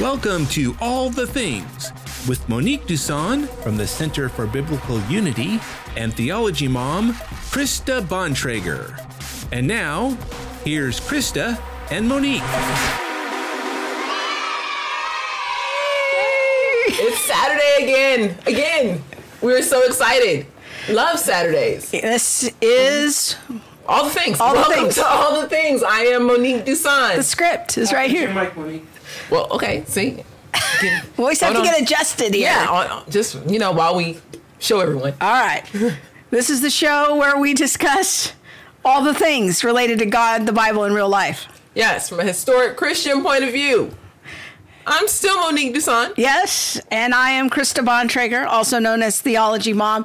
[0.00, 1.92] Welcome to All the Things
[2.26, 5.60] with Monique Duson from the Center for Biblical Unity
[5.96, 7.12] and Theology Mom,
[7.52, 8.98] Krista Bontrager.
[9.52, 10.16] And now,
[10.64, 11.60] here's Krista
[11.90, 12.40] and Monique.
[16.92, 18.38] It's Saturday again.
[18.46, 19.04] Again.
[19.42, 20.46] We're so excited.
[20.88, 21.90] Love Saturdays.
[21.90, 23.36] This is
[23.86, 24.40] All the things.
[24.40, 24.94] All the Welcome things.
[24.94, 25.82] to all the things.
[25.82, 27.16] I am Monique Duson.
[27.16, 28.32] the script is right here.
[29.30, 29.84] Well, okay.
[29.86, 30.10] See.
[30.12, 30.26] Get-
[31.16, 31.64] We always have to on.
[31.64, 32.44] get adjusted here.
[32.50, 32.66] yeah.
[32.68, 34.18] on- Just you know, while we
[34.58, 35.14] show everyone.
[35.20, 35.62] All right.
[36.30, 38.32] this is the show where we discuss
[38.84, 41.46] all the things related to God, the Bible, and real life.
[41.74, 43.90] Yes, from a historic Christian point of view.
[44.86, 46.14] I'm still Monique Duson.
[46.16, 50.04] Yes, and I am Krista Bontrager, also known as Theology Mom.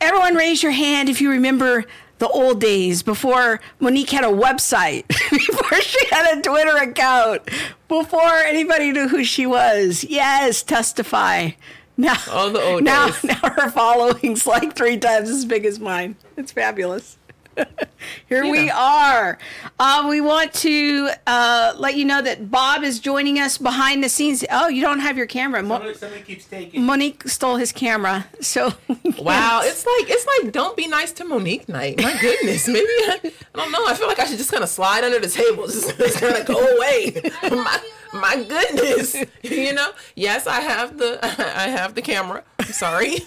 [0.00, 1.84] Everyone raise your hand if you remember
[2.22, 7.42] the old days before Monique had a website, before she had a Twitter account,
[7.88, 10.04] before anybody knew who she was.
[10.04, 11.50] Yes, testify.
[11.96, 13.24] Now, All the old now, days.
[13.24, 16.14] now her following's like three times as big as mine.
[16.36, 17.18] It's fabulous.
[18.28, 18.72] Here we know.
[18.74, 19.38] are.
[19.78, 24.08] Uh, we want to uh, let you know that Bob is joining us behind the
[24.08, 24.44] scenes.
[24.50, 25.62] Oh, you don't have your camera.
[25.62, 26.84] Mo- Somebody, somebody keeps taking.
[26.84, 28.66] Monique stole his camera, so
[29.18, 32.02] Wow, it's like it's like don't be nice to Monique night.
[32.02, 33.86] My goodness, maybe I, I don't know.
[33.86, 36.36] I feel like I should just kind of slide under the table, just, just kind
[36.36, 37.22] of go away.
[37.50, 37.80] my
[38.14, 39.90] my goodness, you know.
[40.16, 42.42] Yes, I have the I have the camera.
[42.58, 43.18] I'm sorry.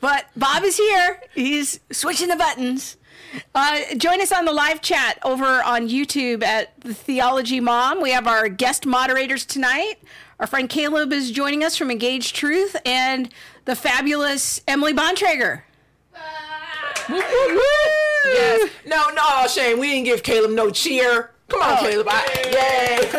[0.00, 1.20] But Bob is here.
[1.34, 2.95] He's switching the buttons.
[3.54, 8.00] Uh, join us on the live chat over on YouTube at the Theology Mom.
[8.02, 9.94] We have our guest moderators tonight.
[10.38, 13.30] Our friend Caleb is joining us from Engaged Truth and
[13.64, 15.62] the fabulous Emily Bontrager.
[17.08, 18.70] Yes.
[18.86, 19.78] No, no, Shane.
[19.78, 21.30] We didn't give Caleb no cheer.
[21.48, 22.06] Come on, Oh, Caleb.
[22.10, 23.08] I, yay.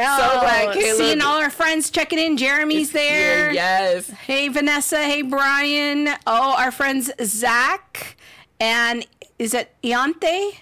[0.00, 0.96] so glad Caleb.
[0.96, 2.36] Seeing all our friends checking in.
[2.36, 3.52] Jeremy's there.
[3.52, 4.10] Yes.
[4.10, 4.98] Hey, Vanessa.
[4.98, 6.08] Hey, Brian.
[6.26, 8.16] Oh, our friends Zach
[8.64, 9.06] and
[9.38, 10.54] is it Iante?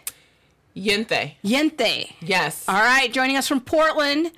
[0.76, 1.34] Yente.
[1.44, 2.12] Yente.
[2.20, 2.64] Yes.
[2.68, 4.32] All right, joining us from Portland,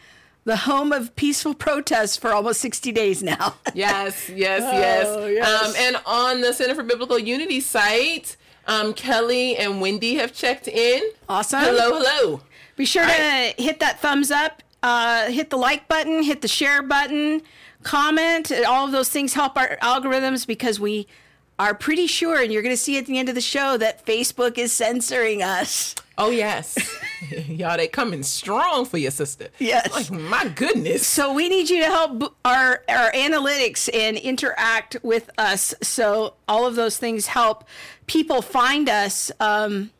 [0.44, 3.54] the home of peaceful protests for almost 60 days now.
[3.72, 5.06] Yes, yes, yes.
[5.08, 5.48] Oh, yes.
[5.48, 8.36] Um, and on the Center for Biblical Unity site,
[8.66, 11.02] um, Kelly and Wendy have checked in.
[11.26, 11.60] Awesome.
[11.60, 12.40] Hello, hello.
[12.76, 16.82] Be sure to hit that thumbs up, uh, hit the like button, hit the share
[16.82, 17.40] button,
[17.82, 18.52] comment.
[18.66, 21.06] All of those things help our algorithms because we
[21.58, 24.04] are pretty sure, and you're going to see at the end of the show, that
[24.04, 25.94] Facebook is censoring us.
[26.16, 26.76] Oh yes,
[27.48, 29.48] y'all, they coming strong for your sister.
[29.58, 29.92] Yes.
[29.92, 31.06] Like my goodness.
[31.06, 35.74] So we need you to help our our analytics and interact with us.
[35.82, 37.64] So all of those things help
[38.06, 39.90] people find us um,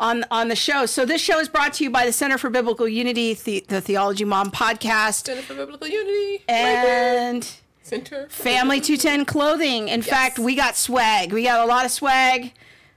[0.00, 0.84] on on the show.
[0.86, 3.80] So this show is brought to you by the Center for Biblical Unity, the, the
[3.80, 6.42] Theology Mom podcast, Center for Biblical Unity.
[6.48, 7.50] and there.
[7.90, 8.26] Center.
[8.28, 9.88] Family 210 Clothing.
[9.88, 11.32] In fact, we got swag.
[11.32, 12.52] We got a lot of swag.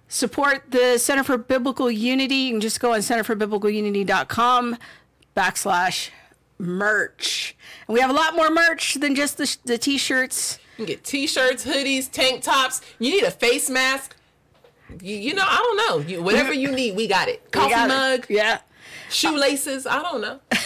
[0.08, 2.34] Support the Center for Biblical Unity.
[2.36, 4.78] You can just go on centerforbiblicalunity.com
[5.38, 6.10] backslash
[6.58, 7.56] merch.
[7.88, 10.58] And we have a lot more merch than just the, the t-shirts.
[10.78, 12.82] You can get t-shirts, hoodies, tank tops.
[12.98, 14.16] You need a face mask.
[15.04, 15.78] You, you know, I don't
[16.08, 16.08] know.
[16.12, 17.52] You, whatever you need, we got it.
[17.52, 17.94] Coffee got it.
[17.94, 18.62] mug, Yeah.
[19.12, 19.86] shoelaces.
[19.86, 20.40] I don't know.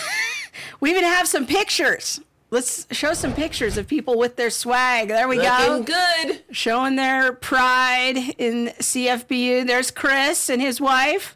[0.79, 2.19] We even have some pictures.
[2.53, 5.07] Let's show some pictures of people with their swag.
[5.07, 5.57] There we go.
[5.69, 6.43] Looking good.
[6.51, 9.65] showing their pride in CFBU.
[9.65, 11.35] There's Chris and his wife.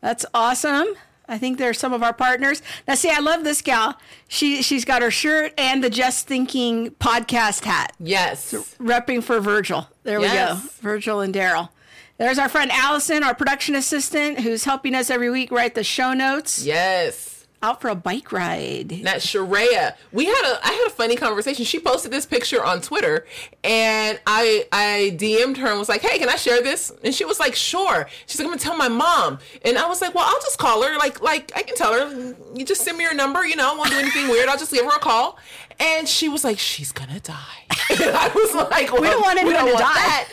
[0.00, 0.86] That's awesome.
[1.28, 2.62] I think they're some of our partners.
[2.88, 3.98] Now, see, I love this gal.
[4.26, 8.52] She she's got her shirt and the Just Thinking podcast hat, Yes.
[8.78, 9.88] repping for Virgil.
[10.02, 11.72] There we go, Virgil and Darrell.
[12.16, 16.14] There's our friend Allison, our production assistant, who's helping us every week write the show
[16.14, 16.64] notes.
[16.64, 17.33] Yes.
[17.64, 19.00] Out for a bike ride.
[19.02, 19.96] That's Sharia.
[20.12, 21.64] We had a I had a funny conversation.
[21.64, 23.24] She posted this picture on Twitter
[23.62, 26.92] and I I DM'd her and was like, Hey, can I share this?
[27.02, 28.06] And she was like, Sure.
[28.26, 29.38] She's like, I'm gonna tell my mom.
[29.64, 30.96] And I was like, Well, I'll just call her.
[30.98, 32.34] Like like I can tell her.
[32.54, 34.48] You just send me your number, you know, I won't do anything weird.
[34.48, 35.38] I'll just give her a call.
[35.80, 37.64] And she was like, She's gonna die.
[37.90, 39.78] and I was like, well, don't want anyone to die.
[39.78, 40.28] that.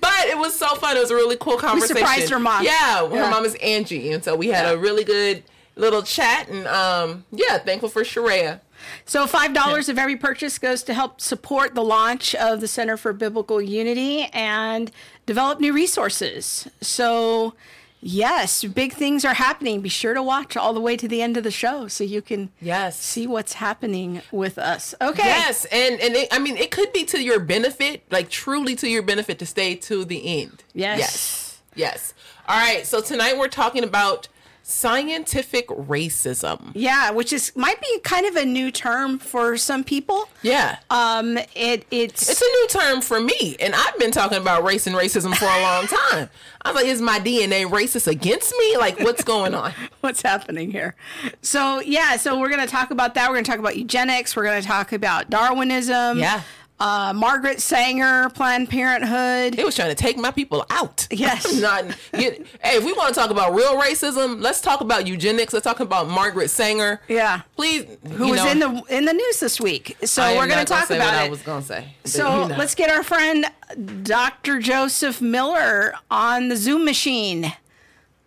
[0.00, 0.96] But it was so fun.
[0.96, 1.96] It was a really cool conversation.
[1.96, 2.64] We surprised her mom.
[2.64, 3.30] Yeah, her Yeah.
[3.30, 4.12] mom is Angie.
[4.12, 4.72] And so we had Yeah.
[4.72, 5.42] a really good
[5.76, 8.60] little chat and um yeah, thankful for Sharia.
[9.04, 12.96] So five dollars of every purchase goes to help support the launch of the Center
[12.96, 14.90] for Biblical Unity and
[15.26, 16.68] develop new resources.
[16.80, 17.54] So
[18.00, 19.80] yes, big things are happening.
[19.80, 22.22] Be sure to watch all the way to the end of the show so you
[22.22, 22.98] can Yes.
[23.00, 24.94] see what's happening with us.
[25.00, 25.24] Okay.
[25.26, 28.88] Yes, and and it, I mean it could be to your benefit, like truly to
[28.88, 30.62] your benefit to stay to the end.
[30.74, 30.98] Yes.
[30.98, 31.58] Yes.
[31.74, 32.14] Yes.
[32.48, 32.86] All right.
[32.86, 34.28] So tonight we're talking about
[34.68, 36.72] scientific racism.
[36.74, 40.28] Yeah, which is might be kind of a new term for some people.
[40.42, 40.78] Yeah.
[40.90, 44.88] Um, it it's It's a new term for me, and I've been talking about race
[44.88, 46.28] and racism for a long time.
[46.62, 48.76] I was like, is my DNA racist against me?
[48.76, 49.72] Like, what's going on?
[50.00, 50.96] what's happening here.
[51.42, 53.30] So yeah, so we're gonna talk about that.
[53.30, 54.34] We're gonna talk about eugenics.
[54.34, 56.18] We're gonna talk about Darwinism.
[56.18, 56.42] Yeah.
[56.78, 59.54] Uh, Margaret Sanger, Planned Parenthood.
[59.54, 61.06] They was trying to take my people out.
[61.16, 61.58] Yes.
[61.60, 61.86] Not.
[62.12, 65.54] You, hey, if we want to talk about real racism, let's talk about eugenics.
[65.54, 67.00] Let's talk about Margaret Sanger.
[67.08, 67.40] Yeah.
[67.56, 67.86] Please.
[68.12, 69.96] Who was in the in the news this week?
[70.04, 71.26] So I we're gonna talk say about what it.
[71.26, 71.94] I was gonna say.
[72.04, 72.56] So you know.
[72.56, 73.46] let's get our friend
[74.02, 74.58] Dr.
[74.60, 77.52] Joseph Miller on the Zoom machine.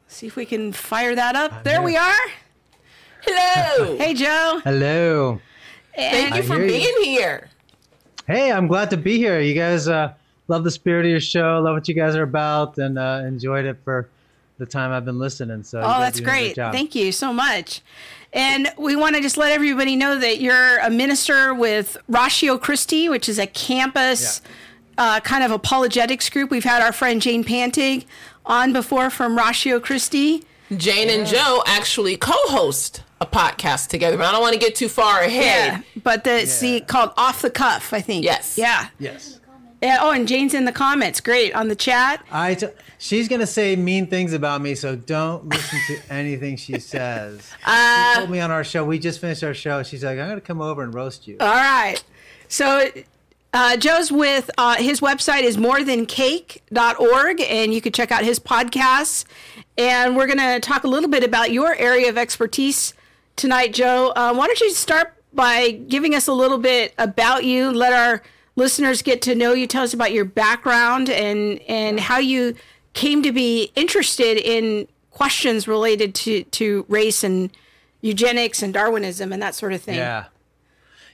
[0.08, 1.64] See if we can fire that up.
[1.64, 2.16] There we are.
[3.22, 3.98] Hello.
[3.98, 4.62] Hey, Joe.
[4.64, 5.40] Hello.
[5.96, 6.72] Thank you I for hear you.
[6.72, 7.50] being here.
[8.30, 9.40] Hey, I'm glad to be here.
[9.40, 10.14] You guys uh,
[10.48, 13.66] love the spirit of your show, love what you guys are about, and uh, enjoyed
[13.66, 14.08] it for
[14.60, 15.64] the time I've been listening.
[15.64, 16.56] So, Oh, that's are doing a great.
[16.56, 17.82] Thank you so much.
[18.32, 23.10] And we want to just let everybody know that you're a minister with Ratio Christi,
[23.10, 24.44] which is a campus
[25.00, 26.52] uh, kind of apologetics group.
[26.52, 28.06] We've had our friend Jane Pantig
[28.46, 30.44] on before from Ratio Christi.
[30.78, 34.90] Jane and Joe actually co-host a podcast together, but I don't want to get too
[34.90, 35.84] far ahead.
[35.96, 38.24] Yeah, But the see called Off the Cuff, I think.
[38.24, 38.58] Yes.
[38.58, 38.88] Yeah.
[39.00, 39.40] Yes.
[39.82, 39.98] Yeah.
[40.02, 41.20] Oh, and Jane's in the comments.
[41.22, 42.24] Great on the chat.
[42.32, 42.68] I t-
[42.98, 47.50] she's gonna say mean things about me, so don't listen to anything she says.
[47.66, 48.84] Uh, she told me on our show.
[48.86, 49.84] We just finished our show.
[49.84, 52.02] She's like, "I'm gonna come over and roast you." All right.
[52.50, 52.90] So
[53.54, 59.26] uh, Joe's with uh, his website is morethancake.org, and you can check out his podcasts.
[59.78, 62.94] And we're going to talk a little bit about your area of expertise
[63.40, 64.12] tonight, Joe.
[64.16, 67.72] Uh, why don't you start by giving us a little bit about you?
[67.72, 68.22] Let our
[68.56, 69.66] listeners get to know you.
[69.66, 72.56] Tell us about your background and and how you
[72.94, 77.50] came to be interested in questions related to to race and
[78.02, 79.96] eugenics and Darwinism and that sort of thing.
[79.96, 80.26] Yeah.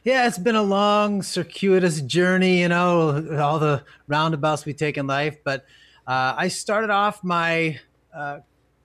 [0.04, 5.08] Yeah, it's been a long, circuitous journey, you know, all the roundabouts we take in
[5.08, 5.38] life.
[5.44, 5.66] But
[6.06, 7.80] uh, I started off my
[8.14, 8.42] uh,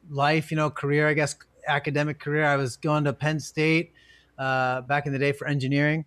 [0.08, 1.36] life, you know, career, I guess,
[1.70, 2.44] academic career.
[2.44, 3.92] I was going to Penn State
[4.38, 6.04] uh, back in the day for engineering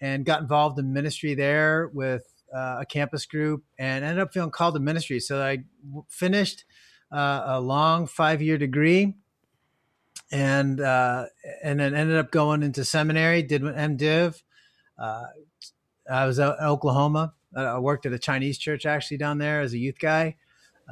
[0.00, 2.24] and got involved in ministry there with
[2.54, 5.20] uh, a campus group and ended up feeling called to ministry.
[5.20, 6.64] So I w- finished
[7.10, 9.14] uh, a long five year degree
[10.30, 11.26] and uh,
[11.62, 13.42] and then ended up going into seminary.
[13.42, 14.42] Did an MDiv.
[14.98, 15.24] Uh,
[16.10, 17.34] I was out in Oklahoma.
[17.56, 20.36] I worked at a Chinese church actually down there as a youth guy.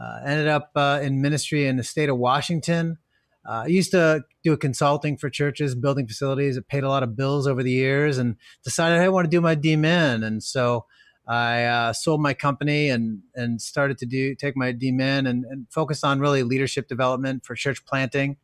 [0.00, 2.98] Uh, ended up uh, in ministry in the state of Washington.
[3.50, 6.56] Uh, I used to do consulting for churches, building facilities.
[6.56, 9.30] It paid a lot of bills over the years, and decided hey, I want to
[9.30, 10.24] do my DMin.
[10.24, 10.86] And so
[11.26, 15.66] I uh, sold my company and and started to do take my DMin and, and
[15.68, 18.36] focus on really leadership development for church planting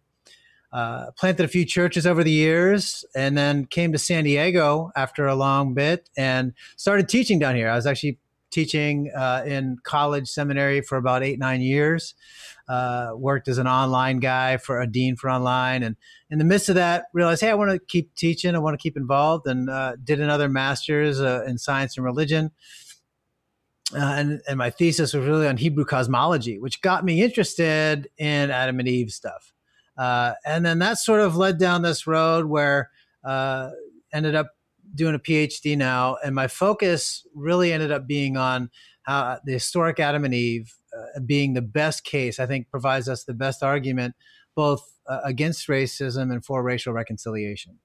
[0.73, 5.26] uh, planted a few churches over the years and then came to San Diego after
[5.26, 7.70] a long bit and started teaching down here.
[7.70, 8.19] I was actually
[8.50, 12.14] teaching uh, in college seminary for about eight, nine years.
[12.68, 15.84] Uh, worked as an online guy for a dean for online.
[15.84, 15.94] And
[16.30, 18.56] in the midst of that, realized, hey, I want to keep teaching.
[18.56, 22.50] I want to keep involved and uh, did another master's uh, in science and religion.
[23.94, 28.50] Uh, and, and my thesis was really on Hebrew cosmology, which got me interested in
[28.50, 29.52] Adam and Eve stuff.
[29.96, 32.90] And then that sort of led down this road where
[34.12, 34.49] ended up
[34.94, 38.70] doing a PhD now, and my focus really ended up being on
[39.02, 40.75] how the historic Adam and Eve
[41.25, 42.38] being the best case.
[42.41, 44.15] I think provides us the best argument
[44.55, 47.79] both uh, against racism and for racial reconciliation.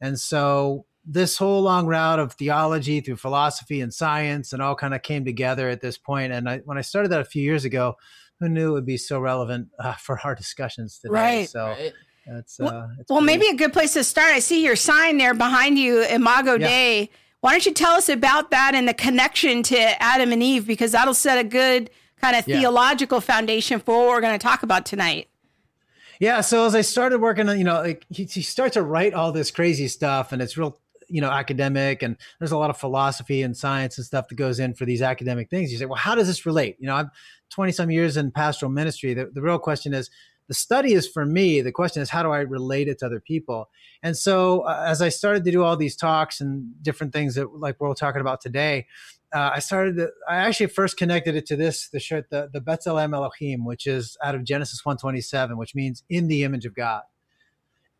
[0.00, 4.94] And so this whole long route of theology through philosophy and science and all kind
[4.94, 6.32] of came together at this point.
[6.32, 7.96] And I, when I started that a few years ago,
[8.40, 11.12] who knew it would be so relevant uh, for our discussions today?
[11.12, 11.48] Right.
[11.48, 11.92] So Right.
[12.26, 14.32] that's Well- uh, it's Well, pretty- maybe a good place to start.
[14.34, 16.66] I see your sign there behind you, Imago Yeah.
[16.68, 17.10] Dei.
[17.42, 20.66] Why don't you tell us about that and the connection to Adam and Eve?
[20.66, 22.60] Because that'll set a good kind of Yeah.
[22.60, 25.28] theological foundation for what we're going to talk about tonight.
[26.20, 26.40] Yeah.
[26.40, 29.32] So as I started working on, you know, like he, he starts to write all
[29.32, 33.42] this crazy stuff, and it's real, you know, academic, and there's a lot of philosophy
[33.42, 35.70] and science and stuff that goes in for these academic things.
[35.70, 36.76] You say, well, how does this relate?
[36.80, 37.10] You know, I'm
[37.50, 39.12] 20 some years in pastoral ministry.
[39.14, 40.10] The, the real question is,
[40.48, 41.60] the study is for me.
[41.60, 43.68] The question is, how do I relate it to other people?
[44.02, 47.52] And so, uh, as I started to do all these talks and different things that,
[47.58, 48.86] like we're talking about today,
[49.36, 50.00] uh, I started.
[50.26, 54.16] I actually first connected it to this the shirt, the the Betzelem Elohim, which is
[54.24, 57.02] out of Genesis one twenty seven, which means in the image of God.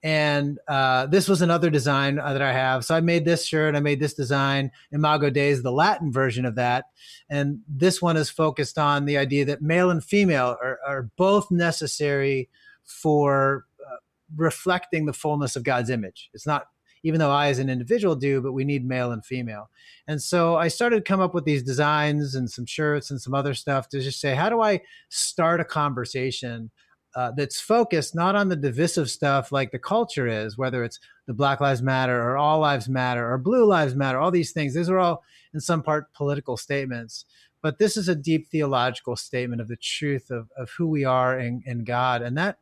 [0.03, 2.85] And uh, this was another design uh, that I have.
[2.85, 3.75] So I made this shirt.
[3.75, 4.71] I made this design.
[4.93, 6.87] Imago Dei is the Latin version of that,
[7.29, 11.51] and this one is focused on the idea that male and female are, are both
[11.51, 12.49] necessary
[12.85, 13.97] for uh,
[14.37, 16.31] reflecting the fullness of God's image.
[16.33, 16.69] It's not
[17.07, 19.71] even though I as an individual do, but we need male and female.
[20.09, 23.33] And so I started to come up with these designs and some shirts and some
[23.33, 26.69] other stuff to just say, how do I start a conversation
[27.15, 31.33] uh, that's focused not on the divisive stuff like the culture is, whether it's the
[31.33, 34.75] Black Lives Matter or All Lives Matter or Blue Lives Matter, all these things.
[34.75, 35.23] These are all,
[35.55, 37.25] in some part, political statements.
[37.63, 41.39] But this is a deep theological statement of the truth of, of who we are
[41.39, 42.21] in, in God.
[42.23, 42.59] And that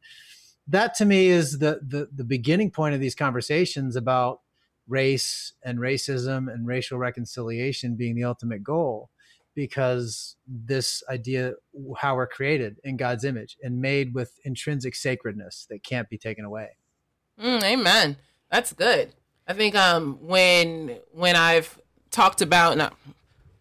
[0.68, 4.40] that to me is the, the the beginning point of these conversations about
[4.87, 9.11] race and racism and racial reconciliation being the ultimate goal
[9.54, 11.54] because this idea
[11.99, 16.44] how we're created in God's image and made with intrinsic sacredness that can't be taken
[16.44, 16.71] away.
[17.40, 18.16] Mm, amen.
[18.50, 19.14] That's good.
[19.47, 21.78] I think um when when I've
[22.11, 22.92] talked about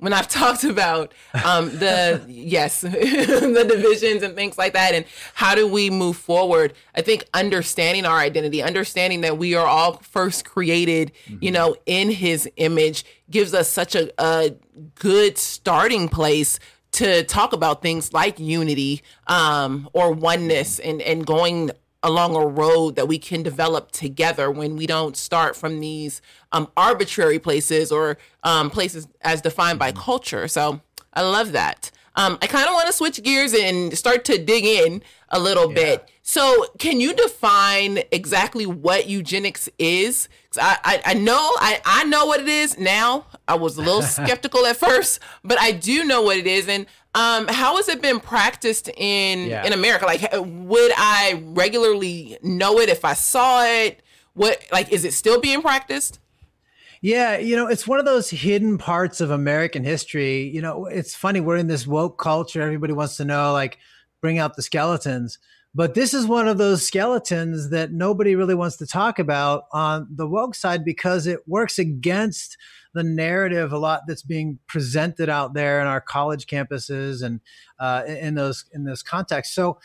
[0.03, 1.13] when I've talked about
[1.45, 6.73] um, the yes the divisions and things like that, and how do we move forward?
[6.93, 11.37] I think understanding our identity, understanding that we are all first created, mm-hmm.
[11.41, 14.53] you know, in His image, gives us such a, a
[14.95, 16.59] good starting place
[16.91, 21.71] to talk about things like unity um, or oneness and, and going
[22.03, 26.67] along a road that we can develop together when we don't start from these um,
[26.77, 30.47] arbitrary places or um, places as defined by culture.
[30.47, 30.81] So
[31.13, 31.89] I love that.
[32.15, 35.69] Um, I kind of want to switch gears and start to dig in a little
[35.69, 35.75] yeah.
[35.75, 36.11] bit.
[36.21, 40.29] So, can you define exactly what eugenics is?
[40.61, 43.25] I, I, I know I, I know what it is now.
[43.47, 46.67] I was a little skeptical at first, but I do know what it is.
[46.67, 49.65] And um, how has it been practiced in yeah.
[49.65, 50.05] in America?
[50.05, 54.01] Like, would I regularly know it if I saw it?
[54.33, 56.19] What like is it still being practiced?
[57.01, 60.43] Yeah, you know, it's one of those hidden parts of American history.
[60.43, 62.61] You know, it's funny we're in this woke culture.
[62.61, 63.77] Everybody wants to know, like,
[64.21, 65.37] bring out the skeletons.
[65.75, 70.07] But this is one of those skeletons that nobody really wants to talk about on
[70.09, 72.57] the woke side because it works against
[72.93, 77.41] the narrative a lot that's being presented out there in our college campuses and
[77.79, 79.53] uh, in those in those contexts.
[79.53, 79.79] So,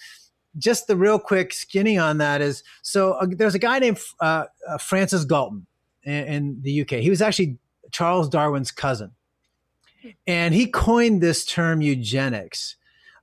[0.56, 4.44] just the real quick skinny on that is so uh, there's a guy named uh,
[4.68, 5.66] uh Francis Galton
[6.02, 6.90] in, in the UK.
[7.00, 7.58] He was actually
[7.90, 9.12] Charles Darwin's cousin,
[10.26, 12.76] and he coined this term eugenics.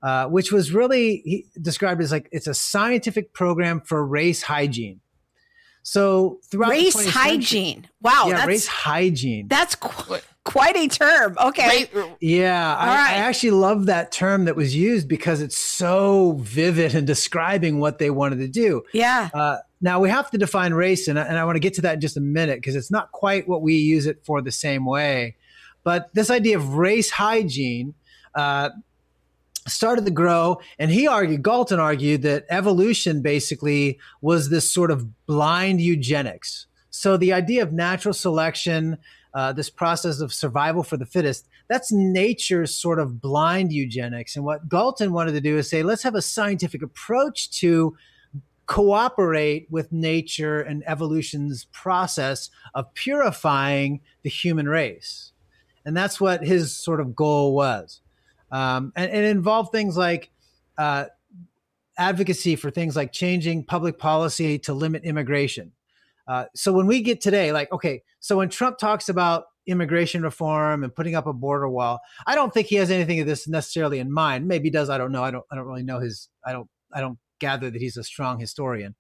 [0.04, 5.02] Uh, which was really described as like it's a scientific program for race hygiene.
[5.88, 9.48] So throughout race hygiene, wow, yeah, race hygiene.
[9.48, 11.38] That's qu- quite a term.
[11.40, 11.88] Okay,
[12.20, 13.12] yeah, I, right.
[13.12, 18.00] I, actually love that term that was used because it's so vivid in describing what
[18.00, 18.82] they wanted to do.
[18.94, 19.30] Yeah.
[19.32, 21.94] Uh, now we have to define race, and, and I want to get to that
[21.94, 24.88] in just a minute because it's not quite what we use it for the same
[24.88, 25.36] way.
[25.84, 27.94] But this idea of race hygiene.
[28.34, 28.72] Uh,
[29.68, 35.26] started to grow and he argued galton argued that evolution basically was this sort of
[35.26, 36.68] blind eugenics.
[36.92, 38.98] So the idea of natural selection
[39.34, 44.36] uh, this process of survival for the fittest that's nature's sort of blind eugenics.
[44.36, 47.98] And what galton wanted to do is say let's have a scientific approach to
[48.68, 55.34] cooperate with nature and evolution's process of purifying the human race.
[55.86, 58.02] And that's what his sort of goal was
[58.56, 60.32] um, and, it involved things like
[60.78, 61.06] uh,
[61.98, 65.74] advocacy for things like changing public policy to limit immigration.
[66.26, 70.86] Uh, so when we get today, like, okay, so when Trump talks about immigration reform
[70.86, 74.00] and putting up a border wall, I don't think he has anything of this necessarily
[74.00, 74.48] in mind.
[74.48, 74.90] Maybe he does.
[74.90, 75.24] I don't know.
[75.24, 75.44] I don't.
[75.52, 76.30] I don't really know his.
[76.46, 76.70] I don't.
[76.94, 78.96] I don't gather that he's a strong historian.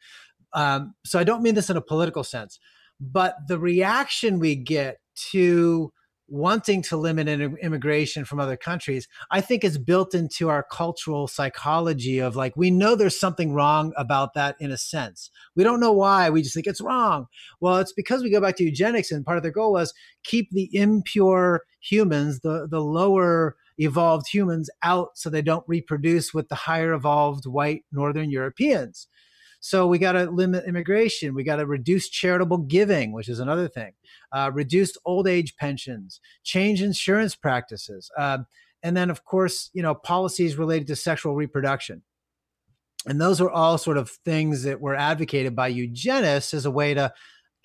[0.51, 2.59] Um, so I don't mean this in a political sense,
[3.00, 4.97] but the reaction we get
[5.31, 5.93] to
[6.27, 12.20] wanting to limit immigration from other countries, I think is built into our cultural psychology
[12.20, 15.29] of like, we know there's something wrong about that in a sense.
[15.55, 16.29] We don't know why.
[16.29, 17.27] We just think it's wrong.
[17.60, 20.50] Well, it's because we go back to eugenics and part of their goal was keep
[20.51, 26.55] the impure humans, the, the lower evolved humans out so they don't reproduce with the
[26.55, 29.08] higher evolved white Northern Europeans.
[29.65, 31.34] So we got to limit immigration.
[31.34, 33.93] We got to reduce charitable giving, which is another thing.
[34.31, 38.38] Uh, reduce old age pensions, change insurance practices, uh,
[38.84, 42.03] and then of course, you know, policies related to sexual reproduction.
[43.07, 46.93] And those are all sort of things that were advocated by eugenists as a way
[46.93, 47.12] to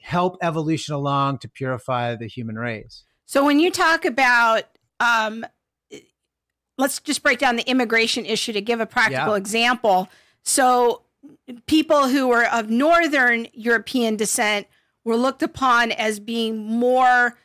[0.00, 3.04] help evolution along to purify the human race.
[3.26, 4.62] So when you talk about
[5.00, 5.45] um,
[6.78, 9.37] let's just break down the immigration issue to give a practical yeah.
[9.37, 10.09] example.
[10.45, 11.02] So
[11.66, 14.66] people who were of Northern European descent
[15.04, 17.38] were looked upon as being more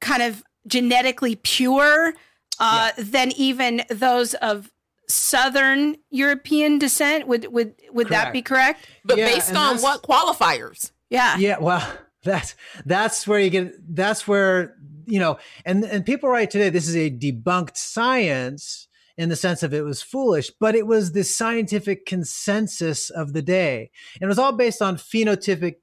[0.00, 2.14] kind of genetically pure
[2.58, 3.04] uh, yeah.
[3.04, 4.70] than even those of
[5.08, 7.26] Southern European descent.
[7.26, 8.86] Would would would that be correct?
[9.04, 10.92] But Yeah, based on what qualifiers?
[11.10, 11.36] Yeah.
[11.36, 11.86] Yeah, well,
[12.24, 16.88] that's that's where you get that's where you know, and and people write today this
[16.88, 21.22] is a debunked science in the sense of it was foolish, but it was the
[21.24, 23.90] scientific consensus of the day.
[24.14, 25.76] And it was all based on phenotypic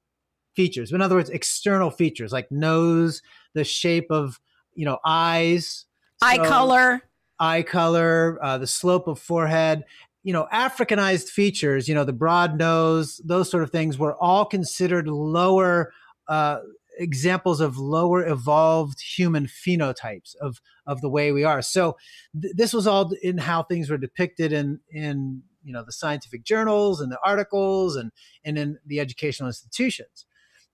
[0.54, 0.92] features.
[0.92, 3.22] In other words, external features like nose,
[3.54, 4.38] the shape of,
[4.74, 5.86] you know, eyes,
[6.20, 7.02] Eye So- color.
[7.40, 9.84] eye color, uh, the slope of forehead,
[10.22, 14.44] you know, Africanized features, you know, the broad nose, those sort of things were all
[14.44, 15.92] considered lower
[16.28, 16.58] uh,
[16.98, 21.62] examples of lower evolved human phenotypes of of the way we are.
[21.62, 21.96] So
[22.40, 26.44] th- this was all in how things were depicted in in you know the scientific
[26.44, 28.10] journals and the articles and
[28.44, 30.26] and in the educational institutions.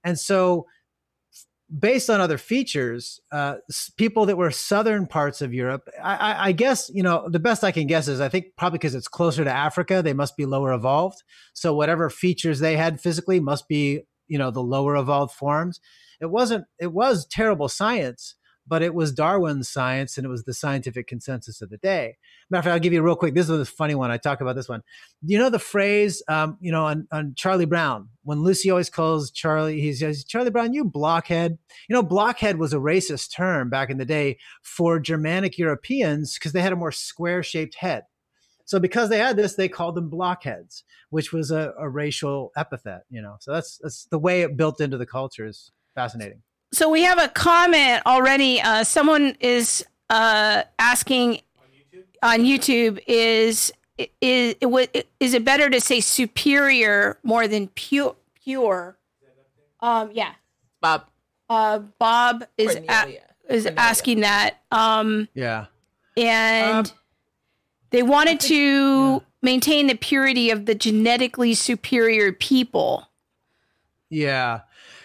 [0.05, 0.67] And so
[1.79, 3.57] based on other features, uh,
[3.97, 7.65] people that were southern parts of Europe, I, I, I guess you know the best
[7.65, 10.47] I can guess is I think probably because it's closer to Africa, they must be
[10.47, 11.23] lower evolved.
[11.53, 15.81] So whatever features they had physically must be you know the lower evolved forms.
[16.21, 16.65] It wasn't.
[16.81, 18.35] It was terrible science,
[18.69, 22.17] but it was Darwin's science, and it was the scientific consensus of the day.
[22.51, 23.35] Matter of fact, I'll give you a real quick.
[23.35, 24.11] This is a funny one.
[24.11, 24.83] I talk about this one.
[25.23, 29.31] You know the phrase, um, you know, on, on Charlie Brown when Lucy always calls
[29.31, 31.57] Charlie, he says, "Charlie Brown, you blockhead."
[31.89, 36.53] You know, blockhead was a racist term back in the day for Germanic Europeans because
[36.53, 38.05] they had a more square-shaped head.
[38.67, 43.05] So because they had this, they called them blockheads, which was a, a racial epithet.
[43.09, 46.43] You know, so that's that's the way it built into the culture is fascinating.
[46.73, 48.61] So we have a comment already.
[48.61, 51.41] Uh, someone is uh, asking
[52.23, 53.73] on YouTube is
[54.21, 54.55] is
[55.21, 58.97] is it better to say superior more than pure pure?
[59.81, 60.33] Um, yeah.
[60.81, 61.07] Bob.
[61.49, 62.81] Uh, Bob is a-
[63.49, 63.73] is Cornelia.
[63.77, 64.59] asking that.
[64.71, 65.67] Um, Yeah.
[66.17, 66.93] and Um,
[67.91, 73.09] they wanted to maintain the purity of the genetically superior people.
[74.11, 74.61] Yeah.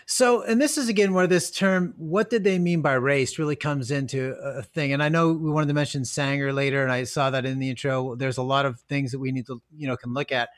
[0.05, 3.55] So, and this is again where this term, what did they mean by race, really
[3.55, 4.93] comes into a thing.
[4.93, 7.69] And I know we wanted to mention Sanger later, and I saw that in the
[7.69, 8.15] intro.
[8.15, 10.49] There's a lot of things that we need to, you know, can look at.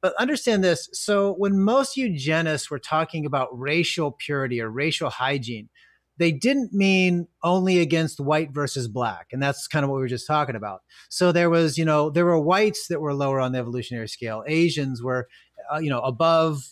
[0.00, 0.88] But understand this.
[0.92, 5.68] So, when most eugenists were talking about racial purity or racial hygiene,
[6.18, 9.28] they didn't mean only against white versus black.
[9.32, 10.82] And that's kind of what we were just talking about.
[11.08, 14.44] So, there was, you know, there were whites that were lower on the evolutionary scale,
[14.46, 15.28] Asians were,
[15.72, 16.62] uh, you know, above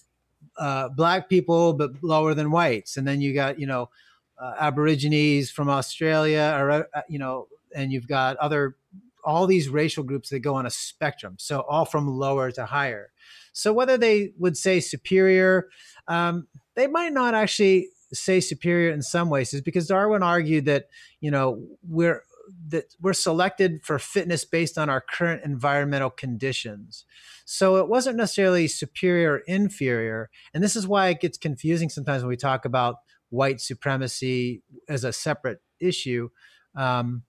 [0.59, 2.97] uh, black people but lower than whites.
[2.97, 3.91] And then you got you know
[4.39, 8.77] uh, aborigines from australia or uh, you know and you've got other
[9.25, 11.35] all these racial groups that go on a spectrum.
[11.39, 13.11] So all from lower to higher.
[13.53, 15.69] So whether they would say superior
[16.09, 20.87] um, they might not actually say superior in some ways is because darwin argued that
[21.21, 22.23] you know we're
[22.69, 27.05] that we're selected for fitness based on our current environmental conditions
[27.49, 30.31] so it wasn't necessarily superior or inferior.
[30.53, 32.97] And this is why it gets confusing sometimes when we talk about
[33.31, 36.29] white supremacy as a separate issue.
[36.75, 37.23] Um,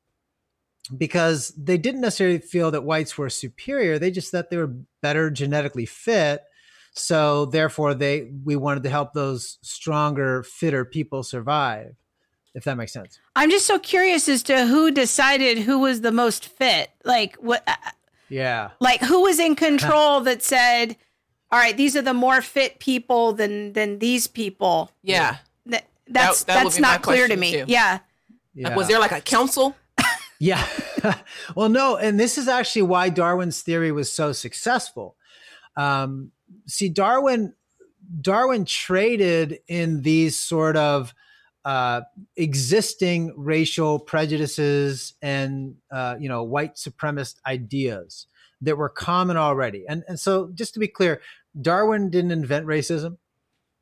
[0.98, 4.00] because they didn't necessarily feel that whites were superior.
[4.00, 6.42] They just thought they were better genetically fit.
[6.94, 11.96] So therefore they we wanted to help those stronger, fitter people survive,
[12.58, 13.20] if that makes sense.
[13.36, 16.90] I'm just so curious as to who decided who was the most fit.
[17.06, 17.66] Like what
[18.30, 18.72] Yeah.
[18.80, 20.98] like who was in control that said,
[21.52, 25.38] "All right, these are the more fit people than than these people." Yeah.
[25.68, 27.52] That, that's that would that's not clear to me.
[27.52, 27.66] too.
[27.68, 28.00] Yeah.
[28.56, 28.76] yeah.
[28.76, 29.76] Was there like a council?
[30.40, 30.64] Yeah.
[31.56, 35.16] well, no, and this is actually why Darwin's theory was so successful.
[35.76, 36.32] Um,
[36.68, 37.54] see, Darwin
[38.22, 41.12] Darwin traded in these sort of
[41.68, 42.02] uh,
[42.38, 48.28] existing racial prejudices and uh, you know white supremacist ideas
[48.62, 49.84] that were common already.
[49.90, 51.20] And and so, just to be clear,
[51.62, 53.18] Darwin didn't invent racism.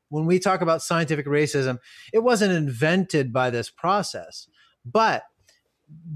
[0.08, 1.78] When we talk about scientific racism,
[2.12, 4.48] it wasn't invented by this process,
[4.84, 5.22] but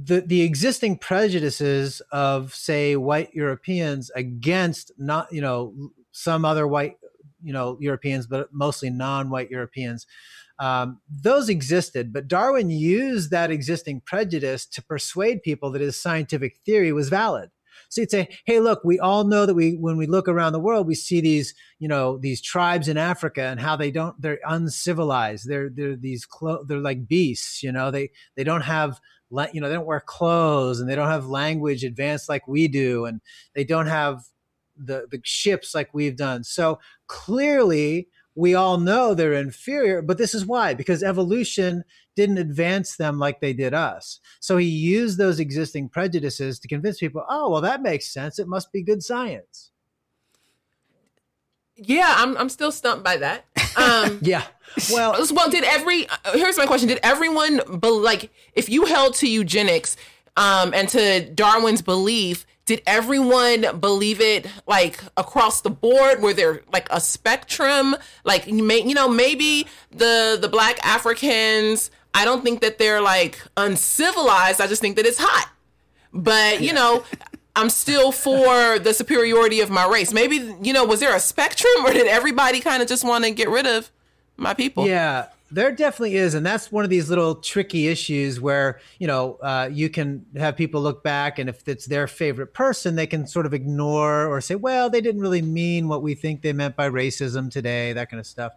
[0.03, 5.73] the the existing prejudices of say white Europeans against not you know
[6.11, 6.97] some other white
[7.43, 10.07] you know Europeans but mostly non-white Europeans.
[10.59, 16.59] Um, those existed but Darwin used that existing prejudice to persuade people that his scientific
[16.67, 17.51] theory was valid.
[17.89, 20.61] So he'd say hey look we all know that we when we look around the
[20.61, 24.41] world we see these you know these tribes in Africa and how they don't they're
[24.47, 25.49] uncivilized.
[25.49, 27.91] They're they're these clo- they're like beasts you know?
[27.91, 29.01] They they don't have
[29.53, 33.05] you know they don't wear clothes and they don't have language advanced like we do
[33.05, 33.21] and
[33.55, 34.25] they don't have
[34.83, 40.35] the the ships like we've done so clearly we all know they're inferior, but this
[40.35, 41.85] is why because evolution
[42.17, 44.21] didn't advance them like they did us.
[44.41, 48.39] So he used those existing prejudices to convince people, oh, well, that makes sense.
[48.39, 49.71] It must be good science.
[51.77, 53.47] Yeah, I'm I'm still stumped by that.
[53.75, 54.45] Um, yeah.
[54.93, 59.15] Well, well, did every uh, here's my question: Did everyone be, like if you held
[59.15, 59.97] to eugenics
[60.37, 62.45] um, and to Darwin's belief?
[62.71, 66.23] Did everyone believe it like across the board?
[66.23, 67.97] Were there like a spectrum?
[68.23, 71.91] Like you may you know maybe the the black Africans.
[72.15, 74.61] I don't think that they're like uncivilized.
[74.61, 75.51] I just think that it's hot.
[76.13, 77.03] But you know,
[77.57, 80.13] I'm still for the superiority of my race.
[80.13, 83.33] Maybe, you know, was there a spectrum or did everybody kind of just want to
[83.33, 83.91] get rid of
[84.37, 84.87] my people?
[84.87, 86.35] Yeah, there definitely is.
[86.35, 90.57] And that's one of these little tricky issues where, you know, uh, you can have
[90.57, 94.41] people look back and if it's their favorite person, they can sort of ignore or
[94.41, 98.11] say, well, they didn't really mean what we think they meant by racism today, that
[98.11, 98.53] kind of stuff.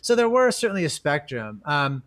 [0.00, 1.60] So there were certainly a spectrum.
[1.64, 2.02] Um,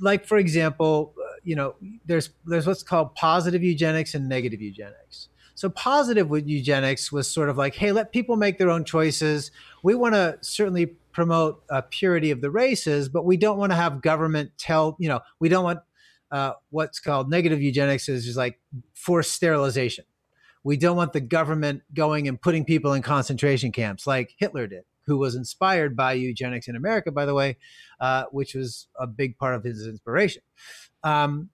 [0.00, 1.14] like, for example,
[1.44, 1.74] you know,
[2.06, 5.28] there's there's what's called positive eugenics and negative eugenics.
[5.54, 9.50] So positive with eugenics was sort of like, hey, let people make their own choices.
[9.82, 13.76] We want to certainly promote uh, purity of the races, but we don't want to
[13.76, 15.80] have government tell, you know, we don't want
[16.30, 18.60] uh, what's called negative eugenics is just like
[18.94, 20.04] forced sterilization.
[20.62, 24.84] We don't want the government going and putting people in concentration camps like Hitler did,
[25.06, 27.56] who was inspired by eugenics in America, by the way,
[27.98, 30.42] uh, which was a big part of his inspiration.
[31.02, 31.50] Um,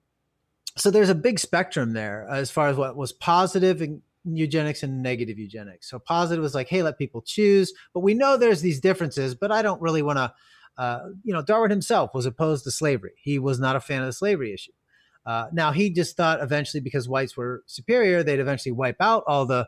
[0.77, 5.01] so there's a big spectrum there as far as what was positive in eugenics and
[5.01, 5.89] negative eugenics.
[5.89, 9.35] So positive was like, hey, let people choose, but we know there's these differences.
[9.35, 10.33] But I don't really want to.
[10.77, 13.13] Uh, you know, Darwin himself was opposed to slavery.
[13.15, 14.73] He was not a fan of the slavery issue.
[15.25, 19.45] Uh, now he just thought eventually, because whites were superior, they'd eventually wipe out all
[19.45, 19.67] the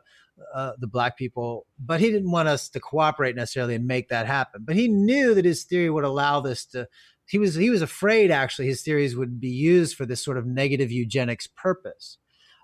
[0.53, 1.65] uh, the black people.
[1.79, 4.63] But he didn't want us to cooperate necessarily and make that happen.
[4.65, 6.87] But he knew that his theory would allow this to
[7.27, 10.45] he was he was afraid actually his theories would be used for this sort of
[10.45, 12.17] negative eugenics purpose,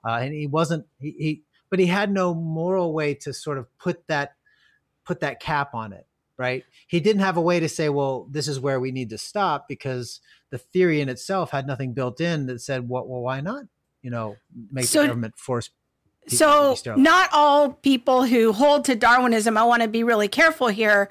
[0.08, 3.66] uh, and he wasn't he, he but he had no moral way to sort of
[3.80, 4.36] put that
[5.06, 6.06] put that cap on it
[6.38, 9.18] right he didn't have a way to say well this is where we need to
[9.18, 13.42] stop because the theory in itself had nothing built in that said well, well why
[13.42, 13.64] not
[14.04, 14.36] you know
[14.72, 15.72] make so, the government force
[16.28, 21.10] so not all people who hold to darwinism i want to be really careful here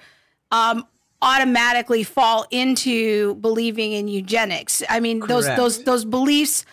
[0.53, 0.87] um,
[1.23, 4.83] automatically fall into believing in eugenics.
[4.91, 5.57] I mean, Correct.
[5.57, 6.67] those those those beliefs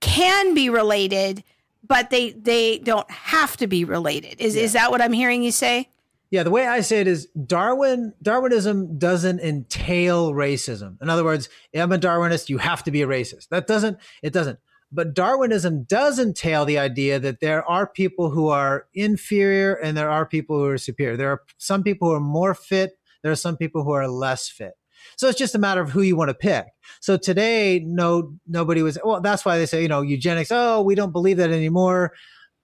[0.00, 1.42] can be related,
[1.86, 4.40] but they they don't have to be related.
[4.40, 4.62] Is yeah.
[4.62, 5.88] is that what I'm hearing you say?
[6.30, 11.00] Yeah, the way I say it is Darwin Darwinism doesn't entail racism.
[11.00, 13.48] In other words, if I'm a Darwinist, you have to be a racist.
[13.48, 14.58] That doesn't it doesn't.
[14.92, 20.08] But Darwinism does entail the idea that there are people who are inferior and there
[20.08, 21.16] are people who are superior.
[21.16, 22.96] There are some people who are more fit
[23.26, 24.74] there are some people who are less fit.
[25.16, 26.66] So it's just a matter of who you want to pick.
[27.00, 28.98] So today, no, nobody was.
[29.02, 30.50] Well, that's why they say, you know, eugenics.
[30.52, 32.12] Oh, we don't believe that anymore.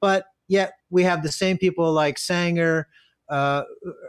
[0.00, 2.88] But yet we have the same people like Sanger,
[3.28, 3.62] uh,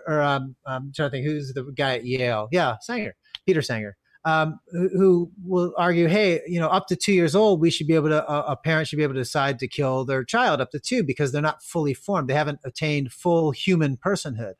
[0.07, 2.49] or um, I'm trying to think who's the guy at Yale.
[2.51, 7.13] Yeah, Sanger, Peter Singer, um, who, who, will argue, hey, you know, up to two
[7.13, 9.59] years old, we should be able to, a, a parent should be able to decide
[9.59, 12.27] to kill their child up to two because they're not fully formed.
[12.27, 14.53] They haven't attained full human personhood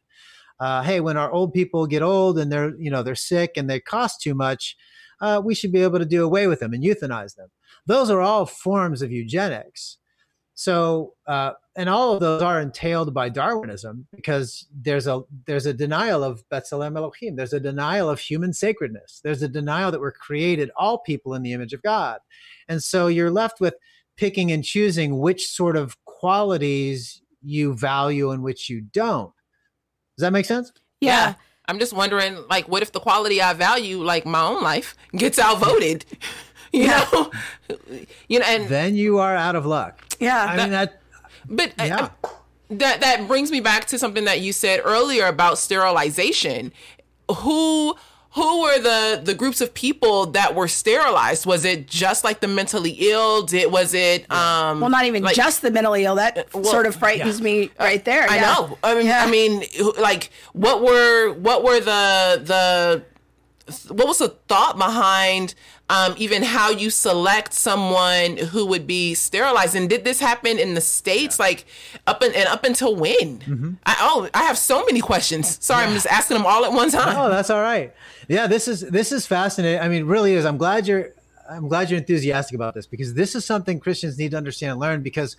[0.59, 3.69] uh, hey, when our old people get old and they're you know they're sick and
[3.69, 4.75] they cost too much,
[5.21, 7.49] uh, we should be able to do away with them and euthanize them.
[7.85, 9.97] Those are all forms of eugenics.
[10.55, 15.73] So, uh, and all of those are entailed by Darwinism because there's a there's a
[15.73, 17.35] denial of B'Tselem Elohim.
[17.35, 19.19] There's a denial of human sacredness.
[19.23, 22.19] There's a denial that we're created all people in the image of God,
[22.67, 23.75] and so you're left with
[24.15, 29.33] picking and choosing which sort of qualities you value and which you don't.
[30.17, 30.71] Does that make sense?
[31.01, 31.11] Yeah.
[31.11, 31.33] yeah.
[31.67, 35.39] I'm just wondering, like, what if the quality I value, like my own life, gets
[35.39, 36.05] outvoted?
[36.73, 37.07] you yeah.
[37.11, 37.31] know,
[38.27, 40.01] you know, and then you are out of luck.
[40.19, 41.01] Yeah, I that, mean that.
[41.47, 42.09] But uh, yeah.
[42.23, 42.29] Uh,
[42.69, 46.71] that that brings me back to something that you said earlier about sterilization.
[47.29, 47.95] Who
[48.35, 51.45] who were the the groups of people that were sterilized?
[51.45, 53.43] Was it just like the mentally ill?
[53.43, 56.15] Did was it um well not even like, just the mentally ill?
[56.15, 57.43] That well, sort of frightens yeah.
[57.43, 58.29] me right there.
[58.29, 58.41] I yeah.
[58.41, 58.77] know.
[58.83, 59.23] I mean, yeah.
[59.23, 59.63] I mean,
[59.99, 63.03] like what were what were the the
[63.93, 65.55] what was the thought behind
[65.89, 69.75] um, even how you select someone who would be sterilized?
[69.75, 71.45] And did this happen in the states, yeah.
[71.45, 71.65] like
[72.07, 73.39] up and up until when?
[73.39, 73.71] Mm-hmm.
[73.85, 75.63] I, oh, I have so many questions.
[75.63, 75.89] Sorry, yeah.
[75.89, 77.15] I'm just asking them all at one time.
[77.17, 77.93] Oh, that's all right.
[78.27, 79.81] Yeah, this is this is fascinating.
[79.81, 80.45] I mean, really is.
[80.45, 81.09] I'm glad you're
[81.49, 84.79] I'm glad you're enthusiastic about this because this is something Christians need to understand and
[84.79, 85.35] learn because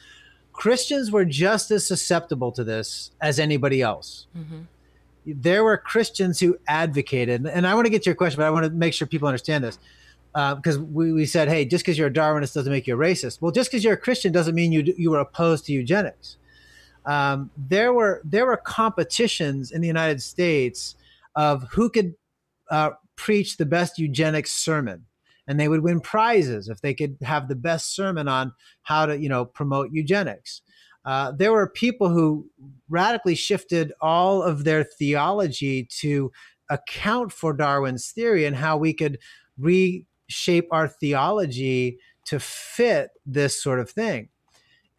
[0.52, 4.26] Christians were just as susceptible to this as anybody else.
[4.37, 4.61] Mm-hmm.
[5.26, 8.50] there were Christians who advocated, and I want to get to your question, but I
[8.50, 9.78] want to make sure people understand this.
[10.35, 12.99] Because uh, we, we said, hey, just because you're a Darwinist doesn't make you a
[12.99, 13.40] racist.
[13.40, 16.38] Well, just because you're a Christian doesn't mean you you were opposed to eugenics.
[17.07, 20.97] Um, there were there were competitions in the United States
[21.37, 22.14] of who could
[22.70, 25.07] uh, preach the best eugenics sermon,
[25.47, 29.16] and they would win prizes if they could have the best sermon on how to
[29.16, 30.62] you know promote eugenics.
[31.05, 32.49] Uh, there were people who
[32.88, 36.33] radically shifted all of their theology to
[36.70, 39.18] account for Darwin's theory and how we could
[40.35, 44.29] reshape our theology to fit this sort of thing.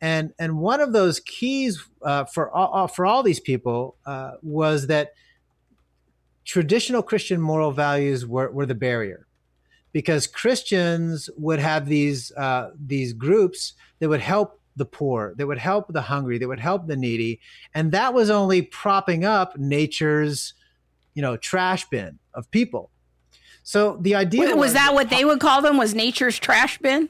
[0.02, 4.88] And and one of those keys uh, for all, for all these people uh, was
[4.88, 5.14] that
[6.44, 9.26] traditional Christian moral values were, were the barrier,
[9.92, 15.58] because Christians would have these uh, these groups that would help the poor, that would
[15.58, 17.40] help the hungry, that would help the needy,
[17.74, 20.54] and that was only propping up nature's,
[21.14, 22.92] you know, trash bin of people.
[23.66, 25.78] So the idea was, was that what they would call them?
[25.78, 27.10] Was nature's trash bin?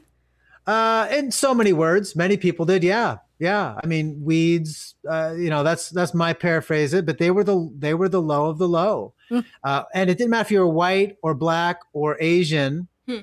[0.66, 2.82] Uh, in so many words, many people did.
[2.82, 3.78] Yeah, yeah.
[3.84, 4.96] I mean, weeds.
[5.08, 7.06] Uh, you know, that's that's my paraphrase it.
[7.06, 9.44] But they were the they were the low of the low, mm.
[9.66, 12.88] uh, and it didn't matter if you were white or black or Asian.
[13.06, 13.20] Hmm.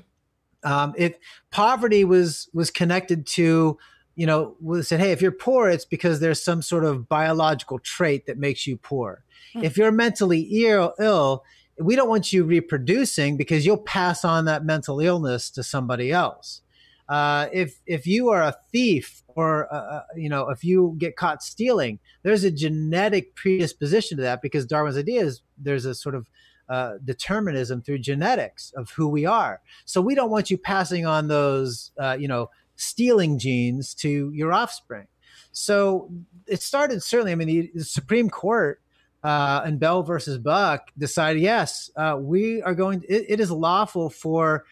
[0.62, 1.16] Um, if
[1.50, 3.78] poverty was was connected to
[4.14, 7.78] you know, was said, hey, if you're poor, it's because there's some sort of biological
[7.78, 9.24] trait that makes you poor.
[9.54, 9.64] Mm-hmm.
[9.64, 11.44] If you're mentally Ill, Ill,
[11.82, 16.62] we don't want you reproducing because you'll pass on that mental illness to somebody else.
[17.08, 21.16] Uh, if if you are a thief or uh, uh, you know if you get
[21.16, 26.14] caught stealing, there's a genetic predisposition to that because Darwin's idea is there's a sort
[26.14, 26.28] of
[26.68, 29.60] uh, determinism through genetics of who we are.
[29.84, 34.52] So we don't want you passing on those, uh, you know, stealing genes to your
[34.52, 35.06] offspring.
[35.50, 36.10] So
[36.46, 37.32] it started certainly.
[37.32, 38.80] I mean, the, the Supreme Court
[39.22, 43.04] uh, and Bell versus Buck decided, yes, uh, we are going.
[43.08, 44.64] It, it is lawful for,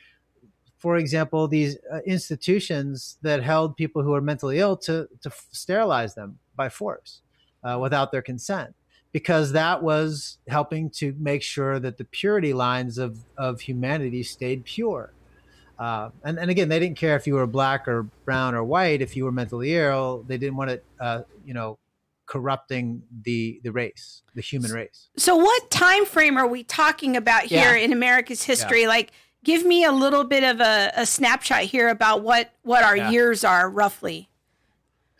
[0.79, 6.15] for example, these uh, institutions that held people who are mentally ill to to sterilize
[6.15, 7.23] them by force
[7.63, 8.75] uh, without their consent,
[9.13, 14.65] because that was helping to make sure that the purity lines of of humanity stayed
[14.65, 15.13] pure.
[15.79, 19.01] Uh, and, and again, they didn't care if you were black or brown or white.
[19.01, 21.79] If you were mentally ill, they didn't want it, uh, you know,
[22.31, 25.09] corrupting the the race, the human race.
[25.17, 27.85] So, what time frame are we talking about here yeah.
[27.85, 28.83] in America's history?
[28.83, 28.89] Yeah.
[28.89, 29.11] Like,
[29.45, 33.11] give me a little bit of a, a snapshot here about what what our yeah.
[33.11, 34.30] years are roughly.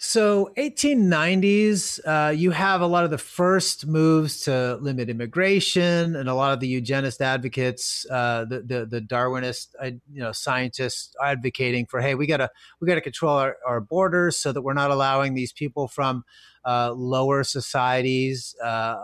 [0.03, 6.27] So 1890s, uh, you have a lot of the first moves to limit immigration, and
[6.27, 11.15] a lot of the eugenist advocates, uh, the, the, the Darwinist, uh, you know, scientists
[11.23, 12.49] advocating for, hey, we gotta
[12.81, 16.25] we gotta control our, our borders so that we're not allowing these people from
[16.65, 18.97] uh, lower societies uh,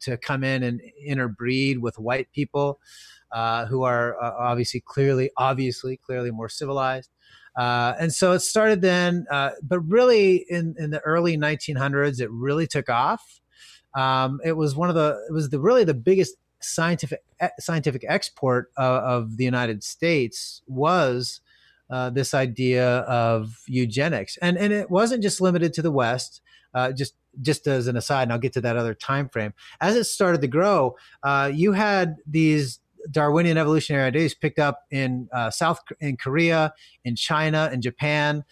[0.00, 2.80] to come in and interbreed with white people
[3.30, 7.08] uh, who are obviously clearly obviously clearly more civilized.
[7.60, 12.30] Uh, and so it started then, uh, but really in, in the early 1900s, it
[12.30, 13.38] really took off.
[13.94, 17.20] Um, it was one of the, it was the really the biggest scientific
[17.58, 21.42] scientific export of, of the United States was
[21.90, 26.40] uh, this idea of eugenics, and and it wasn't just limited to the West.
[26.72, 29.52] Uh, just just as an aside, and I'll get to that other time frame.
[29.80, 32.78] As it started to grow, uh, you had these
[33.10, 36.72] Darwinian evolutionary ideas picked up in uh, South in Korea,
[37.04, 38.44] in China, in Japan,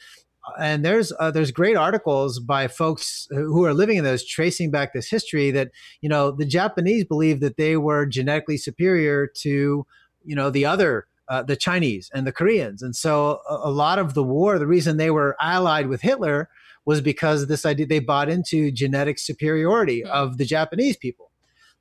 [0.58, 4.92] and there's uh, there's great articles by folks who are living in those tracing back
[4.92, 9.86] this history that you know the Japanese believed that they were genetically superior to
[10.24, 13.98] you know the other uh, the Chinese and the Koreans, and so a, a lot
[13.98, 16.48] of the war, the reason they were allied with Hitler
[16.84, 20.10] was because this idea they bought into genetic superiority mm-hmm.
[20.10, 21.30] of the Japanese people.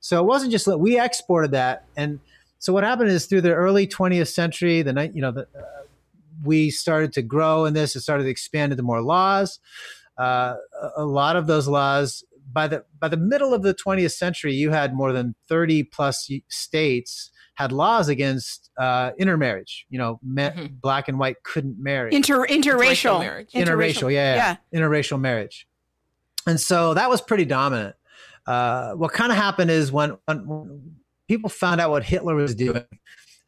[0.00, 2.20] So it wasn't just that we exported that and
[2.58, 5.62] so what happened is through the early 20th century, the night, you know, the, uh,
[6.42, 7.96] we started to grow in this.
[7.96, 9.58] It started to expand into more laws.
[10.16, 10.54] Uh,
[10.96, 14.70] a lot of those laws by the by the middle of the 20th century, you
[14.70, 19.86] had more than 30 plus states had laws against uh, intermarriage.
[19.90, 20.66] You know, mm-hmm.
[20.80, 22.14] black and white couldn't marry.
[22.14, 23.52] Inter interracial marriage.
[23.52, 25.66] Interracial, interracial yeah, yeah, yeah, interracial marriage.
[26.46, 27.96] And so that was pretty dominant.
[28.46, 30.96] Uh, what kind of happened is when, when
[31.28, 32.84] people found out what Hitler was doing.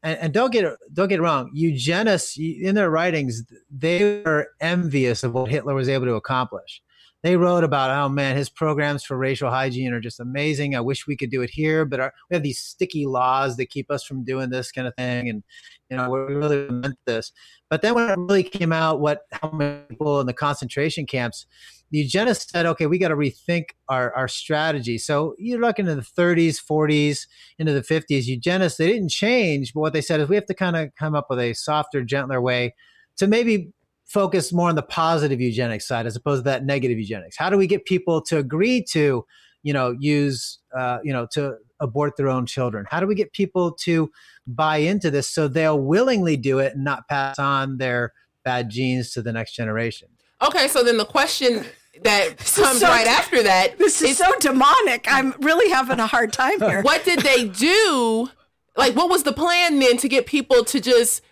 [0.03, 5.35] And, and don't get don't get wrong, eugenists in their writings they were envious of
[5.35, 6.81] what Hitler was able to accomplish.
[7.23, 10.75] They wrote about, oh man, his programs for racial hygiene are just amazing.
[10.75, 13.67] I wish we could do it here, but our, we have these sticky laws that
[13.67, 15.29] keep us from doing this kind of thing.
[15.29, 15.43] And,
[15.91, 17.33] you know, we really meant this.
[17.69, 21.47] But then when it really came out, what how many people in the concentration camps,
[21.91, 24.97] the eugenists said, okay, we got to rethink our, our strategy.
[24.97, 27.27] So you're looking in the 30s, 40s,
[27.59, 28.27] into the 50s.
[28.27, 31.15] Eugenists, they didn't change, but what they said is we have to kind of come
[31.15, 32.75] up with a softer, gentler way
[33.17, 33.73] to maybe
[34.11, 37.37] focus more on the positive eugenics side as opposed to that negative eugenics.
[37.39, 39.25] How do we get people to agree to,
[39.63, 42.85] you know, use, uh, you know, to abort their own children?
[42.91, 44.11] How do we get people to
[44.49, 48.13] buy into this so they'll willingly do it and not pass on their
[48.45, 50.09] bad genes to the next generation?
[50.43, 51.65] Okay, so then the question
[52.03, 55.07] that comes so- right after that This is so demonic.
[55.09, 56.83] I'm really having a hard time here.
[56.83, 58.29] what did they do?
[58.77, 61.23] Like, what was the plan then to get people to just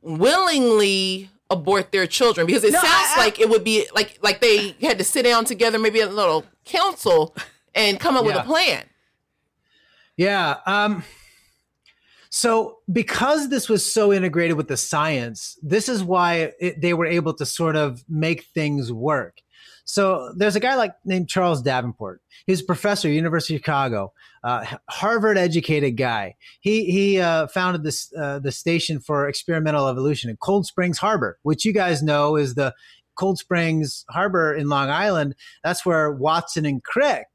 [0.00, 2.46] willingly abort their children?
[2.46, 5.04] Because it No, sounds I- I- like it would be like like they had to
[5.04, 7.34] sit down together, maybe a little council,
[7.74, 8.84] and come up with a plan.
[10.16, 10.56] Yeah.
[10.66, 11.04] Um,
[12.30, 17.06] so, because this was so integrated with the science, this is why it, they were
[17.06, 19.40] able to sort of make things work.
[19.84, 22.22] So, there's a guy like named Charles Davenport.
[22.46, 24.12] He's a professor at University of Chicago,
[24.44, 26.34] uh, Harvard educated guy.
[26.60, 31.38] He he uh, founded this uh, the station for experimental evolution in Cold Springs Harbor,
[31.42, 32.74] which you guys know is the
[33.14, 35.34] Cold Springs Harbor in Long Island.
[35.62, 37.26] That's where Watson and Crick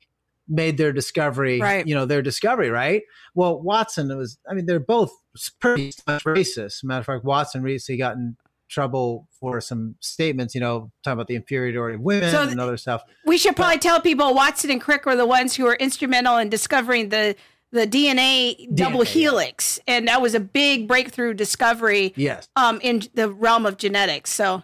[0.50, 1.86] made their discovery, Right.
[1.86, 3.04] you know, their discovery, right?
[3.36, 5.12] Well, Watson was, I mean, they're both
[5.60, 6.84] pretty much racist.
[6.86, 8.38] Matter of fact, Watson recently got in
[8.70, 12.78] trouble for some statements, you know, talking about the inferiority of women So and other
[12.78, 13.04] stuff.
[13.26, 16.50] We should probably tell people Watson and Crick were the ones who were instrumental in
[16.50, 17.36] discovering the
[17.72, 19.12] the DNA double yeah.
[19.12, 22.48] helix, and that was a big breakthrough discovery Yes.
[22.56, 24.32] um, in the realm of genetics.
[24.32, 24.64] So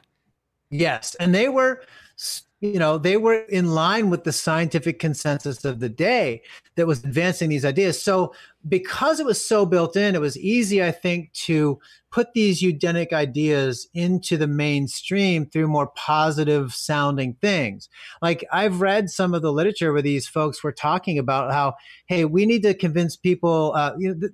[0.69, 1.83] Yes, and they were,
[2.63, 6.41] you know, they were in line with the scientific consensus of the day
[6.75, 8.01] that was advancing these ideas.
[8.01, 8.33] So,
[8.69, 11.77] because it was so built in, it was easy, I think, to
[12.09, 17.89] put these eugenic ideas into the mainstream through more positive sounding things.
[18.21, 22.23] Like I've read some of the literature where these folks were talking about how, hey,
[22.23, 24.29] we need to convince people, uh, you know, the,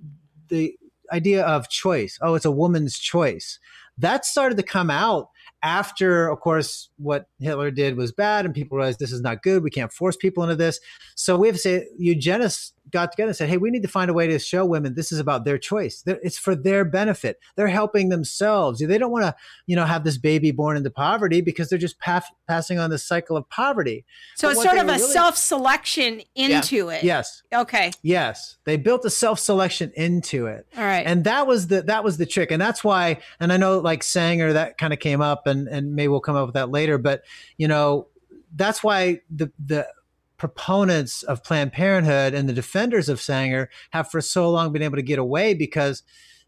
[0.50, 0.78] the
[1.10, 2.16] idea of choice.
[2.22, 3.58] Oh, it's a woman's choice.
[3.98, 5.30] That started to come out
[5.62, 9.62] after, of course, what Hitler did was bad, and people realized this is not good.
[9.62, 10.80] We can't force people into this.
[11.16, 14.10] So we have to say eugenists got together and said, "Hey, we need to find
[14.10, 16.02] a way to show women this is about their choice.
[16.06, 17.38] It's for their benefit.
[17.56, 18.80] They're helping themselves.
[18.80, 19.34] They don't want to,
[19.66, 22.98] you know, have this baby born into poverty because they're just pa- passing on the
[22.98, 24.04] cycle of poverty.
[24.36, 27.04] so But it's sort of a really- self selection into it.
[27.04, 27.92] Yes, Okay.
[28.02, 30.66] yes, they built a self selection into it.
[30.76, 31.06] All right.
[31.06, 34.02] and that was the that was the trick and that's why and i know like
[34.02, 36.98] sanger that kind of came up and and maybe we'll come up with that later
[36.98, 37.22] but
[37.56, 38.06] you know
[38.56, 39.86] that's why the the
[40.40, 44.96] proponents of planned parenthood and the defenders of sanger have for so long been able
[44.96, 46.02] to get away because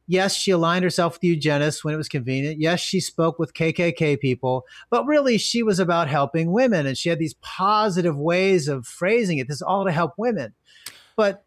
[0.07, 4.18] yes she aligned herself with eugenists when it was convenient yes she spoke with kkk
[4.18, 8.87] people but really she was about helping women and she had these positive ways of
[8.87, 10.55] phrasing it this is all to help women
[11.14, 11.44] but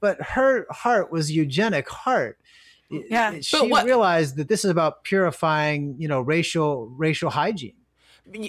[0.00, 2.38] but her heart was eugenic heart.
[2.90, 3.40] Yeah.
[3.40, 7.74] she realized that this is about purifying, you know, racial racial hygiene.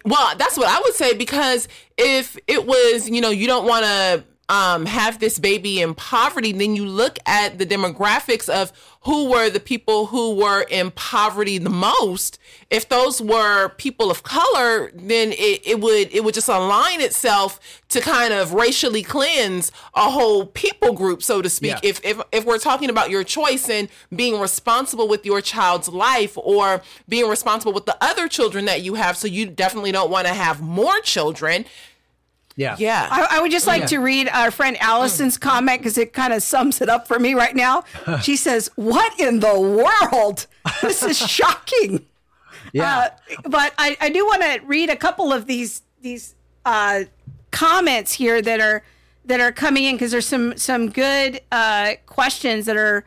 [0.05, 3.85] Well, that's what I would say because if it was, you know, you don't want
[3.85, 9.29] to um, have this baby in poverty, then you look at the demographics of who
[9.29, 12.39] were the people who were in poverty the most.
[12.69, 17.59] If those were people of color, then it, it would it would just align itself
[17.89, 21.71] to kind of racially cleanse a whole people group, so to speak.
[21.71, 21.79] Yeah.
[21.83, 26.37] If if if we're talking about your choice and being responsible with your child's life
[26.37, 30.27] or being responsible with the other children that you have, so you definitely don't want
[30.27, 31.65] to have more children.
[32.57, 32.75] Yeah.
[32.79, 33.07] Yeah.
[33.09, 33.85] I, I would just like Yeah.
[33.87, 37.33] to read our friend Allison's comment because it kind of sums it up for me
[37.33, 37.83] right now.
[38.21, 40.47] She says, What in the world?
[40.81, 42.05] This is shocking.
[42.73, 42.97] Yeah.
[42.97, 43.09] Uh,
[43.47, 47.01] but I, I do want to read a couple of these these uh,
[47.51, 48.83] comments here that are
[49.25, 53.05] that are coming in because there's some some good uh, questions that are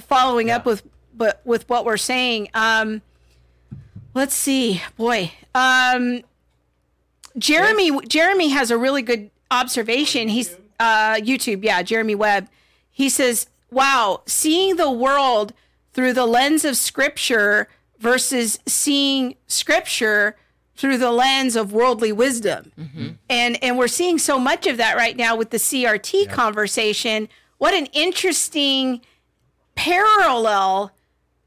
[0.00, 0.82] following up with
[1.14, 2.48] but with what we're saying.
[2.54, 3.00] Um,
[4.14, 5.32] let's see, boy.
[5.54, 6.22] Um,
[7.36, 10.28] Jeremy Jeremy has a really good observation.
[10.28, 12.48] He's uh, YouTube, yeah, Jeremy Webb.
[12.90, 15.52] He says, "Wow, seeing the world
[15.92, 20.36] through the lens of Scripture versus seeing Scripture
[20.76, 22.72] through the lens of worldly wisdom."
[23.28, 27.28] And and we're seeing so much of that right now with the CRT conversation.
[27.58, 29.00] What an interesting
[29.74, 30.92] parallel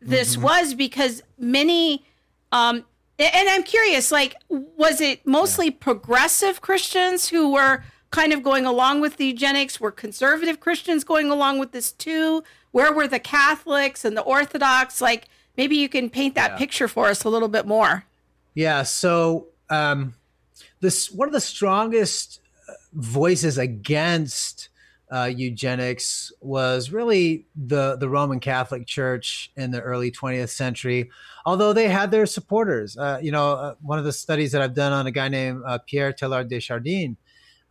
[0.01, 2.03] this was because many
[2.51, 2.83] um,
[3.21, 5.75] And I'm curious, like, was it mostly yeah.
[5.79, 9.79] progressive Christians who were kind of going along with the eugenics?
[9.79, 12.43] Were conservative Christians going along with this too?
[12.71, 15.01] Where were the Catholics and the Orthodox?
[15.01, 16.57] Like, maybe you can paint that yeah.
[16.57, 18.05] picture for us a little bit more.
[18.53, 18.83] Yeah.
[18.83, 20.15] So, um,
[20.79, 24.69] this one of the strongest uh, voices against
[25.11, 31.11] uh, eugenics was really the the Roman Catholic Church in the early 20th century.
[31.45, 34.75] Although they had their supporters, uh, you know, uh, one of the studies that I've
[34.75, 37.17] done on a guy named uh, Pierre Teilhard de Chardin,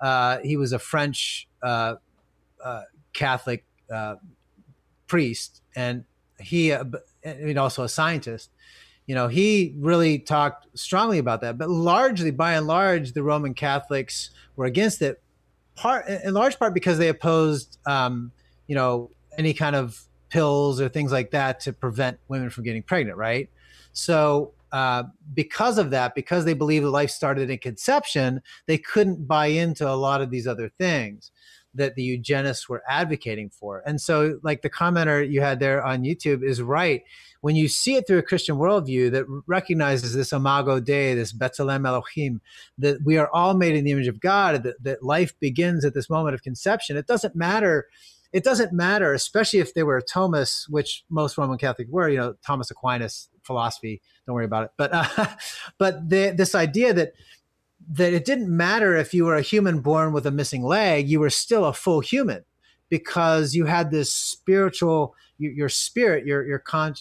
[0.01, 1.97] uh, he was a French uh,
[3.12, 3.64] Catholic
[5.07, 6.05] priest, and
[6.39, 8.51] he and also a scientist.
[9.07, 13.55] You know, he really talked strongly about that, but largely, by and large, the Roman
[13.55, 15.21] Catholics were against it
[15.81, 18.31] part in large part because they opposed um,
[18.66, 19.99] you know any kind of
[20.29, 23.49] pills or things like that to prevent women from getting pregnant right
[23.93, 25.03] so uh,
[25.34, 29.88] because of that because they believe that life started in conception they couldn't buy into
[29.88, 31.30] a lot of these other things
[31.74, 36.03] that the eugenists were advocating for and so like the commenter you had there on
[36.03, 37.03] youtube is right
[37.41, 41.86] when you see it through a Christian worldview that recognizes this imago Dei, this B'Tselem
[41.86, 42.41] Elohim,
[42.78, 45.95] that we are all made in the image of God, that, that life begins at
[45.95, 47.88] this moment of conception, it doesn't matter.
[48.32, 52.09] It doesn't matter, especially if they were Thomists, which most Roman Catholic were.
[52.09, 54.01] You know, Thomas Aquinas philosophy.
[54.26, 54.70] Don't worry about it.
[54.76, 55.26] But uh,
[55.78, 57.12] but the, this idea that
[57.93, 61.20] that it didn't matter if you were a human born with a missing leg, you
[61.20, 62.45] were still a full human
[62.88, 66.95] because you had this spiritual your, your spirit, your your con,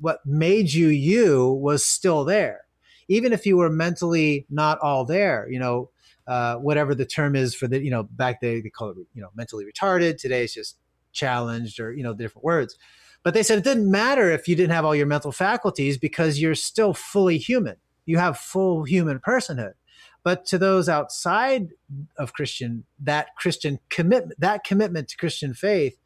[0.00, 2.62] what made you you was still there,
[3.08, 5.48] even if you were mentally not all there.
[5.50, 5.90] You know,
[6.26, 9.22] uh, whatever the term is for the you know back they they call it you
[9.22, 10.18] know mentally retarded.
[10.18, 10.76] Today it's just
[11.12, 12.76] challenged or you know the different words.
[13.22, 16.40] But they said it didn't matter if you didn't have all your mental faculties because
[16.40, 17.76] you're still fully human.
[18.06, 19.74] You have full human personhood.
[20.22, 21.70] But to those outside
[22.16, 25.96] of Christian, that Christian commitment, that commitment to Christian faith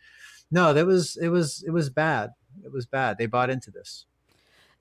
[0.55, 2.31] no, that was it was it was bad.
[2.65, 3.19] It was bad.
[3.19, 4.07] They bought into this.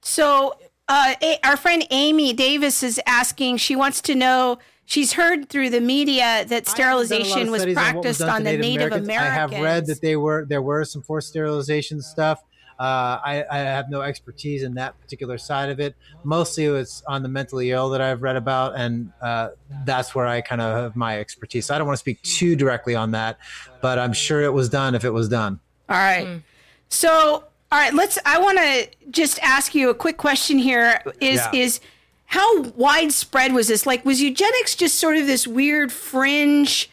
[0.02, 0.54] So
[0.88, 3.58] uh, our friend Amy Davis is asking.
[3.58, 4.60] She wants to know.
[4.86, 9.54] She's heard through the media that sterilization was practiced on, on the Native, Native Americans.
[9.54, 12.44] I have read that they were there were some forced sterilization stuff.
[12.80, 15.96] Uh, I, I, have no expertise in that particular side of it.
[16.24, 19.50] Mostly it's on the mentally ill that I've read about, and uh,
[19.86, 21.68] that's where I kind of have my expertise.
[21.68, 23.38] So I don't want to speak too directly on that,
[23.80, 25.60] but I'm sure it was done if it was done.
[25.88, 26.26] All right.
[26.26, 26.42] Mm.
[26.90, 28.20] So, all right, let's.
[28.24, 31.02] I want to just ask you a quick question here.
[31.20, 31.60] Is yeah.
[31.60, 31.80] is
[32.26, 33.88] how widespread was this?
[33.88, 36.90] Like, was eugenics just sort of this weird fringe?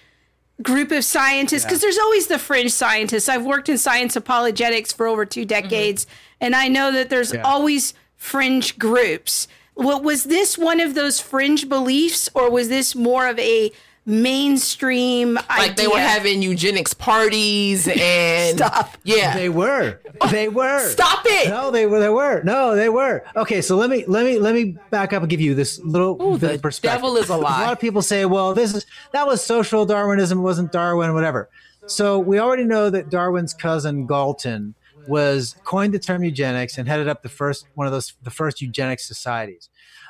[0.63, 1.87] group of scientists because yeah.
[1.87, 3.31] there's always the fringe scientists.
[3.31, 6.15] I've worked in science apologetics for over two decades, mm-hmm.
[6.43, 7.41] and I know that there's yeah.
[7.41, 9.49] always fringe groups.
[9.75, 13.73] Well, was this one of those fringe beliefs, or was this more of a
[14.11, 15.75] mainstream like idea.
[15.75, 18.97] they were having eugenics parties and stop.
[19.05, 19.35] Yeah.
[19.37, 20.01] They were.
[20.31, 20.89] They were.
[20.89, 21.49] Stop it!
[21.49, 22.43] No they were they were.
[22.43, 23.25] No they were.
[23.37, 26.21] Okay so let me let me let me back up and give you this little
[26.21, 27.01] Ooh, bit of perspective.
[27.01, 29.87] devil is a lie a lot of people say well this is that was social
[29.87, 31.49] darwinism wasn't darwin whatever.
[31.87, 34.75] So we already know that darwin's cousin galton
[35.09, 38.61] was coined the term eugenics and headed up the first one of those the first
[38.61, 39.69] eugenics societies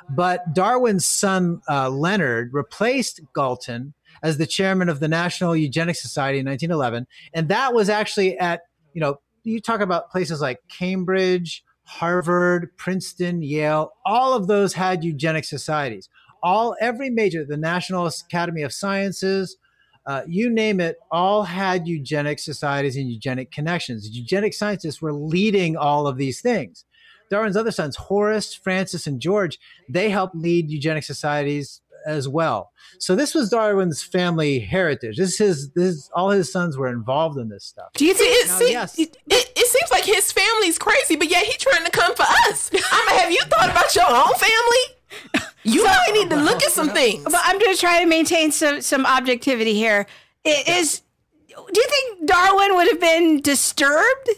[0.09, 3.93] but Darwin's son, uh, Leonard, replaced Galton
[4.23, 7.07] as the chairman of the National Eugenics Society in 1911.
[7.33, 8.61] And that was actually at,
[8.93, 15.03] you know, you talk about places like Cambridge, Harvard, Princeton, Yale, all of those had
[15.03, 16.09] eugenic societies.
[16.43, 19.57] All, every major, the National Academy of Sciences,
[20.05, 24.09] uh, you name it, all had eugenic societies and eugenic connections.
[24.11, 26.85] Eugenic scientists were leading all of these things.
[27.31, 29.57] Darwin's other sons, Horace, Francis, and George,
[29.89, 32.71] they helped lead eugenic societies as well.
[32.99, 35.17] So this was Darwin's family heritage.
[35.17, 37.93] This is this is, all his sons were involved in this stuff.
[37.93, 38.99] Do you think it, now, see, yes.
[38.99, 42.69] it, it, seems like his family's crazy, but yet he's trying to come for us.
[42.73, 45.47] I mean, have you thought about your own family?
[45.63, 47.23] You so, might need to look at some things.
[47.23, 50.07] But I'm just trying to maintain some some objectivity here.
[50.43, 51.01] It is
[51.47, 54.29] do you think Darwin would have been disturbed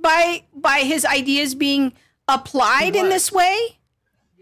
[0.00, 1.92] by by his ideas being
[2.34, 3.78] applied in this way?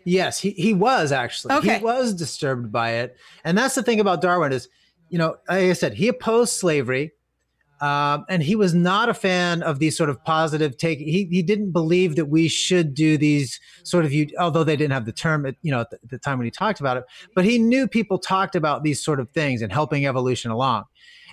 [0.04, 1.54] Yes, he, he was actually.
[1.54, 1.78] Okay.
[1.78, 3.16] He was disturbed by it.
[3.44, 4.68] And that's the thing about Darwin is,
[5.10, 7.12] you know, like I said, he opposed slavery.
[7.80, 10.98] Um, and he was not a fan of these sort of positive take.
[10.98, 14.94] He, he didn't believe that we should do these sort of, you although they didn't
[14.94, 16.96] have the term, at, you know, at the, at the time when he talked about
[16.96, 17.04] it,
[17.36, 20.86] but he knew people talked about these sort of things and helping evolution along.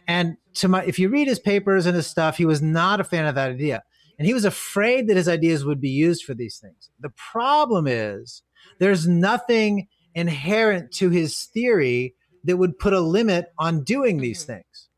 [0.07, 3.03] And to my, if you read his papers and his stuff, he was not a
[3.03, 3.83] fan of that idea.
[4.18, 6.89] And he was afraid that his ideas would be used for these things.
[6.99, 8.43] The problem is
[8.80, 14.53] There's nothing inherent to his theory that would put a limit on doing these Mm-hmm.
[14.53, 14.89] things.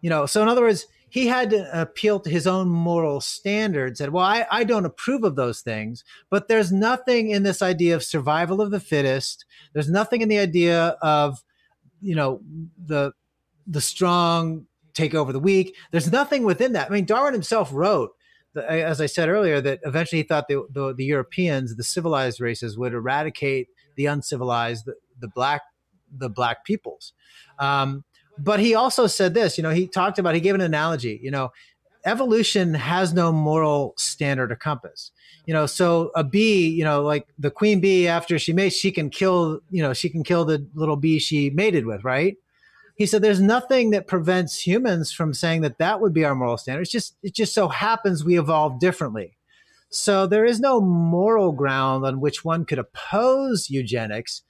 [0.00, 4.00] You know, so in other words, he had to appeal to his own moral standards
[4.00, 7.94] and well I, I don't approve of those things but there's nothing in this idea
[7.94, 9.44] of survival of the fittest
[9.74, 11.44] there's nothing in the idea of
[12.00, 12.40] you know
[12.84, 13.12] the
[13.64, 18.10] the strong take over the weak there's nothing within that i mean darwin himself wrote
[18.56, 22.78] as i said earlier that eventually he thought the, the, the europeans the civilized races
[22.78, 25.62] would eradicate the uncivilized the, the black
[26.16, 27.12] the black peoples.
[27.58, 28.04] Um,
[28.38, 31.30] but he also said this you know he talked about he gave an analogy you
[31.30, 31.52] know
[32.04, 35.12] evolution has no moral standard or compass.
[35.46, 38.90] You know so a bee you know like the queen bee after she mates she
[38.90, 42.36] can kill you know she can kill the little bee she mated with right
[42.96, 46.56] he said there's nothing that prevents humans from saying that that would be our moral
[46.56, 49.36] standard it's just it just so happens we evolved differently
[49.90, 54.42] so there is no moral ground on which one could oppose eugenics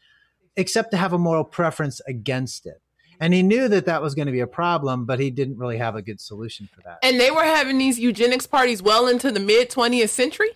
[0.57, 2.81] except to have a moral preference against it
[3.21, 5.79] and he knew that that was going to be a problem but he didn't really
[5.79, 9.31] have a good solution for that And they were having these eugenics parties well into
[9.31, 10.51] the mid 20th century.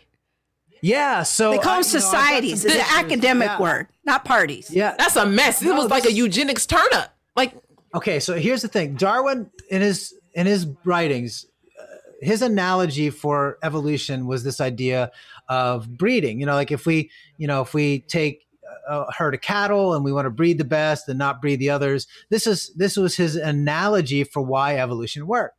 [0.80, 2.64] yeah so They call I- them you know, I societies.
[2.64, 2.98] It's an pictures.
[3.04, 3.60] academic Yeah.
[3.60, 4.70] word, not parties.
[4.70, 5.62] yeah That's a mess.
[5.62, 7.14] It No, was like a eugenics turn up.
[7.36, 7.54] Like,
[7.94, 8.94] okay so here's the thing.
[8.94, 11.46] Darwin in his in his writings
[11.80, 11.84] uh,
[12.20, 15.10] his analogy for evolution was this idea
[15.48, 16.40] of breeding.
[16.40, 18.46] You know like if we you know if we take
[18.88, 21.70] a herd of cattle and we want to breed the best and not breed the
[21.70, 25.56] others this is this was his analogy for why evolution worked.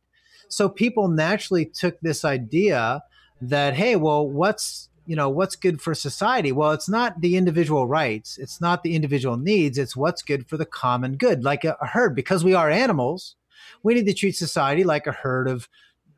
[0.48, 3.02] So people naturally took this idea
[3.40, 6.52] that hey well what's you know what's good for society?
[6.52, 8.38] Well it's not the individual rights.
[8.38, 9.76] It's not the individual needs.
[9.76, 12.14] It's what's good for the common good like a, a herd.
[12.14, 13.36] Because we are animals
[13.82, 15.68] we need to treat society like a herd of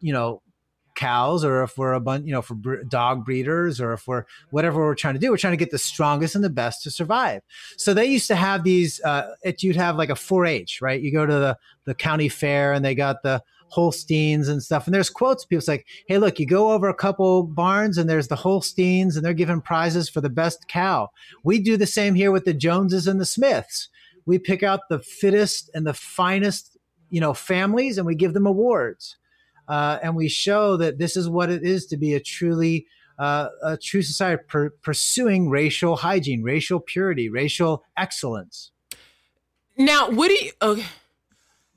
[0.01, 0.43] you know
[0.95, 4.81] cows or if we're a bunch you know for dog breeders or if we're whatever
[4.85, 7.41] we're trying to do we're trying to get the strongest and the best to survive.
[7.79, 11.01] So they used to have these uh it, you'd have like a 4-h right?
[11.01, 14.87] You go to the the county fair and they got the Holsteins and stuff.
[14.87, 15.47] And there's quotes.
[15.47, 19.25] People's like, hey, look, you go over a couple barns and there's the Holsteins and
[19.25, 21.11] they're giving prizes for the best cow.
[21.43, 23.89] We do the same here with the Joneses and the Smiths.
[24.27, 26.77] We pick out the fittest and the finest,
[27.09, 29.17] you know, families and we give them awards.
[29.69, 32.87] Uh, and we show that this is what it is to be a truly
[33.19, 38.71] uh, a true society per- pursuing racial hygiene, racial purity, racial excellence.
[39.79, 40.85] now, what do you, okay.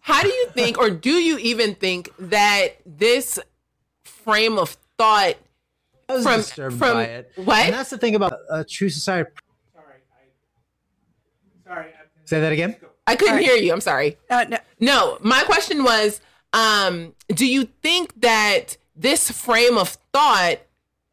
[0.06, 3.39] How do you think, or do you even think that this
[4.03, 5.34] frame of thought
[6.08, 7.32] I was From- disturbed from- by it.
[7.36, 7.66] what?
[7.66, 9.32] And that's the thing about a true society.
[11.64, 11.91] Sorry.
[12.26, 12.76] Say that again.
[13.08, 13.45] I couldn't All right.
[13.45, 13.74] hear you.
[13.74, 14.18] I'm sorry.
[14.30, 16.22] Uh, no, No, my question was
[16.53, 20.60] um, do you think that this frame of thought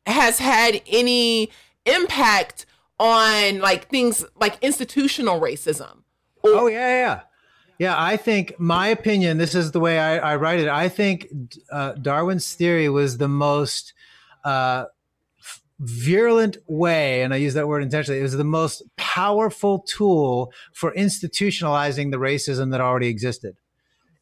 [0.07, 1.51] has had any
[1.87, 2.67] impact
[3.01, 6.03] on like things like institutional racism?
[6.45, 7.21] Oh yeah, yeah,
[7.79, 7.95] yeah.
[7.97, 9.39] I think my opinion.
[9.39, 10.69] This is the way I, I write it.
[10.69, 11.29] I think
[11.71, 13.95] uh, Darwin's theory was the most
[14.45, 14.87] uh,
[15.79, 18.21] virulent way, and I use that word intentionally.
[18.21, 23.57] It was the most powerful tool for institutionalizing the racism that already existed.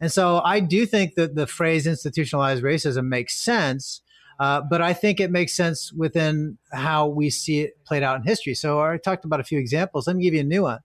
[0.01, 4.01] And so I do think that the phrase institutionalized racism makes sense,
[4.39, 8.23] uh, but I think it makes sense within how we see it played out in
[8.23, 8.55] history.
[8.55, 10.07] So I talked about a few examples.
[10.07, 10.81] Let me give you a new one.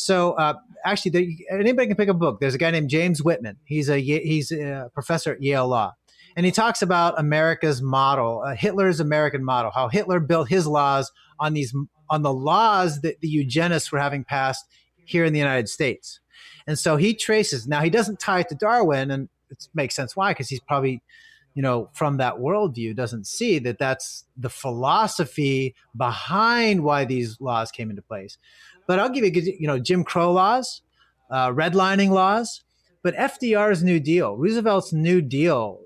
[0.00, 2.40] So uh, actually, there, anybody can pick a book.
[2.40, 3.56] There's a guy named James Whitman.
[3.64, 5.92] He's a he's a professor at Yale Law,
[6.36, 11.10] and he talks about America's model, uh, Hitler's American model, how Hitler built his laws
[11.38, 11.74] on these
[12.08, 14.64] on the laws that the eugenists were having passed
[15.04, 16.20] here in the United States.
[16.66, 17.66] And so he traces.
[17.66, 21.02] Now he doesn't tie it to Darwin, and it makes sense why, because he's probably,
[21.54, 27.70] you know, from that worldview, doesn't see that that's the philosophy behind why these laws
[27.70, 28.38] came into place.
[28.86, 30.82] But I'll give you, you know, Jim Crow laws,
[31.30, 32.62] uh, redlining laws,
[33.02, 35.80] but FDR's New Deal, Roosevelt's New Deal.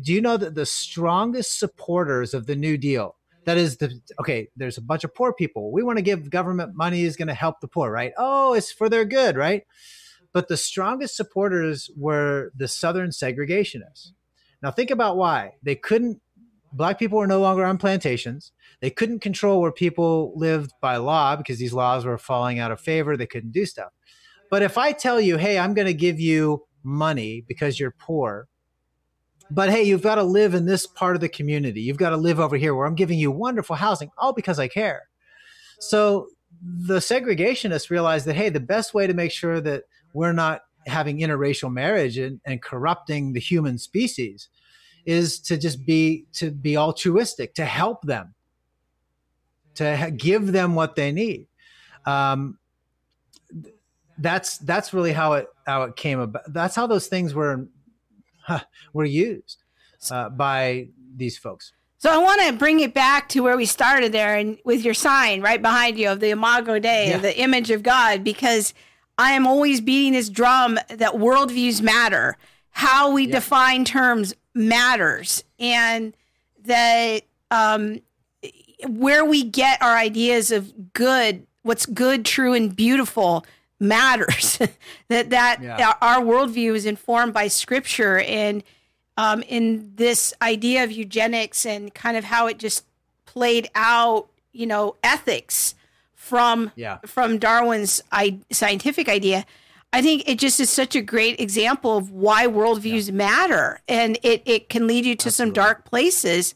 [0.00, 3.16] Do you know that the strongest supporters of the New Deal?
[3.44, 4.48] That is the okay.
[4.56, 5.72] There's a bunch of poor people.
[5.72, 8.12] We want to give government money is going to help the poor, right?
[8.18, 9.64] Oh, it's for their good, right?
[10.32, 14.12] But the strongest supporters were the Southern segregationists.
[14.62, 16.20] Now, think about why they couldn't.
[16.72, 18.52] Black people were no longer on plantations.
[18.80, 22.80] They couldn't control where people lived by law because these laws were falling out of
[22.80, 23.16] favor.
[23.16, 23.90] They couldn't do stuff.
[24.50, 28.48] But if I tell you, hey, I'm going to give you money because you're poor,
[29.50, 31.80] but hey, you've got to live in this part of the community.
[31.80, 34.68] You've got to live over here where I'm giving you wonderful housing, all because I
[34.68, 35.02] care.
[35.80, 36.28] So
[36.62, 41.18] the segregationists realized that, hey, the best way to make sure that we're not having
[41.18, 44.48] interracial marriage and, and corrupting the human species
[45.06, 48.34] is to just be to be altruistic, to help them.
[49.76, 51.46] to give them what they need.
[52.04, 52.58] Um,
[54.18, 56.52] that's that's really how it how it came about.
[56.52, 57.66] That's how those things were
[58.42, 58.60] huh,
[58.92, 59.62] were used
[60.10, 61.72] uh, by these folks.
[61.98, 64.94] So I want to bring it back to where we started there, and with your
[64.94, 67.16] sign right behind you of the Imago Dei, Yeah.
[67.16, 68.74] of the image of God, because
[69.18, 72.36] I am always beating this drum that worldviews matter.
[72.70, 76.14] How we define terms matters, and
[76.64, 78.00] that um,
[78.88, 83.44] where we get our ideas of good, what's good, true, and beautiful
[83.78, 84.58] matters.
[85.08, 85.94] that that Yeah.
[86.00, 88.62] our worldview is informed by Scripture and
[89.16, 92.84] um, in this idea of eugenics and kind of how it just
[93.26, 95.74] played out, you know, ethics
[96.14, 96.98] from Yeah.
[97.06, 99.44] from Darwin's I- scientific idea.
[99.92, 104.42] I think it just is such a great example of why worldviews matter, and it
[104.44, 106.54] it can lead you to some dark places.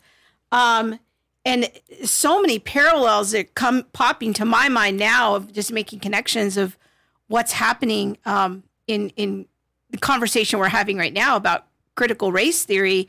[0.52, 1.00] Um,
[1.44, 1.70] and
[2.04, 6.78] so many parallels that come popping to my mind now of just making connections of
[7.26, 9.46] what's happening um, in in
[9.90, 11.66] the conversation we're having right now about
[11.96, 13.08] critical race theory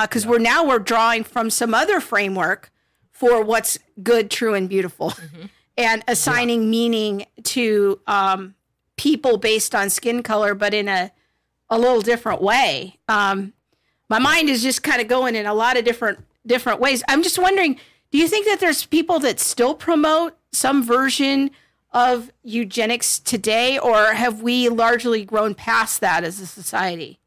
[0.00, 2.70] because we're now we're drawing from some other framework
[3.10, 5.12] for what's good true and beautiful.
[5.78, 8.54] And assigning meaning to um,
[9.02, 11.10] people based on skin color but in a
[11.70, 13.52] a little different way um,
[14.08, 17.20] my mind is just kind of going in a lot of different different ways i'm
[17.20, 17.76] just wondering
[18.12, 21.50] do you think that there's people that still promote some version
[21.90, 27.18] of eugenics today or have we largely grown past that as a society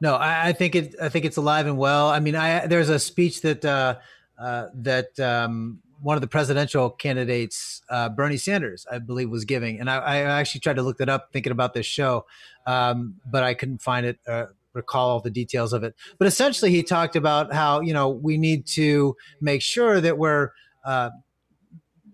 [0.00, 0.94] No, I, I think it.
[1.02, 2.08] I think it's alive and well.
[2.08, 3.96] I mean, I there's a speech that uh,
[4.38, 9.80] uh, that um, one of the presidential candidates, uh, Bernie Sanders, I believe, was giving,
[9.80, 12.26] and I, I actually tried to look that up, thinking about this show,
[12.66, 14.18] um, but I couldn't find it.
[14.26, 15.94] Uh, recall all the details of it.
[16.18, 20.50] But essentially he talked about how you know we need to make sure that we're
[20.84, 21.10] uh,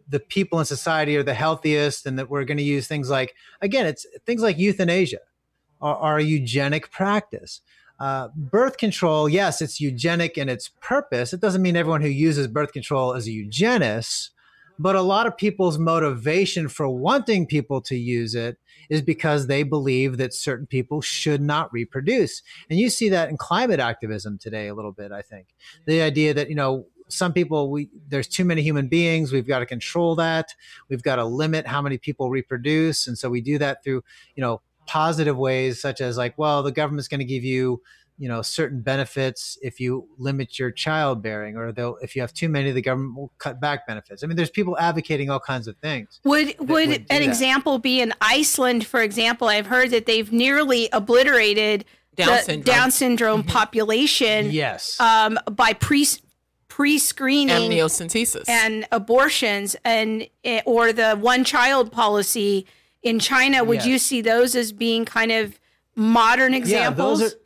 [0.08, 3.34] the people in society are the healthiest and that we're going to use things like
[3.60, 5.20] again it's things like euthanasia.
[5.80, 7.60] Are, are a eugenic practice
[8.00, 11.32] uh, birth control, yes, it's eugenic in its purpose.
[11.32, 14.30] It doesn't mean everyone who uses birth control is a eugenist,
[14.78, 18.58] but a lot of people's motivation for wanting people to use it
[18.90, 22.42] is because they believe that certain people should not reproduce.
[22.68, 25.46] And you see that in climate activism today a little bit, I think.
[25.86, 29.58] The idea that, you know, some people we there's too many human beings we've got
[29.58, 30.54] to control that
[30.88, 34.02] we've got to limit how many people reproduce and so we do that through
[34.36, 37.80] you know positive ways such as like well the government's going to give you
[38.18, 42.48] you know certain benefits if you limit your childbearing or they'll if you have too
[42.48, 45.76] many the government will cut back benefits i mean there's people advocating all kinds of
[45.78, 47.22] things Would would, would an that.
[47.22, 49.48] example be in Iceland, for example?
[49.48, 52.62] I've heard that they've nearly obliterated Down the syndrome.
[52.74, 56.06] Down syndrome population yes um, by pre
[56.68, 58.48] pre screening amniocentesis.
[58.48, 62.66] and abortions, and eh, or the one child policy
[63.04, 63.62] in China.
[63.62, 63.86] Would Yes.
[63.86, 65.60] you see those as being kind of
[65.94, 67.20] modern examples?
[67.20, 67.36] Yeah, those are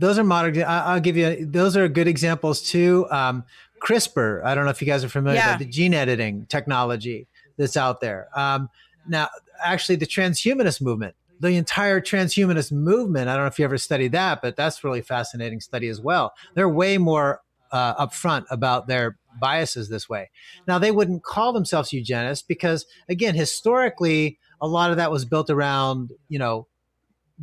[0.00, 0.62] those are modern.
[0.62, 1.44] I, I'll give you.
[1.44, 3.06] Those are good examples too.
[3.10, 3.44] Um,
[3.82, 4.44] CRISPR.
[4.44, 5.50] I don't know if you guys are familiar Yeah.
[5.52, 8.28] with the gene editing technology that's out there.
[8.34, 8.68] Um,
[9.08, 9.28] now,
[9.64, 13.28] actually, the transhumanist movement, the entire transhumanist movement.
[13.28, 16.32] I don't know if you ever studied that, but that's really fascinating study as well.
[16.54, 17.40] They're way more
[17.70, 20.30] uh, upfront about their biases this way.
[20.66, 25.50] Now, they wouldn't call themselves eugenists because, again, historically, a lot of that was built
[25.50, 26.66] around, you know,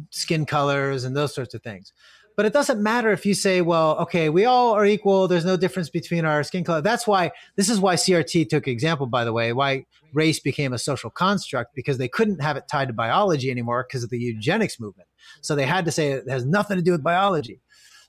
[0.09, 1.93] skin colors and those sorts of things.
[2.35, 5.27] But it doesn't matter if you say, well, okay, we all are equal.
[5.27, 6.81] There's no difference between our skin color.
[6.81, 10.77] That's why this is why CRT took example, by the way, why race became a
[10.77, 14.79] social construct because they couldn't have it tied to biology anymore because of the eugenics
[14.79, 15.07] movement.
[15.41, 17.61] So they had to say it has nothing to do with biology.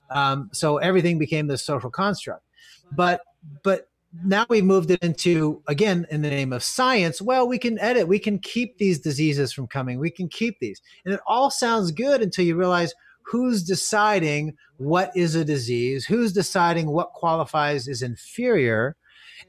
[0.09, 2.43] Um, so everything became this social construct.
[2.91, 3.21] But
[3.63, 3.86] but
[4.23, 7.21] now we've moved it into again in the name of science.
[7.21, 8.07] Well, we can edit.
[8.07, 9.99] We can keep these diseases from coming.
[9.99, 12.93] We can keep these, and it all sounds good until you realize
[13.23, 18.95] who's deciding what is a disease, who's deciding what qualifies as inferior,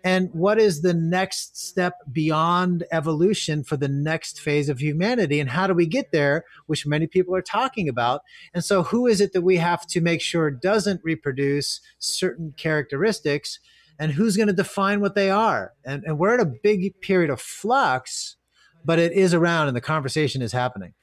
[0.05, 5.51] and what is the next step beyond evolution for the next phase of humanity and
[5.51, 8.23] how do we get there which many people are talking about
[8.55, 13.59] and so who is it that we have to make sure doesn't reproduce certain characteristics
[13.99, 15.73] and who's going to define what they are.
[15.85, 18.37] And, and we're in a big period of flux
[18.85, 20.95] but it is around and the conversation is happening.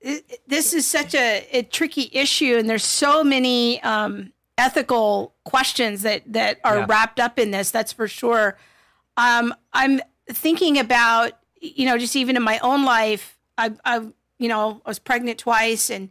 [0.00, 6.02] It- this is such a, a tricky issue and there's so many um, ethical questions
[6.02, 6.86] that that are Yeah.
[6.88, 8.56] wrapped up in this that's for sure.
[9.16, 13.98] Um, i'm thinking about you know just even in my own life i i
[14.38, 16.08] you know i was pregnant twice and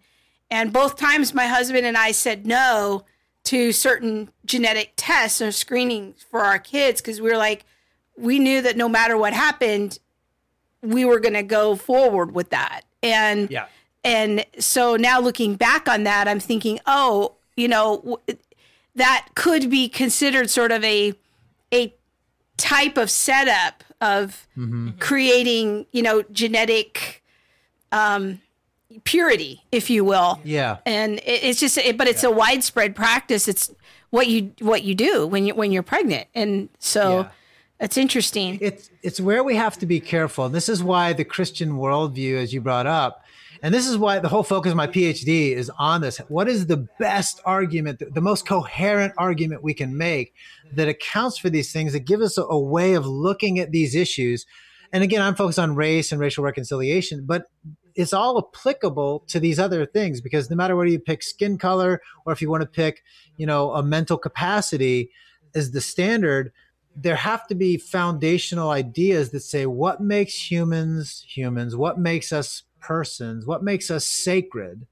[0.51, 3.03] and both times my husband and i said no
[3.45, 7.65] to certain genetic tests or screenings for our kids because we were like
[8.17, 9.97] we knew that no matter what happened,
[10.83, 12.81] we were going to go forward with that.
[13.01, 13.65] And Yeah.
[14.03, 18.39] and so now looking back on that, I'm thinking, oh, you know, w-
[18.95, 21.13] that could be considered sort of a
[21.73, 21.93] a
[22.57, 24.45] type of setup of
[24.99, 27.23] creating, you know, genetic
[27.91, 28.41] um,
[29.03, 30.39] purity, if you will.
[30.43, 30.77] Yeah.
[30.85, 33.47] And it, it's just, it, but it's a widespread practice.
[33.47, 33.71] It's
[34.09, 37.29] what you what you do when you when you're pregnant, and so Yeah.
[37.79, 38.59] it's interesting.
[38.61, 40.49] it's it's where we have to be careful.
[40.49, 43.25] This is why the Christian worldview, as you brought up,
[43.63, 46.19] and this is why the whole focus of my PhD is on this.
[46.27, 50.35] What is the best argument, the, the most coherent argument we can make
[50.73, 53.95] that accounts for these things, that give us a, a way of looking at these
[53.95, 54.45] issues?
[54.91, 57.47] And again, I'm focused on race and racial reconciliation, but
[57.95, 62.01] it's all applicable to these other things because no matter whether you pick skin color
[62.25, 63.03] or if you want to pick,
[63.37, 65.11] you know, a mental capacity
[65.55, 66.51] as the standard,
[66.95, 72.63] there have to be foundational ideas that say what makes humans humans, what makes us
[72.79, 74.85] persons, what makes us sacred.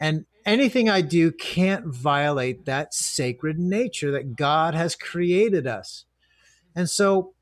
[0.00, 6.04] And anything I do can't violate that sacred nature that God has created us.
[6.74, 7.34] And so,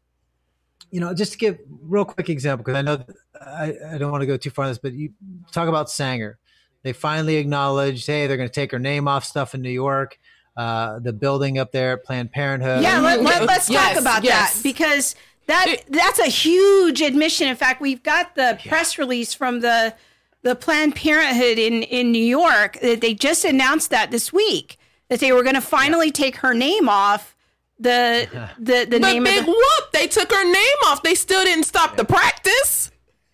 [0.91, 3.05] you know, just to give real quick example, because I know
[3.41, 5.13] I, I don't want to go too far on this, but you
[5.53, 6.39] talk about Sanger.
[6.83, 10.19] They finally acknowledged, hey, they're going to take her name off stuff in New York.
[10.57, 12.83] Uh, the building up there at Planned Parenthood.
[12.83, 14.57] Yeah, let, let, us Yes, talk about yes.
[14.57, 15.15] that because
[15.47, 17.49] that that's a huge admission.
[17.49, 19.95] In fact, we've got the press release from the
[20.43, 22.79] the Planned Parenthood in in New York.
[22.81, 24.77] that They just announced that this week
[25.09, 27.35] that they were going to finally take her name off
[27.83, 28.29] the
[28.59, 31.03] the the But name big of the, whoop, they took her name off.
[31.03, 32.91] They still didn't stop the practice.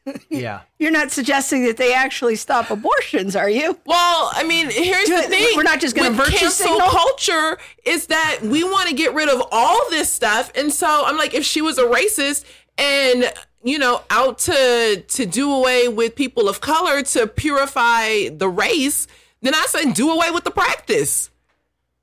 [0.31, 0.61] yeah.
[0.79, 3.77] You're not suggesting that they actually stop abortions, are you?
[3.87, 5.57] Well, I mean, here's Do the it- thing.
[5.57, 6.89] we're not just gonna With virtue cancel signal?
[6.91, 10.53] culture is that we want to get rid of all this stuff.
[10.55, 12.45] And so I'm like, if she was a racist
[12.79, 13.33] and
[13.65, 19.09] you know, out to to do away with people of color to purify the race,
[19.43, 21.31] then I said do away with the practice.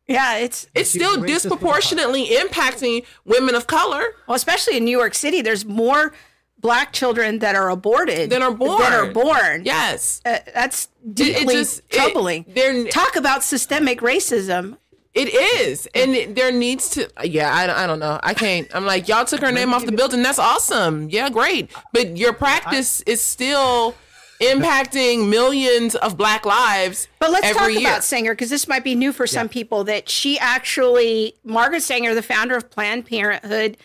[0.08, 1.28] Yeah, it's It's still racist with a heart.
[1.28, 4.04] disproportionately impacting women of color.
[4.28, 5.41] well, especially in New York City.
[5.41, 6.14] There's more
[6.60, 8.80] black children that are aborted That are born.
[8.82, 9.64] That are born.
[9.66, 10.22] Yes.
[10.26, 12.45] Uh, that's deeply just- it- troubling.
[12.47, 14.78] they're- Talk about systemic racism.
[15.14, 17.08] It is, and it- there needs to.
[17.24, 18.20] Yeah, I, I don't know.
[18.24, 18.68] I can't.
[18.74, 20.24] I'm like, y'all took her name off the building.
[20.24, 21.08] That's awesome.
[21.10, 21.70] Yeah, great.
[21.93, 23.93] But your practice is still
[24.44, 27.08] impacting millions of Black lives.
[27.20, 27.89] But let's every talk year.
[27.89, 29.84] about Sanger because this might be new for some people.
[29.84, 33.78] That she actually, Margaret Sanger, the founder of Planned Parenthood,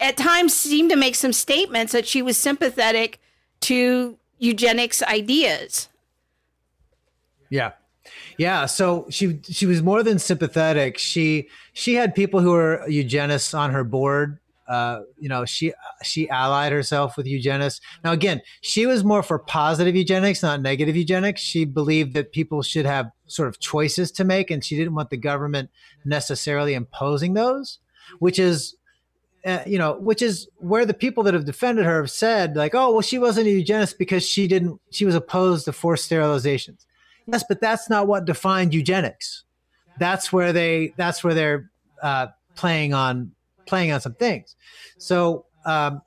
[0.00, 3.20] at times seemed to make some statements that she was sympathetic
[3.60, 5.88] to eugenics ideas.
[7.50, 7.72] Yeah.
[8.38, 10.98] Yeah, so she she was more than sympathetic.
[10.98, 14.38] She she had people who were eugenists on her board.
[14.72, 15.70] Uh, you know, she
[16.02, 17.82] she allied herself with eugenists.
[18.02, 21.42] Now, again, she was more for positive eugenics, not negative eugenics.
[21.42, 25.10] She believed that people should have sort of choices to make, and she didn't want
[25.10, 25.68] the government
[26.06, 27.80] necessarily imposing those.
[28.18, 28.76] Which is
[29.44, 32.74] uh, you know, which is where the people that have defended her have said, like,
[32.74, 36.86] oh, well, she wasn't a eugenist because she didn't, she was opposed to forced sterilizations.
[37.26, 39.44] Yes, but that's not what defined eugenics.
[39.98, 41.70] That's where they, that's where they're
[42.02, 43.32] uh, playing on,
[43.66, 44.56] playing on some things.
[44.98, 46.02] So, um,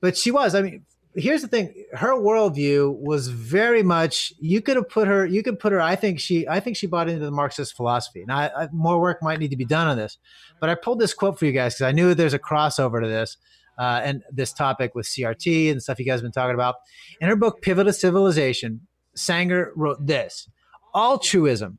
[0.00, 0.84] but she was, I mean,
[1.14, 5.58] here's the thing her worldview was very much you could have put her you could
[5.58, 8.64] put her i think she i think she bought into the marxist philosophy now I,
[8.64, 10.18] I, more work might need to be done on this
[10.60, 13.08] but i pulled this quote for you guys because i knew there's a crossover to
[13.08, 13.36] this
[13.78, 16.76] uh, and this topic with crt and stuff you guys have been talking about
[17.20, 18.86] in her book pivot of civilization
[19.16, 20.48] sanger wrote this
[20.94, 21.78] altruism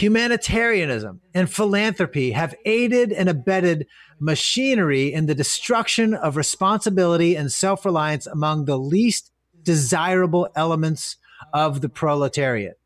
[0.00, 3.86] humanitarianism and philanthropy have aided and abetted
[4.18, 9.30] machinery in the destruction of responsibility and self reliance among the least
[9.62, 11.16] desirable elements
[11.52, 12.78] of the proletariat.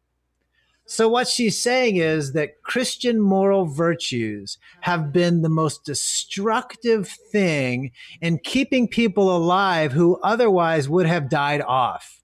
[0.86, 7.92] So, what she's saying is that Christian moral virtues have been the most destructive thing
[8.20, 12.23] in keeping people alive who otherwise would have died off.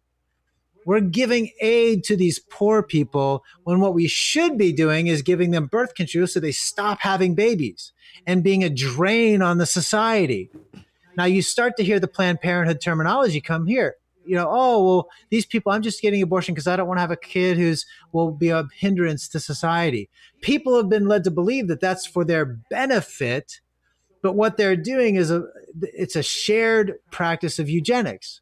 [0.86, 5.50] We're giving aid to these poor people when what we should be doing is giving
[5.50, 7.92] them birth control so they stop having babies
[8.26, 10.50] and being a drain on the society.
[11.16, 13.96] Now you start to hear the Planned Parenthood terminology come here.
[14.24, 15.72] You know, oh well, these people.
[15.72, 18.50] I'm just getting abortion because I don't want to have a kid who's will be
[18.50, 20.08] a hindrance to society.
[20.40, 23.60] People have been led to believe that that's for their benefit,
[24.22, 25.44] but what they're doing is a
[25.82, 28.40] it's a shared practice of eugenics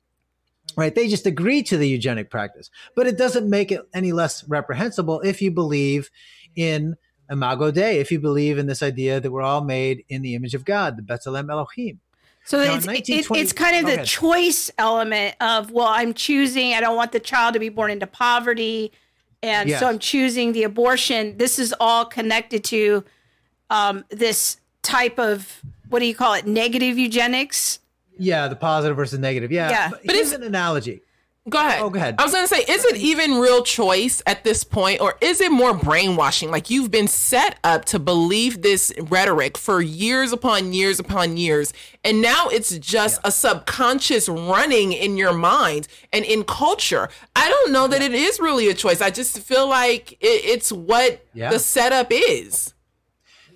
[0.79, 0.95] right?
[0.95, 5.21] They just agree to the eugenic practice, but it doesn't make it any less reprehensible
[5.21, 6.09] if you believe
[6.55, 6.97] in
[7.31, 10.55] Imago Dei, if you believe in this idea that we're all made in the image
[10.55, 12.01] of God, the B'Tselem Elohim.
[12.45, 14.07] So Now, it's, 1920 it's kind of the ahead.
[14.07, 18.07] choice element of, well, I'm choosing, I don't want the child to be born into
[18.07, 18.93] poverty.
[19.43, 19.81] And Yes.
[19.81, 21.37] so I'm choosing the abortion.
[21.37, 23.05] This is all connected to
[23.69, 25.61] um, this type of,
[25.91, 27.81] what do you call it, negative eugenics?
[28.19, 29.51] Yeah, the positive versus negative.
[29.53, 29.89] Yeah, Yeah.
[29.91, 31.03] but, But here's it's- an analogy.
[31.49, 31.81] Go ahead.
[31.81, 32.17] Oh, go ahead.
[32.19, 35.41] I was going to say, is it even real choice at this point, or is
[35.41, 36.51] it more brainwashing?
[36.51, 41.73] Like you've been set up to believe this rhetoric for years upon years upon years,
[42.05, 47.09] and now it's just a subconscious running in your mind and in culture.
[47.35, 49.01] I don't know that it is really a choice.
[49.01, 51.49] I just feel like it, it's what Yeah.
[51.51, 52.75] the setup is.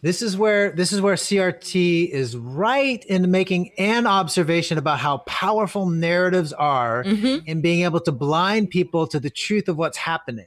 [0.02, 5.18] This is where this is where CRT is right in making an observation about how
[5.18, 7.02] powerful narratives are
[7.46, 10.46] in being able to blind people to the truth of what's happening.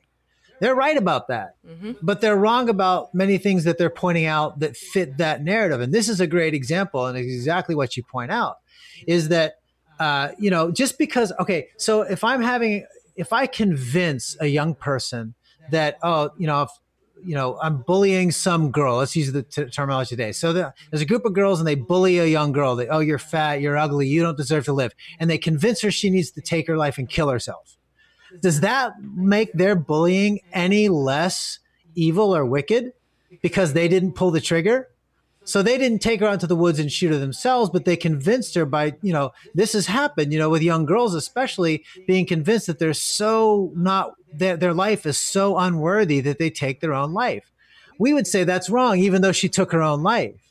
[0.60, 1.56] They're right about that,
[2.02, 5.80] but they're wrong about many things that they're pointing out that fit that narrative.
[5.80, 8.58] And this is a great example, and exactly what you point out
[9.08, 9.56] is that
[10.00, 12.86] uh, you know just because okay, so if I'm having
[13.16, 15.34] if I convince a young person
[15.72, 16.70] that oh you know if
[17.24, 18.98] you know, I'm bullying some girl.
[18.98, 20.32] Let's use the t- terminology today.
[20.32, 22.76] So the, there's a group of girls and they bully a young girl.
[22.76, 24.94] They, oh, you're fat, you're ugly, you don't deserve to live.
[25.20, 27.78] And they convince her she needs to take her life and kill herself.
[28.42, 31.60] Does that make their bullying any less
[31.96, 32.94] evil or wicked
[33.42, 34.90] because they didn't pull the trigger?
[35.46, 37.96] So they didn't take her out to the woods and shoot her themselves, but they
[37.96, 42.26] convinced her by, you know, this has happened, you know, with young girls, especially being
[42.26, 46.94] convinced that they're so not, their, their life is so unworthy that they take their
[46.94, 47.52] own life.
[48.00, 50.42] We would say that's wrong, even though she took her own life.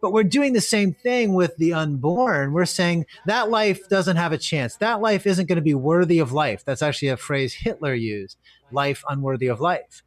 [0.00, 2.52] But we're doing the same thing with the unborn.
[2.52, 4.74] We're saying that life doesn't have a chance.
[4.76, 6.64] That life isn't going to be worthy of life.
[6.64, 8.36] That's actually a phrase Hitler used
[8.72, 10.02] life unworthy of life.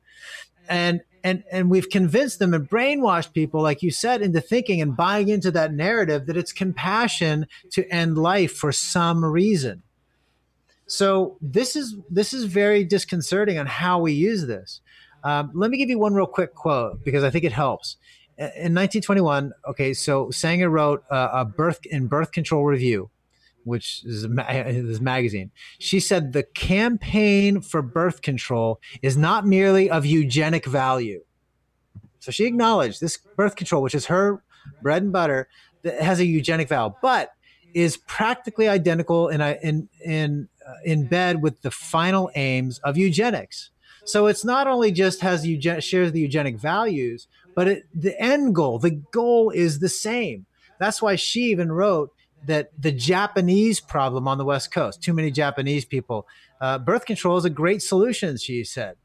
[0.68, 4.96] And and and we've convinced them and brainwashed people like you said into thinking and
[4.96, 9.82] buying into that narrative that it's compassion to end life for some reason.
[10.86, 14.82] So this is this is very disconcerting on how we use this.
[15.24, 17.98] Um, let me give you one real quick quote because i think it helps.
[18.38, 23.10] In 1921 okay so sanger wrote uh, a birth in birth control review
[23.66, 25.52] which is this magazine.
[25.80, 31.24] She said the campaign for birth control is not merely of eugenic value.
[32.20, 34.42] So she acknowledged this birth control, which is her
[34.82, 35.48] bread and butter,
[35.84, 37.34] that has a eugenic value, but
[37.74, 43.70] is practically identical in in in uh, in bed with the final aims of eugenics.
[44.06, 48.56] So it's not only just has eugen- shares the eugenic values, but it, the end
[48.56, 50.46] goal, the goal is the same.
[50.80, 52.12] That's why she even wrote
[52.46, 56.28] that the Japanese problem on the West Coast, too many Japanese people,
[56.62, 58.96] uh, birth control is a great solution, she said.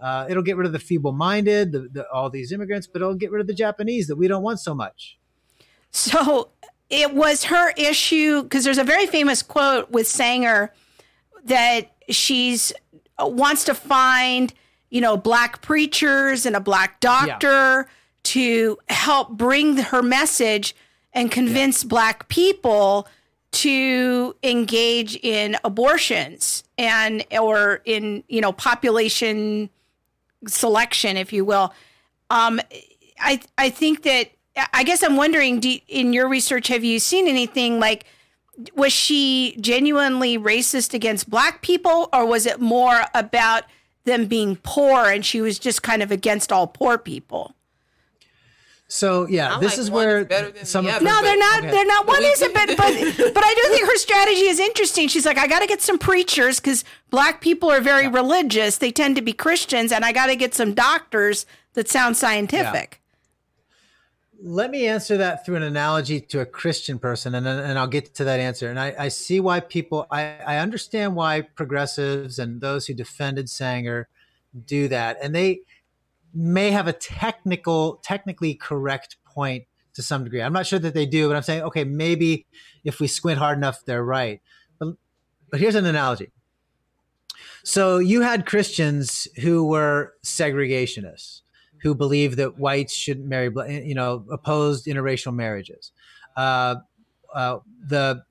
[0.00, 3.14] Uh, it'll get rid of the feeble minded, the, the, all these immigrants, but it'll
[3.14, 5.18] get rid of the Japanese that we don't want so much.
[5.90, 6.50] So
[6.90, 10.72] it was her issue because there's a very famous quote with Sanger
[11.44, 12.72] that she's
[13.18, 14.52] uh, wants to find,
[14.90, 17.88] you know, black preachers and a black doctor
[18.24, 20.74] to help bring her message
[21.12, 23.06] and convince black people
[23.52, 29.68] to engage in abortions and or in, you know, population
[30.46, 31.72] selection, if you will.
[32.30, 32.60] Um,
[33.20, 34.30] I I think that
[34.72, 38.04] I guess I'm wondering, do, in your research, have you seen anything like?
[38.74, 43.64] Was she genuinely racist against black people, or was it more about
[44.04, 47.54] them being poor and she was just kind of against all poor people?
[48.92, 51.04] So yeah, I this like is one where is some the of other.
[51.06, 51.60] No, they're not.
[51.60, 51.70] Okay.
[51.70, 52.06] They're not.
[52.06, 52.76] One isn't, but but
[53.34, 55.08] but I do think her strategy is interesting.
[55.08, 58.76] She's like, I got to get some preachers because black people are very religious.
[58.76, 63.00] They tend to be Christians, and I got to get some doctors that sound scientific.
[64.42, 68.14] Let me answer that through an analogy to a Christian person, and and I'll get
[68.16, 68.68] to that answer.
[68.68, 73.48] And I, I see why people, I, I understand why progressives and those who defended
[73.48, 74.08] Sanger
[74.66, 75.62] do that, and they
[76.34, 79.64] may have a technical, technically correct point
[79.94, 80.42] to some degree.
[80.42, 82.46] I'm not sure that they do, but I'm saying, okay, maybe
[82.84, 84.40] if we squint hard enough, they're right.
[84.78, 84.94] But
[85.50, 86.30] but here's an analogy.
[87.64, 91.42] So you had Christians who were segregationists
[91.82, 93.50] who believed that whites shouldn't marry,
[93.84, 95.92] you know, opposed interracial marriages.
[96.36, 96.76] Uh,
[97.34, 98.22] uh, the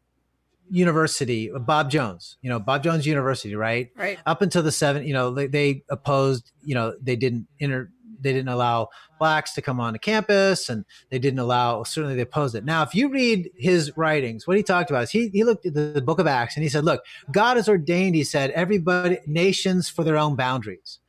[0.72, 3.92] university, Bob Jones, you know, Bob Jones University, right?
[3.96, 4.18] Right.
[4.26, 7.90] Up until the seven, you know, they, they opposed, you know, they didn't inter,
[8.22, 8.88] they didn't allow
[9.20, 12.64] blacks to come onto campus and they didn't allow, certainly they opposed it.
[12.64, 15.74] Now, if you read his writings, what he talked about is he, he looked at
[15.74, 19.20] the, the book of Acts and he said, look, God has ordained, he said, everybody,
[19.28, 21.00] nations for their own boundaries.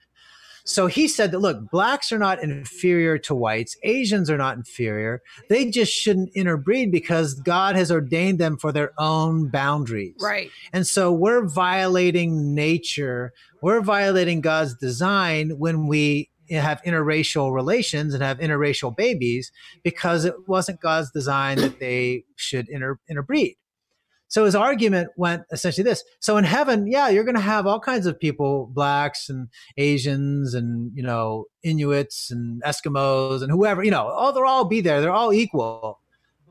[0.64, 5.22] So he said that look, blacks are not inferior to whites, Asians are not inferior.
[5.48, 10.16] They just shouldn't interbreed because God has ordained them for their own boundaries.
[10.20, 10.50] Right.
[10.72, 18.22] And so we're violating nature, we're violating God's design when we have interracial relations and
[18.22, 19.50] have interracial babies
[19.82, 23.56] because it wasn't God's design that they should inter- interbreed.
[24.32, 26.02] So his argument went essentially this.
[26.18, 30.54] So in heaven, yeah, you're going to have all kinds of people, blacks and Asians
[30.54, 35.02] and, you know, Inuits and Eskimos and whoever, you know, all they'll all be there.
[35.02, 36.00] They're all equal,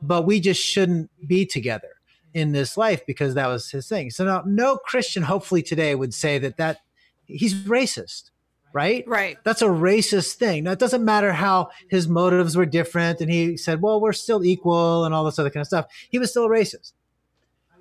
[0.00, 1.88] but we just shouldn't be together
[2.34, 4.10] in this life because that was his thing.
[4.10, 6.78] So now no Christian hopefully today would say that that
[7.24, 8.30] he's racist,
[8.72, 9.02] right?
[9.08, 9.38] Right.
[9.42, 10.62] That's a racist thing.
[10.62, 14.44] Now it doesn't matter how his motives were different and he said, "Well, we're still
[14.44, 15.86] equal" and all this other kind of stuff.
[16.10, 16.92] He was still a racist.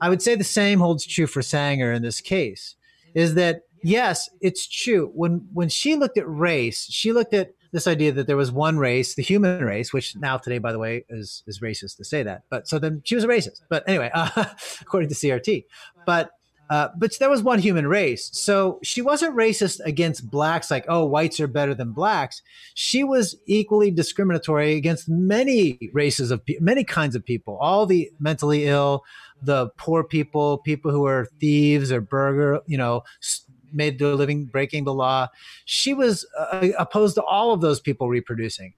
[0.01, 2.75] I would say the same holds true for Sanger in this case.
[3.13, 5.11] Is that yes, it's true.
[5.13, 8.77] When when she looked at race, she looked at this idea that there was one
[8.77, 12.23] race, the human race, which now today, by the way, is is racist to say
[12.23, 12.43] that.
[12.49, 13.61] But so then she was a racist.
[13.69, 14.45] But anyway, uh,
[14.81, 15.65] according to CRT,
[16.05, 16.31] but.
[16.71, 18.29] Uh, but there was one human race.
[18.31, 22.41] So she wasn't racist against blacks, like, oh, whites are better than blacks.
[22.75, 28.09] She was equally discriminatory against many races of pe- many kinds of people, all the
[28.21, 29.03] mentally ill,
[29.41, 33.03] the poor people, people who are thieves or burger, you know,
[33.73, 35.27] made their living breaking the law.
[35.65, 38.75] She was uh, opposed to all of those people reproducing.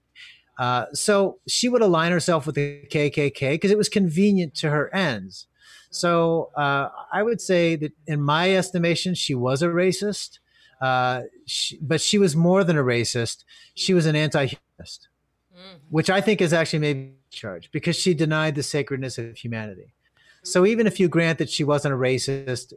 [0.58, 4.92] Uh, so she would align herself with the KKK because it was convenient to her
[4.92, 5.46] ends.
[5.90, 10.38] So uh, I would say that, in my estimation, she was a racist,
[10.80, 13.44] uh, she, but she was more than a racist.
[13.74, 15.08] She was an anti-humanist,
[15.56, 15.78] mm.
[15.90, 19.94] which I think is actually maybe charged because she denied the sacredness of humanity.
[20.42, 22.74] So even if you grant that she wasn't a racist,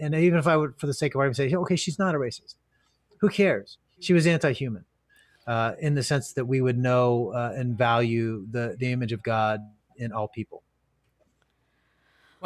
[0.00, 2.18] and even if I would, for the sake of argument, say, okay, she's not a
[2.18, 2.56] racist,
[3.20, 3.78] who cares?
[4.00, 4.84] She was anti-human
[5.46, 9.22] uh, in the sense that we would know uh, and value the the image of
[9.22, 9.60] God
[9.96, 10.62] in all people.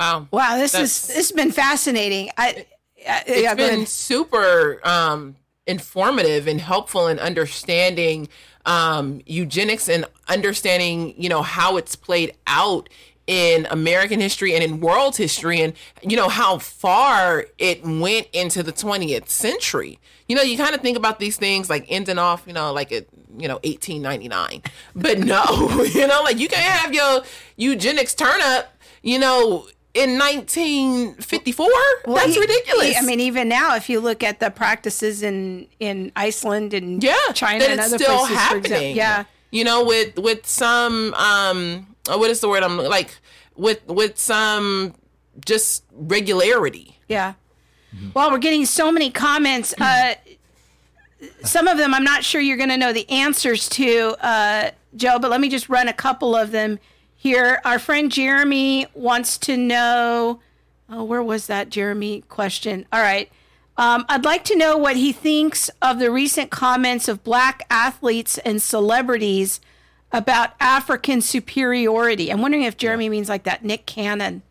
[0.00, 0.28] Wow.
[0.30, 2.30] Wow, this That's, is this has been fascinating.
[2.38, 2.64] I,
[3.06, 5.36] I it's yeah, been super um,
[5.66, 8.28] informative and helpful in understanding
[8.64, 12.88] um, eugenics and understanding, you know, how it's played out
[13.26, 18.62] in American history and in world history and you know how far it went into
[18.62, 19.98] the 20th century.
[20.28, 22.90] You know, you kind of think about these things like ending off, you know, like
[22.90, 23.04] at
[23.38, 24.62] you know 1899.
[24.96, 25.44] But no,
[25.94, 27.22] you know, like you can't have your
[27.56, 31.66] eugenics turn up, you know, in 1954
[32.06, 32.88] well, that's he, ridiculous.
[32.90, 37.02] He, i mean even now if you look at the practices in in iceland and
[37.02, 38.96] yeah china and other still places happening.
[38.96, 39.24] Yeah.
[39.50, 43.16] You know with with some um what is the word i'm like
[43.56, 44.94] with with some
[45.44, 46.98] just regularity.
[47.08, 47.34] Yeah.
[47.94, 48.10] Mm-hmm.
[48.14, 49.74] well we're getting so many comments.
[49.80, 50.14] Uh
[51.42, 55.18] some of them i'm not sure you're going to know the answers to uh joe
[55.18, 56.78] but let me just run a couple of them
[57.20, 57.60] here.
[57.66, 60.40] Our friend Jeremy wants to know.
[60.88, 62.86] Oh, where was that Jeremy question?
[62.90, 63.30] All right.
[63.76, 68.38] Um, I'd like to know what he thinks of the recent comments of black athletes
[68.38, 69.60] and celebrities
[70.12, 72.32] about African superiority.
[72.32, 74.42] I'm wondering if Jeremy means like that Nick Cannon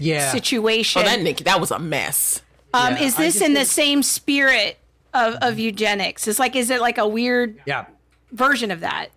[0.00, 0.32] yeah.
[0.32, 1.02] situation.
[1.02, 2.42] Oh, that Nick, that was a mess.
[2.74, 4.78] Um, yeah, is this in the same spirit
[5.14, 6.26] of, of eugenics?
[6.26, 7.86] Is like, is it like a weird yeah.
[8.32, 9.10] version of that?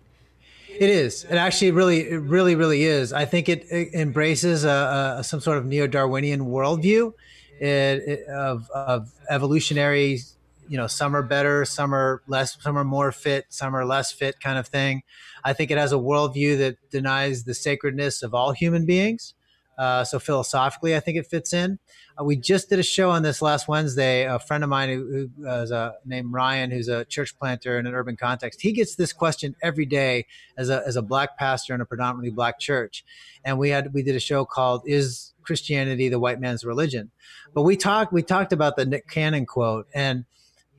[0.80, 1.24] It is.
[1.24, 3.12] It actually really, it really, really is.
[3.12, 7.12] I think it, it embraces a, a, some sort of neo-Darwinian worldview
[7.60, 10.20] it, of, of evolutionary.
[10.68, 14.10] You know, some are better, some are less, some are more fit, some are less
[14.10, 15.02] fit, kind of thing.
[15.44, 19.34] I think it has a worldview that denies the sacredness of all human beings.
[19.76, 21.78] Uh, so philosophically, I think it fits in.
[22.20, 24.24] Uh, we just did a show on this last Wednesday.
[24.24, 27.86] A friend of mine who, who uh, a, named Ryan, who's a church planter in
[27.86, 31.74] an urban context, he gets this question every day as a, as a black pastor
[31.74, 33.04] in a predominantly black church.
[33.44, 37.10] And we had we did a show called "Is Christianity the White Man's Religion?"
[37.54, 40.24] But we talked we talked about the Nick Cannon quote and.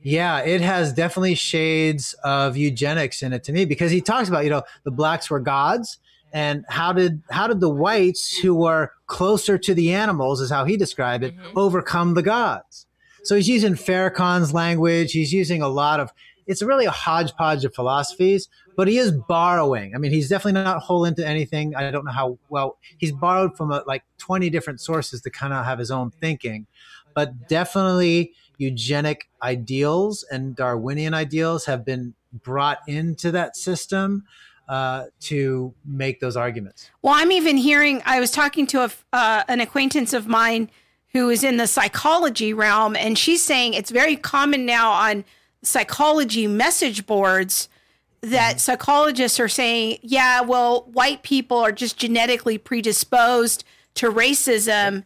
[0.04, 4.42] Yeah, it has definitely shades of eugenics in it to me because he talks about,
[4.42, 5.98] you know, the blacks were gods
[6.32, 10.64] and how did how did the whites who were closer to the animals is how
[10.64, 11.58] he described it mm-hmm.
[11.58, 12.86] overcome the gods.
[13.24, 15.12] So he's using farrakhan's language.
[15.12, 16.10] He's using a lot of
[16.46, 19.94] it's really a hodgepodge of philosophies but he is borrowing.
[19.94, 21.76] I mean he's definitely not whole into anything.
[21.76, 25.52] I don't know how well he's borrowed from a, like 20 different sources to kind
[25.52, 26.66] of have his own thinking.
[27.14, 34.24] But definitely eugenic ideals and darwinian ideals have been brought into that system
[34.68, 36.90] uh, to make those arguments.
[37.02, 38.02] Well, I'm even hearing.
[38.04, 40.70] I was talking to a, uh, an acquaintance of mine
[41.12, 45.24] who is in the psychology realm, and she's saying it's very common now on
[45.62, 47.68] psychology message boards
[48.22, 55.04] that psychologists are saying, yeah, well, white people are just genetically predisposed to racism.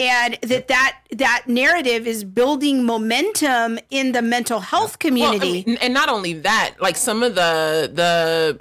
[0.00, 5.64] And that, that that narrative is building momentum in the mental health Well, I community.
[5.64, 8.58] mean, and not only that, like some of the the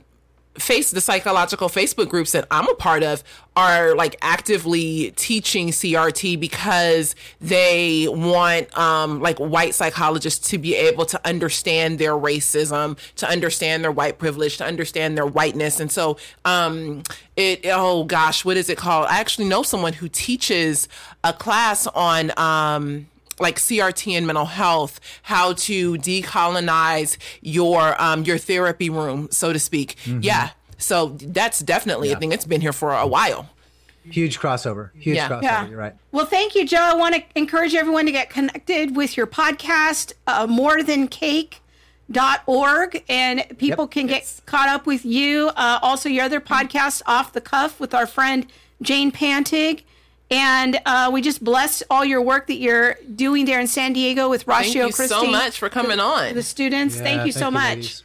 [0.62, 3.24] face the psychological Facebook groups that I'm a part of
[3.58, 11.06] are like actively teaching CRT because they want um like white psychologists to be able
[11.06, 15.80] to understand their racism, to understand their white privilege, to understand their whiteness.
[15.80, 17.04] And so um
[17.36, 19.08] it oh gosh, what is it called?
[19.08, 20.88] I actually know someone who teaches
[21.24, 23.08] a class on um
[23.42, 29.60] like CRT and mental health, how to decolonize your um, your therapy room, so to
[29.60, 29.96] speak.
[30.06, 30.52] Yeah.
[30.78, 32.32] So that's definitely a thing.
[32.32, 33.50] It's been here for a while.
[34.04, 34.90] Huge crossover.
[34.96, 35.30] Huge Yeah.
[35.30, 35.44] crossover.
[35.44, 35.68] Yeah.
[35.68, 35.94] You're right.
[36.12, 36.80] Well, thank you, Joe.
[36.82, 40.48] I want to encourage everyone to get connected with your podcast, uh,
[42.48, 43.92] org, and people Yep.
[43.92, 45.50] can get caught up with you.
[45.56, 48.48] Uh, also, your other podcast, Off the Cuff, with our friend
[48.82, 49.84] Jane Pantig.
[50.32, 54.30] And uh, we just bless all your work that you're doing there in San Diego
[54.30, 55.08] with Thank you Krista.
[55.10, 56.34] so much for coming on.
[56.36, 57.70] The students, thank Yeah, you so much.
[57.76, 58.04] ladies.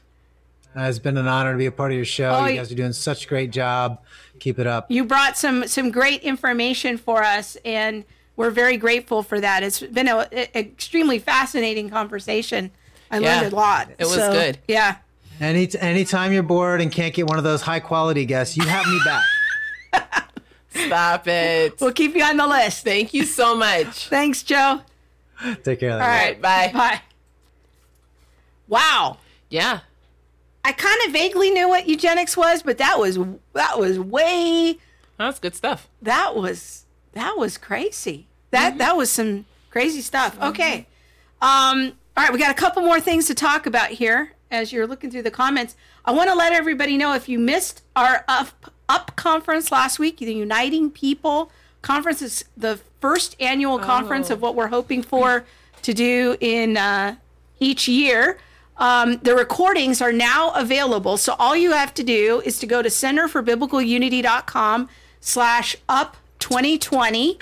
[0.76, 2.30] Uh, it's been an honor to be a part of your show.
[2.30, 3.98] Oh, you guys are doing such a great job.
[4.40, 4.90] Keep it up.
[4.90, 8.04] You brought some some great information for us, and
[8.36, 9.62] we're very grateful for that.
[9.62, 12.72] It's been an extremely fascinating conversation.
[13.10, 13.88] I Yeah, learned a lot.
[13.98, 14.58] it was So, good.
[14.68, 14.96] Yeah.
[15.40, 18.84] Any anytime you're bored and can't get one of those high quality guests, you have
[18.86, 19.24] me back.
[20.76, 21.80] Stop it.
[21.80, 22.84] We'll keep you on the list.
[22.84, 24.08] Thank you so much.
[24.08, 24.80] Thanks, Joe.
[25.64, 26.02] Take care of that.
[26.02, 26.70] All right, bye.
[26.72, 27.00] Bye.
[28.68, 29.18] Wow.
[29.48, 29.80] Yeah.
[30.64, 33.18] I kind of vaguely knew what eugenics was, but that was
[33.52, 34.78] that was way
[35.16, 35.88] That's good stuff.
[36.02, 38.26] that was that was crazy.
[38.50, 40.36] That that was some crazy stuff.
[40.42, 40.86] Okay.
[41.40, 44.86] Um all right, we got a couple more things to talk about here as you're
[44.86, 45.76] looking through the comments.
[46.04, 50.18] I want to let everybody know if you missed our up up conference last week,
[50.18, 51.50] the Uniting People
[51.82, 55.44] conference is the first annual conference of what we're hoping for
[55.82, 57.14] to do in uh,
[57.60, 58.38] each year.
[58.78, 61.16] Um, the recordings are now available.
[61.16, 64.88] So all you have to do is to go to centerforbiblicalunity.com
[65.20, 67.38] slash up 2020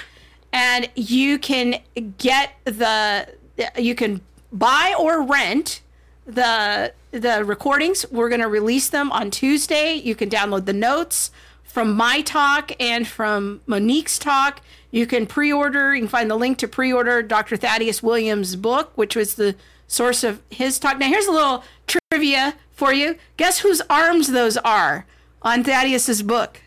[0.53, 1.80] and you can
[2.18, 3.28] get the,
[3.76, 4.20] you can
[4.53, 5.80] buy or rent
[6.26, 8.04] the, the recordings.
[8.10, 9.94] We're going to release them on Tuesday.
[9.94, 11.30] You can download the notes
[11.62, 14.60] from my talk and from Monique's talk.
[14.90, 17.56] You can pre order, you can find the link to pre order Dr.
[17.56, 19.56] Thaddeus Williams' book, which was the
[19.86, 20.98] source of his talk.
[20.98, 23.16] Now, here's a little trivia for you.
[23.36, 25.06] Guess whose arms those are
[25.42, 26.60] on Thaddeus's book?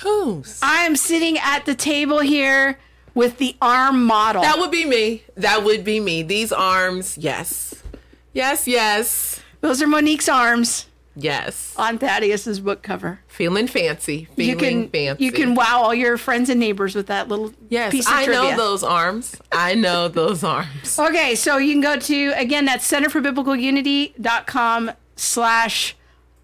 [0.00, 0.60] Whose?
[0.62, 2.78] I am sitting at the table here
[3.14, 4.42] with the arm model.
[4.42, 5.24] That would be me.
[5.36, 6.22] That would be me.
[6.22, 7.75] These arms, yes.
[8.36, 9.40] Yes, yes.
[9.62, 10.86] Those are Monique's arms
[11.18, 11.72] Yes.
[11.78, 13.20] on Thaddeus's book cover.
[13.28, 14.28] Feeling fancy.
[14.36, 15.24] Feeling You can fancy.
[15.24, 18.26] you can wow all your friends and neighbors with that little Yes, piece of I
[18.26, 18.50] trivia.
[18.50, 19.34] know those arms.
[19.50, 20.98] I know those arms.
[20.98, 25.96] Okay, so you can go to again that's centerforbiblicalunity.com slash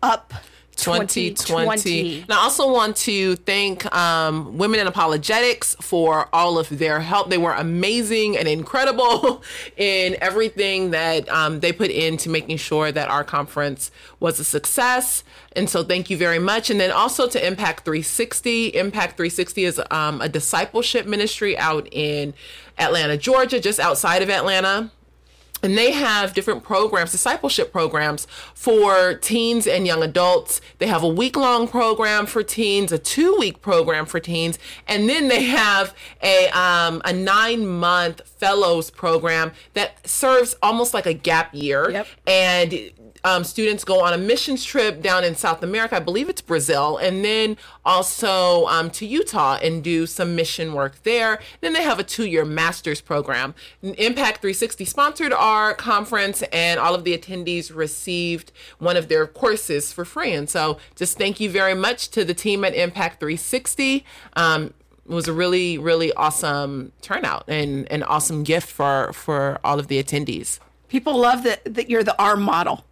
[0.02, 0.32] up
[0.76, 2.22] 2020.
[2.22, 7.30] And I also want to thank um, Women in Apologetics for all of their help.
[7.30, 9.42] They were amazing and incredible
[9.76, 15.24] in everything that um, they put into making sure that our conference was a success.
[15.54, 16.70] And so thank you very much.
[16.70, 18.68] And then also to Impact 360.
[18.68, 22.34] Impact 360 is um, a discipleship ministry out in
[22.78, 24.90] Atlanta, Georgia, just outside of Atlanta
[25.62, 31.08] and they have different programs discipleship programs for teens and young adults they have a
[31.08, 34.58] week long program for teens a two week program for teens
[34.88, 41.06] and then they have a um, a nine month fellows program that serves almost like
[41.06, 42.06] a gap year Yep.
[42.26, 42.90] and
[43.24, 45.96] um, students go on a missions trip down in South America.
[45.96, 51.02] I believe it's Brazil, and then also um, to Utah and do some mission work
[51.02, 51.40] there.
[51.60, 53.54] Then they have a two-year master's program.
[53.82, 59.92] Impact 360 sponsored our conference, and all of the attendees received one of their courses
[59.92, 60.32] for free.
[60.32, 64.04] And so, just thank you very much to the team at Impact 360.
[64.34, 64.74] Um,
[65.04, 69.88] it was a really, really awesome turnout and an awesome gift for for all of
[69.88, 70.58] the attendees.
[70.88, 72.84] People love that that you're the arm model.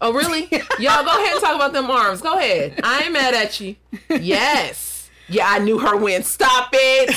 [0.00, 0.42] Oh, really?
[0.78, 2.20] Y'all go ahead and talk about them arms.
[2.20, 2.80] Go ahead.
[2.82, 3.76] I ain't mad at you.
[4.08, 5.10] Yes.
[5.28, 6.22] Yeah, I knew her when.
[6.22, 7.14] Stop it.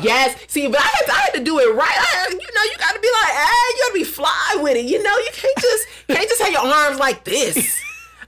[0.00, 0.36] Yes.
[0.46, 1.90] See, but I had to, I had to do it right.
[1.94, 4.76] I, you know, you got to be like, hey, you got to be fly with
[4.76, 4.84] it.
[4.86, 7.80] You know, you can't just can't just have your arms like this.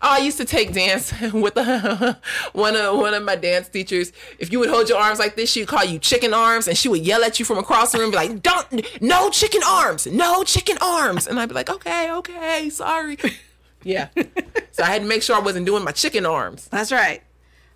[0.03, 2.19] Oh, I used to take dance with the,
[2.53, 4.12] one of one of my dance teachers.
[4.39, 6.77] If you would hold your arms like this, she would call you chicken arms, and
[6.77, 10.07] she would yell at you from across the room, be like, "Don't, no chicken arms,
[10.07, 13.16] no chicken arms," and I'd be like, "Okay, okay, sorry."
[13.85, 14.09] Yeah.
[14.73, 16.69] so I had to make sure I wasn't doing my chicken arms.
[16.69, 17.23] That's right.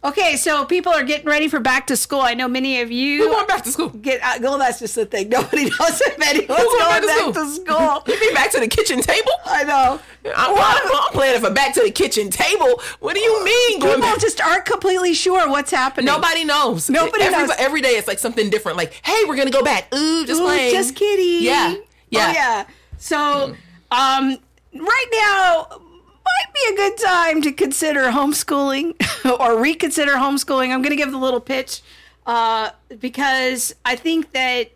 [0.05, 2.20] Okay, so people are getting ready for back to school.
[2.20, 3.18] I know many of you.
[3.28, 3.89] We're going back to school.
[3.89, 5.28] Get uh, well, that's just the thing.
[5.28, 8.05] Nobody knows if anyone's going, going back, back to school.
[8.14, 9.32] You mean back to the kitchen table?
[9.44, 10.01] I know.
[10.24, 12.80] I'm, I'm, I'm planning for back to the kitchen table.
[13.01, 14.20] What do you mean People back?
[14.20, 16.06] just aren't completely sure what's happening.
[16.06, 16.89] Nobody knows.
[16.89, 17.51] Nobody every, knows.
[17.59, 18.78] Every day it's like something different.
[18.78, 19.93] Like, hey, we're gonna go back.
[19.93, 20.74] Ooh, just Ooh, playing.
[20.74, 21.44] just kidding.
[21.44, 21.74] Yeah.
[22.10, 22.28] Yeah.
[22.28, 22.66] Oh, yeah.
[22.98, 23.56] So,
[23.90, 24.39] um,
[24.74, 25.80] right now
[26.28, 28.94] might be a good time to consider homeschooling
[29.40, 30.70] or reconsider homeschooling.
[30.70, 31.82] I'm going to give the little pitch
[32.26, 34.70] uh, because I think that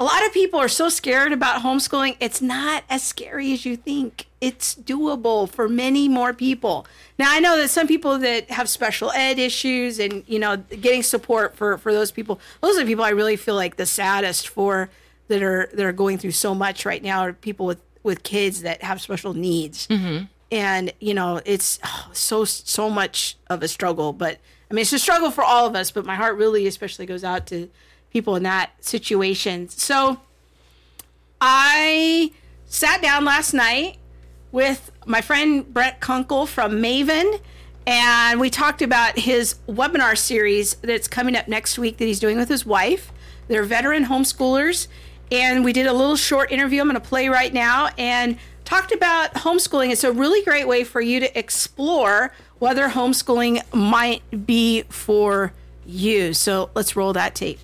[0.00, 2.16] a lot of people are so scared about homeschooling.
[2.20, 4.26] It's not as scary as you think.
[4.40, 6.86] It's doable for many more people.
[7.18, 11.02] Now I know that some people that have special ed issues and you know getting
[11.02, 12.38] support for for those people.
[12.60, 14.88] Those are the people I really feel like the saddest for
[15.26, 18.62] that are that are going through so much right now are people with with kids
[18.62, 19.88] that have special needs
[20.50, 24.38] and you know it's oh, so so much of a struggle but
[24.70, 27.24] i mean it's a struggle for all of us but my heart really especially goes
[27.24, 27.68] out to
[28.10, 29.68] people in that situation.
[29.68, 30.18] So
[31.40, 32.32] i
[32.66, 33.98] sat down last night
[34.50, 37.40] with my friend brett kunkel from maven
[37.88, 42.36] and we talked about his webinar series that's coming up next week that he's doing
[42.36, 43.10] with his wife.
[43.46, 44.88] They're veteran homeschoolers
[45.32, 46.82] and we did a little short interview.
[46.82, 48.36] I'm going to play right now and
[48.68, 49.90] talked about homeschooling.
[49.90, 55.54] It's a really great way for you to explore whether homeschooling might be for
[55.86, 56.34] you.
[56.34, 57.60] So let's roll that tape.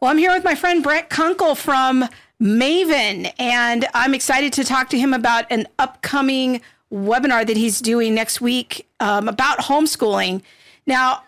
[0.00, 2.04] Well i'm here with my friend brett kunkel from
[2.40, 6.60] maven and i'm excited to talk to him about an upcoming
[6.92, 10.42] webinar that he's doing next week um, about homeschooling.
[10.86, 11.24] Now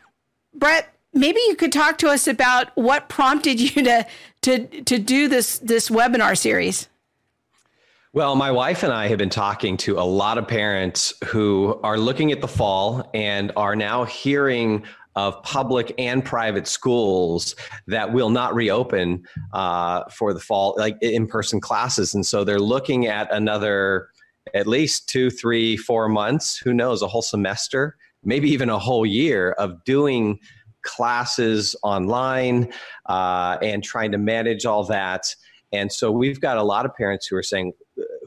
[0.54, 4.06] brett maybe you could talk to us about what prompted you to
[4.42, 6.86] to to do this this webinar series
[8.12, 11.96] Well, my wife and I have been talking to a lot of parents who are
[11.96, 14.82] looking at the fall and are now hearing
[15.14, 17.54] of public and private schools
[17.86, 19.22] that will not reopen
[19.52, 22.12] uh, for the fall, like in person classes.
[22.12, 24.08] And so they're looking at another
[24.54, 29.06] at least two, three, four months, who knows, a whole semester, maybe even a whole
[29.06, 30.40] year of doing
[30.82, 32.72] classes online
[33.06, 35.32] uh, and trying to manage all that.
[35.70, 37.72] And so we've got a lot of parents who are saying,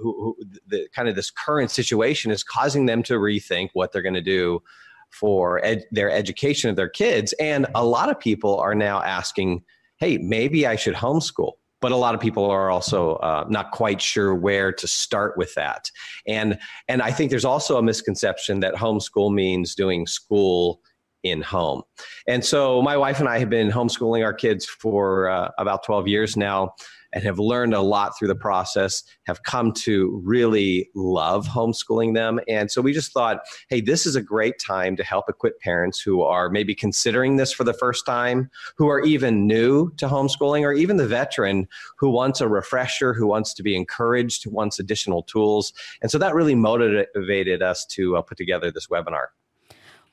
[0.04, 4.02] who, who the kind of this current situation is causing them to rethink what they're
[4.02, 4.62] going to do
[5.10, 7.34] for ed, their education of their kids.
[7.34, 9.64] And a lot of people are now asking,
[9.98, 11.54] hey, maybe I should homeschool.
[11.82, 15.54] But a lot of people are also uh, not quite sure where to start with
[15.56, 15.92] that.
[16.26, 16.58] And,
[16.88, 20.82] and I think there's also a misconception that homeschool means doing school
[21.24, 21.82] in home.
[22.28, 26.08] And so my wife and I have been homeschooling our kids for uh, about 12
[26.08, 26.74] years now
[27.14, 32.40] and have learned a lot through the process, have come to really love homeschooling them.
[32.48, 36.02] And so we just thought, hey, this is a great time to help equip parents
[36.02, 40.64] who are maybe considering this for the first time, who are even new to homeschooling,
[40.64, 41.68] or even the veteran
[41.98, 45.74] who wants a refresher, who wants to be encouraged, who wants additional tools.
[46.02, 49.28] And so that really motivated us to uh, put together this webinar.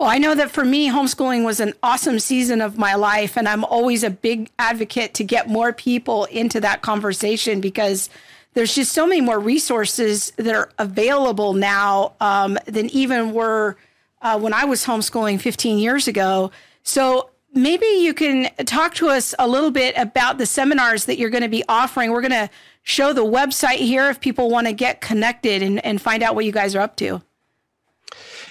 [0.00, 3.46] Well, I know that for me, homeschooling was an awesome season of my life, and
[3.46, 8.08] I'm always a big advocate to get more people into that conversation because
[8.54, 13.76] there's just so many more resources that are available now um, than even were
[14.22, 16.50] uh, when I was homeschooling 15 years ago.
[16.82, 21.28] So maybe you can talk to us a little bit about the seminars that you're
[21.28, 22.10] going to be offering.
[22.10, 22.48] We're going to
[22.84, 26.46] show the website here if people want to get connected and, and find out what
[26.46, 27.20] you guys are up to.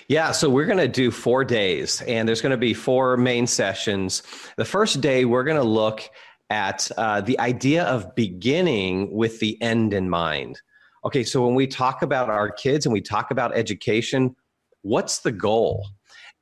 [0.10, 3.46] Yeah, so we're going to do four days, and there's going to be four main
[3.46, 4.24] sessions.
[4.58, 6.02] The first day, we're going to look
[6.50, 10.60] at uh, the idea of beginning with the end in mind.
[11.06, 14.36] Okay, so when we talk about our kids and we talk about education,
[14.82, 15.86] what's the goal?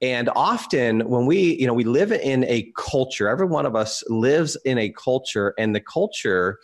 [0.01, 4.01] And often when we, you know, we live in a culture, every one of us
[4.07, 6.59] lives in a culture, and the culture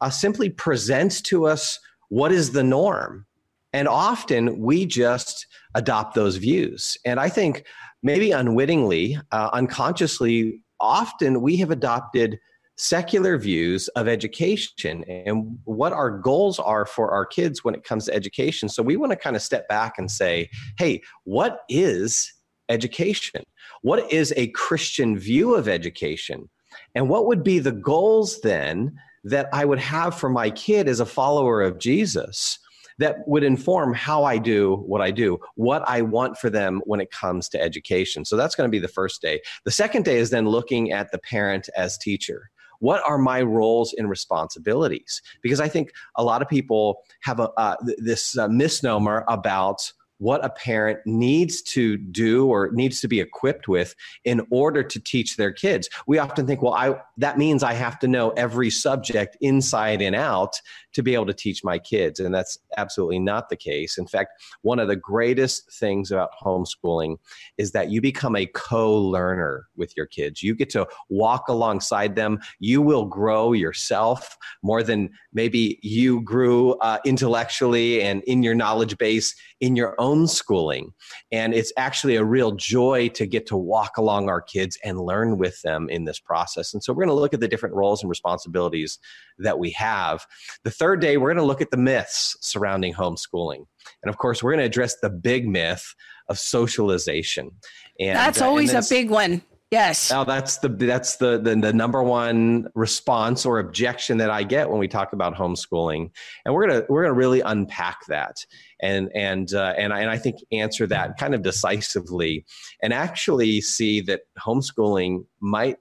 [0.00, 1.78] uh, simply presents to us
[2.08, 3.26] what is the norm.
[3.72, 6.96] And often we just adopt those views.
[7.04, 7.64] And I think
[8.02, 12.38] maybe unwittingly, uh, unconsciously, often we have adopted
[12.76, 18.04] secular views of education and what our goals are for our kids when it comes
[18.04, 18.68] to education.
[18.68, 22.32] So we want to kind of step back and say, hey, what is
[22.68, 23.42] education?
[23.82, 26.48] What is a Christian view of education?
[26.94, 31.00] And what would be the goals then that I would have for my kid as
[31.00, 32.60] a follower of Jesus?
[32.98, 37.00] That would inform how I do what I do, what I want for them when
[37.00, 38.24] it comes to education.
[38.24, 39.40] So that's going to be the first day.
[39.64, 42.50] The second day is then looking at the parent as teacher
[42.80, 47.50] what are my roles and responsibilities because i think a lot of people have a
[47.56, 53.20] uh, this uh, misnomer about what a parent needs to do or needs to be
[53.20, 55.88] equipped with in order to teach their kids.
[56.06, 60.14] We often think, well, I that means I have to know every subject inside and
[60.14, 60.60] out
[60.94, 62.18] to be able to teach my kids.
[62.18, 63.98] And that's absolutely not the case.
[63.98, 67.18] In fact, one of the greatest things about homeschooling
[67.56, 70.42] is that you become a co learner with your kids.
[70.42, 72.40] You get to walk alongside them.
[72.58, 78.98] You will grow yourself more than maybe you grew uh, intellectually and in your knowledge
[78.98, 80.92] base in your own schooling.
[81.32, 85.38] And it's actually a real joy to get to walk along our kids and learn
[85.38, 86.72] with them in this process.
[86.72, 88.98] And so we're going to look at the different roles and responsibilities
[89.38, 90.26] that we have.
[90.64, 93.66] The third day, we're going to look at the myths surrounding homeschooling.
[94.02, 95.94] And of course, we're going to address the big myth
[96.28, 97.50] of socialization.
[97.98, 99.42] And that's uh, always and a big one.
[99.70, 100.10] Yes.
[100.10, 104.70] Now that's the that's the, the the number one response or objection that I get
[104.70, 106.10] when we talk about homeschooling,
[106.44, 108.36] and we're gonna we're gonna really unpack that
[108.80, 112.46] and and uh, and I, and I think answer that kind of decisively,
[112.82, 115.76] and actually see that homeschooling might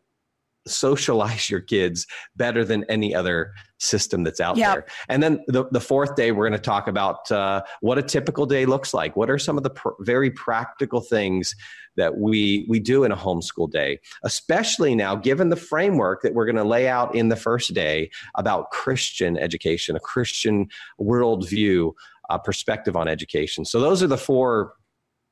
[0.68, 4.74] socialize your kids better than any other system that's out yep.
[4.74, 4.86] there.
[5.10, 8.46] And then the, the fourth day, we're going to talk about uh, what a typical
[8.46, 9.16] day looks like.
[9.16, 11.56] What are some of the pr- very practical things
[11.96, 16.46] that we we do in a homeschool day, especially now given the framework that we're
[16.46, 20.68] going to lay out in the first day about Christian education, a Christian
[21.02, 21.94] worldview
[22.30, 23.66] uh, perspective on education.
[23.66, 24.74] So those are the four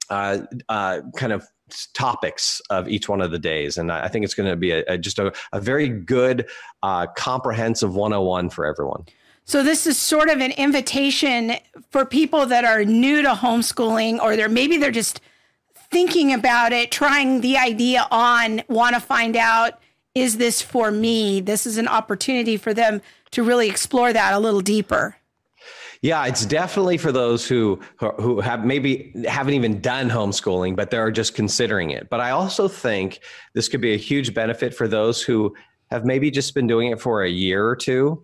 [0.09, 1.47] uh, uh, kind of
[1.93, 3.77] topics of each one of the days.
[3.77, 6.47] And I think it's going to be a, a just a, a, very good,
[6.83, 9.05] uh, comprehensive 101 for everyone.
[9.45, 11.53] So this is sort of an invitation
[11.89, 15.21] for people that are new to homeschooling, or they're maybe they're just
[15.91, 19.79] thinking about it, trying the idea on, want to find out,
[20.15, 21.41] is this for me?
[21.41, 23.01] This is an opportunity for them
[23.31, 25.17] to really explore that a little deeper.
[26.01, 31.11] Yeah, it's definitely for those who who have maybe haven't even done homeschooling, but they're
[31.11, 32.09] just considering it.
[32.09, 33.19] But I also think
[33.53, 35.55] this could be a huge benefit for those who
[35.91, 38.23] have maybe just been doing it for a year or two.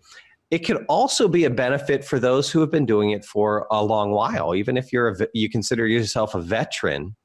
[0.49, 3.83] It could also be a benefit for those who have been doing it for a
[3.83, 4.53] long while.
[4.53, 7.15] Even if you're a, you consider yourself a veteran,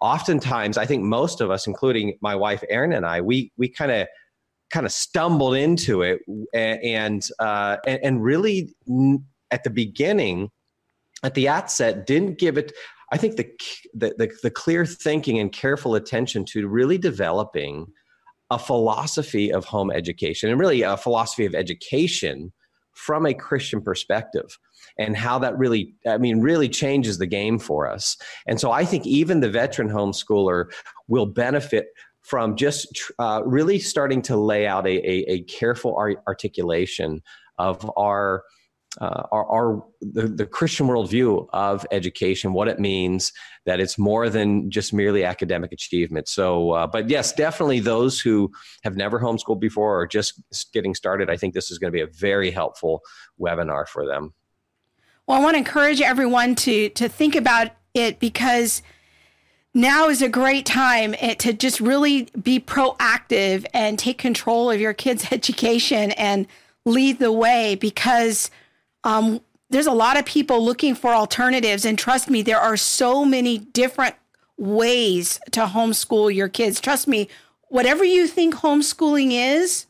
[0.00, 3.92] oftentimes I think most of us, including my wife Erin and I, we we kind
[3.92, 4.06] of
[4.70, 6.20] kind of stumbled into it
[6.54, 8.74] and uh, and, and really
[9.52, 10.50] at the beginning,
[11.22, 12.72] at the outset, didn't give it.
[13.12, 13.48] I think the,
[13.94, 17.86] the the, the clear thinking and careful attention to really developing
[18.50, 22.52] a philosophy of home education and really a philosophy of education
[22.92, 24.58] from a Christian perspective
[24.98, 28.16] and how that really, I mean, really changes the game for us.
[28.46, 30.66] And so I think even the veteran homeschooler
[31.08, 31.86] will benefit
[32.20, 32.88] from just
[33.18, 35.96] uh, really starting to lay out a, a, a careful
[36.26, 37.22] articulation
[37.58, 38.44] of our
[39.00, 43.32] uh, our, our the, the, Christian worldview of education, what it means,
[43.64, 46.28] that it's more than just merely academic achievement.
[46.28, 48.50] So, uh, but yes, definitely those who
[48.84, 50.42] have never homeschooled before or just
[50.74, 53.00] getting started, I think this is going to be a very helpful
[53.40, 54.34] webinar for them.
[55.26, 58.82] Well, I want to encourage everyone to to think about it because
[59.74, 64.80] now is a great time eh, to just really be proactive and take control of
[64.80, 66.46] your kids' education and
[66.84, 68.50] lead the way because
[69.04, 71.84] um, there's a lot of people looking for alternatives.
[71.84, 74.14] And trust me, there are so many different
[74.58, 76.80] ways to homeschool your kids.
[76.80, 77.28] Trust me,
[77.68, 79.86] whatever you think homeschooling is,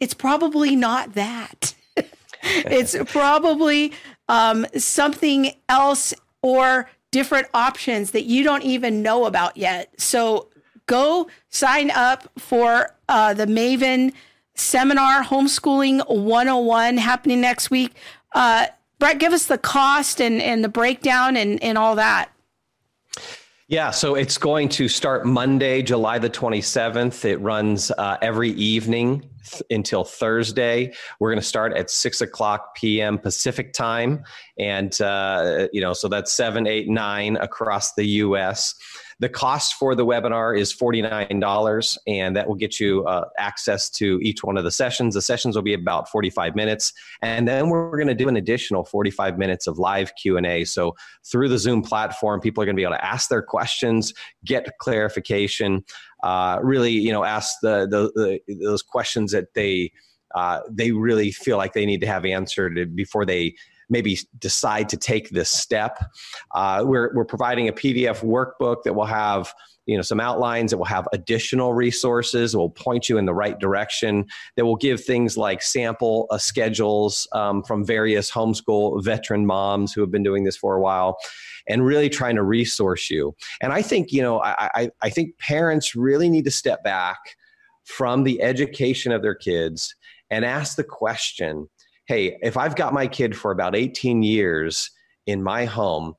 [0.00, 1.74] it's probably not that.
[2.42, 3.92] it's probably
[4.28, 9.92] um, something else or different options that you don't even know about yet.
[10.00, 10.48] So
[10.86, 14.12] go sign up for uh, the Maven
[14.54, 17.94] seminar, Homeschooling 101, happening next week.
[18.34, 18.66] Uh,
[18.98, 22.30] Brett, give us the cost and, and the breakdown and, and all that.
[23.70, 27.26] Yeah, so it's going to start Monday, July the 27th.
[27.26, 30.94] It runs uh, every evening th- until Thursday.
[31.20, 33.18] We're going to start at 6 o'clock p.m.
[33.18, 34.24] Pacific time.
[34.58, 38.74] And, uh, you know, so that's 7, 8, 9 across the U.S.
[39.20, 44.20] The cost for the webinar is $49, and that will get you uh, access to
[44.22, 45.14] each one of the sessions.
[45.14, 48.84] The sessions will be about 45 minutes, and then we're going to do an additional
[48.84, 50.64] 45 minutes of live Q&A.
[50.64, 54.14] So through the Zoom platform, people are going to be able to ask their questions,
[54.44, 55.84] get clarification,
[56.22, 59.92] uh, really, you know, ask the, the, the those questions that they
[60.34, 63.54] uh, they really feel like they need to have answered before they
[63.88, 65.98] maybe decide to take this step.
[66.54, 69.52] Uh, we're, we're providing a PDF workbook that will have
[69.88, 73.34] you know some outlines that will have additional resources that will point you in the
[73.34, 79.46] right direction that will give things like sample uh, schedules um, from various homeschool veteran
[79.46, 81.16] moms who have been doing this for a while
[81.68, 85.38] and really trying to resource you and i think you know i, I, I think
[85.38, 87.18] parents really need to step back
[87.84, 89.94] from the education of their kids
[90.30, 91.66] and ask the question
[92.08, 94.90] hey if i've got my kid for about 18 years
[95.26, 96.14] in my home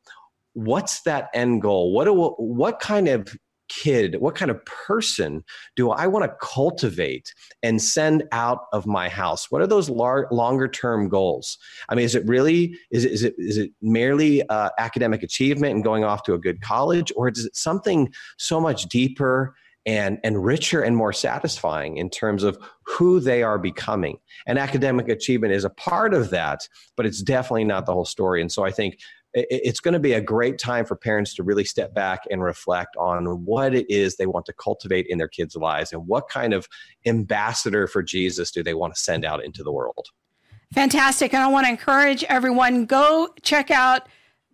[0.54, 3.36] what's that end goal what do, what kind of
[3.70, 5.44] kid, what kind of person
[5.76, 7.34] do I want to cultivate
[7.64, 9.50] and send out of my house?
[9.50, 11.58] What are those lar- longer term goals?
[11.88, 15.76] I mean, is it really is it is it is it merely uh, academic achievement
[15.76, 19.56] and going off to a good college, or is it something so much deeper?
[19.86, 24.20] And, and richer and more satisfying in terms of who they are becoming.
[24.46, 28.42] And academic achievement is a part of that, but it's definitely not the whole story.
[28.42, 29.00] And so I think
[29.34, 32.96] it's going to be a great time for parents to really step back and reflect
[32.98, 36.54] on what it is they want to cultivate in their kids' lives and what kind
[36.54, 36.68] of
[37.06, 40.08] ambassador for Jesus do they want to send out into the world.
[40.74, 41.34] Fantastic.
[41.34, 44.08] And I want to encourage everyone go check out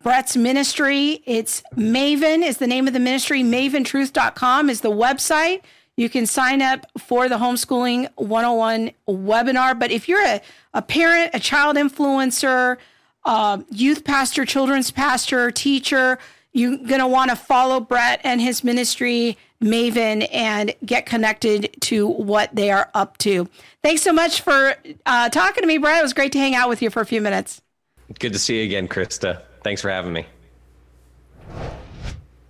[0.06, 1.24] Brett's ministry.
[1.26, 3.42] It's Maven is the name of the ministry.
[3.42, 5.64] Maventruth.com is the website.
[5.98, 9.80] You can sign up for the homeschooling 101 webinar.
[9.80, 10.42] But if you're a,
[10.76, 12.78] a parent, a child influencer,
[13.26, 16.20] uh, youth pastor, children's pastor, teacher,
[16.54, 22.08] you're going to want to follow Brett and his ministry, Maven, and get connected to
[22.08, 23.50] what they are up to.
[23.82, 24.76] Thanks so much for
[25.08, 25.98] uh, talking to me, Brett.
[25.98, 27.64] It was great to hang out with you for a few minutes.
[28.20, 29.42] Good to see you again, Krista.
[29.66, 30.28] Thanks for having me.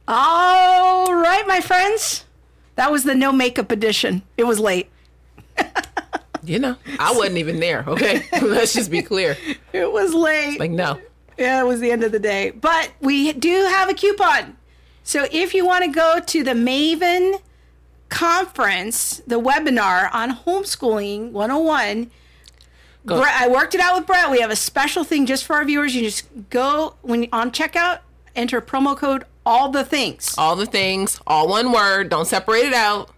[0.05, 2.25] All right, my friends.
[2.75, 4.21] That was the no makeup edition.
[4.37, 4.89] It was late.
[6.43, 7.83] You know, I wasn't even there.
[7.87, 9.35] Okay, let's just be clear.
[9.73, 10.59] It was late.
[10.59, 11.01] Like no.
[11.39, 12.51] Yeah, it was the end of the day.
[12.51, 14.55] But we do have a coupon.
[15.01, 17.41] So if you want to go to the Maven
[18.09, 22.11] conference, the webinar on homeschooling 101,
[23.05, 24.31] Brett, I worked it out with Brett.
[24.31, 25.95] We have a special thing just for our viewers.
[25.95, 27.99] You just go when on checkout,
[28.35, 30.33] enter promo code all the things.
[30.37, 32.09] All the things, all one word.
[32.09, 33.11] Don't separate it out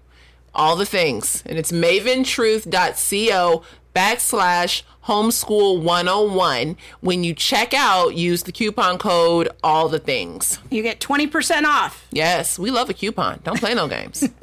[0.58, 1.44] all the things.
[1.46, 3.64] And it's maventruth.co
[3.96, 6.78] backslash homeschool 101.
[7.00, 10.60] When you check out, use the coupon code all the things.
[10.70, 12.06] You get 20% off.
[12.12, 13.40] Yes, we love a coupon.
[13.44, 14.28] Don't play no games.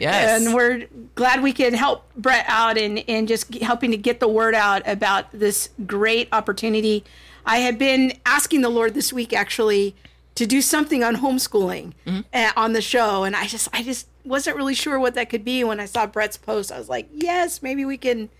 [0.00, 0.44] Yes.
[0.44, 4.26] And we're glad we can help Brett out and, and just helping to get the
[4.26, 7.04] word out about this great opportunity.
[7.44, 9.94] I have been asking the Lord this week actually
[10.36, 12.20] to do something on homeschooling mm-hmm.
[12.32, 13.24] uh, on the show.
[13.24, 15.62] And I just, I just wasn't really sure what that could be.
[15.62, 18.30] When I saw Brett's post, I was like, yes, maybe we can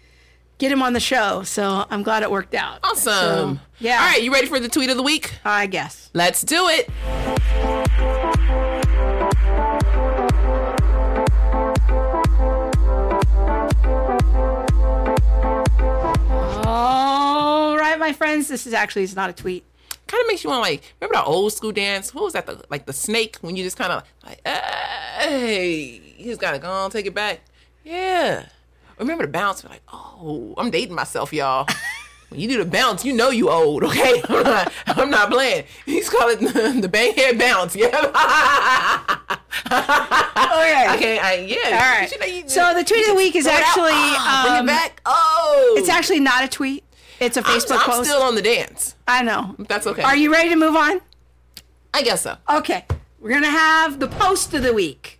[0.58, 1.42] get him on the show.
[1.44, 2.80] So I'm glad it worked out.
[2.82, 3.56] Awesome.
[3.56, 4.00] So, yeah.
[4.00, 4.22] All right.
[4.22, 5.34] You ready for the tweet of the week?
[5.44, 6.10] I guess.
[6.12, 6.90] Let's do it.
[16.66, 18.48] All right, my friends.
[18.48, 19.64] This is actually it's not a tweet
[20.08, 22.14] kind of makes you want like remember the old school dance?
[22.14, 22.46] What was that?
[22.46, 26.90] The, like the snake when you just kind of like, hey, just gotta go on,
[26.90, 27.40] take it back.
[27.84, 28.46] Yeah.
[28.98, 29.62] Remember the bounce?
[29.62, 31.66] We're Like, oh, I'm dating myself, y'all.
[32.28, 33.84] when you do the bounce, you know you old.
[33.84, 35.64] Okay, I'm not, I'm not playing.
[35.86, 37.76] He's calling the, the bang head bounce.
[37.76, 37.86] Yeah.
[39.66, 40.94] okay.
[40.94, 41.18] Okay.
[41.18, 41.76] I, yeah.
[41.76, 42.10] All right.
[42.10, 44.66] You know, you, so the tweet of the week is actually oh, bring it um,
[44.66, 45.00] back.
[45.06, 46.84] Oh, it's actually not a tweet.
[47.20, 48.10] It's a Facebook I'm, I'm post.
[48.10, 48.94] still on the dance.
[49.06, 49.56] I know.
[49.58, 50.02] That's okay.
[50.02, 51.00] Are you ready to move on?
[51.94, 52.36] I guess so.
[52.48, 52.84] Okay.
[53.20, 55.17] We're going to have the post of the week.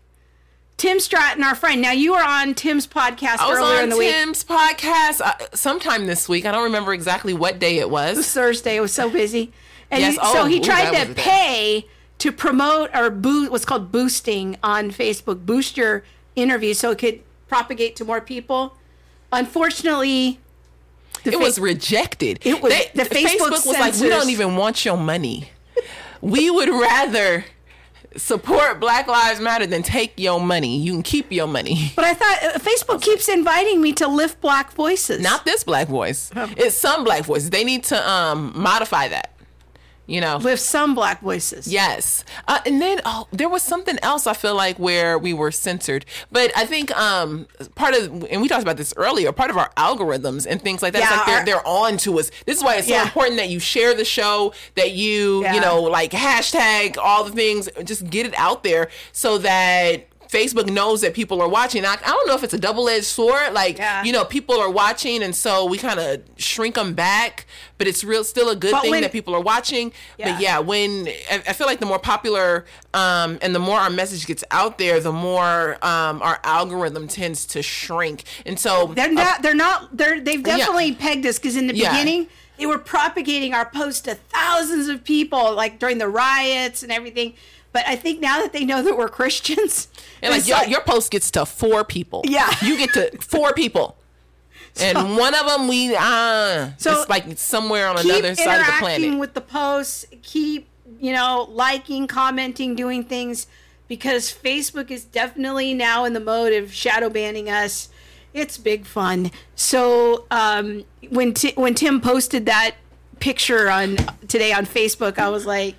[0.79, 1.83] Tim Stratton, our friend.
[1.83, 4.59] Now you were on Tim's podcast I was earlier on in the Tim's week.
[4.59, 6.47] podcast uh, sometime this week.
[6.47, 8.13] I don't remember exactly what day it was.
[8.13, 8.77] It was Thursday.
[8.77, 9.53] It was so busy.
[9.91, 10.15] And yes.
[10.15, 11.85] he, oh, so he ooh, tried to pay
[12.19, 16.05] to promote or boost what's called boosting on Facebook, boost your
[16.37, 18.77] interview so it could propagate to more people.
[19.33, 20.39] Unfortunately,
[21.25, 22.39] it fa- was rejected.
[22.43, 25.51] It was they, the Facebook, Facebook was like, we don't even want your money.
[26.21, 27.47] we would rather
[28.19, 30.79] support Black Lives Matter then take your money.
[30.79, 31.93] You can keep your money.
[31.97, 35.21] But I thought uh, Facebook keeps inviting me to lift black voices.
[35.21, 36.31] Not this black voice.
[36.57, 37.51] It's some black voices.
[37.51, 39.38] They need to um, modify that
[40.09, 40.39] you know.
[40.39, 41.69] With some black voices.
[41.69, 42.25] Yes.
[42.49, 46.05] Uh, and then oh there was something else i feel like where we were censored.
[46.33, 49.71] But i think um part of and we talked about this earlier part of our
[49.77, 52.31] algorithms and things like that yeah, like they're, our, they're on to us.
[52.47, 53.05] This is why it's so yeah.
[53.05, 55.55] important that you share the show that you yeah.
[55.55, 60.69] you know like hashtag all the things just get it out there so that Facebook
[60.71, 61.85] knows that people are watching.
[61.85, 63.53] I, I don't know if it's a double edged sword.
[63.55, 64.05] Like, Yeah.
[64.05, 67.47] you know, people are watching, and so we kind of shrink them back.
[67.79, 69.93] But it's real, still a good But thing when- that people are watching.
[70.19, 70.33] Yeah.
[70.33, 73.89] But yeah, when I, I feel like the more popular um, and the more our
[73.91, 78.25] message gets out there, the more um, our algorithm tends to shrink.
[78.45, 79.43] And so They're not.
[79.43, 79.97] They're not.
[79.97, 80.21] They're.
[80.21, 80.57] They've Yeah.
[80.59, 81.91] definitely pegged us because in the Yeah.
[81.93, 82.29] beginning
[82.59, 87.35] they were propagating our post to thousands of people, like during the riots and everything.
[87.73, 89.89] But I think now that they know that we're Christians,
[90.23, 92.23] And like your, your post gets to four people.
[92.25, 92.51] Yeah.
[92.63, 93.97] You get to four people.
[94.81, 98.73] And one of them we uh So it's like somewhere on another side of the
[98.79, 99.19] planet.
[99.19, 100.07] with the posts.
[100.23, 100.69] Keep
[101.01, 103.49] you know liking, commenting, doing things
[103.89, 107.89] because Facebook is definitely now in the mode of shadow banning us.
[108.35, 109.33] It's big fun.
[109.57, 112.77] So um, when Ti when Tim posted that
[113.19, 113.97] picture on
[114.29, 115.75] today on Facebook, I was like,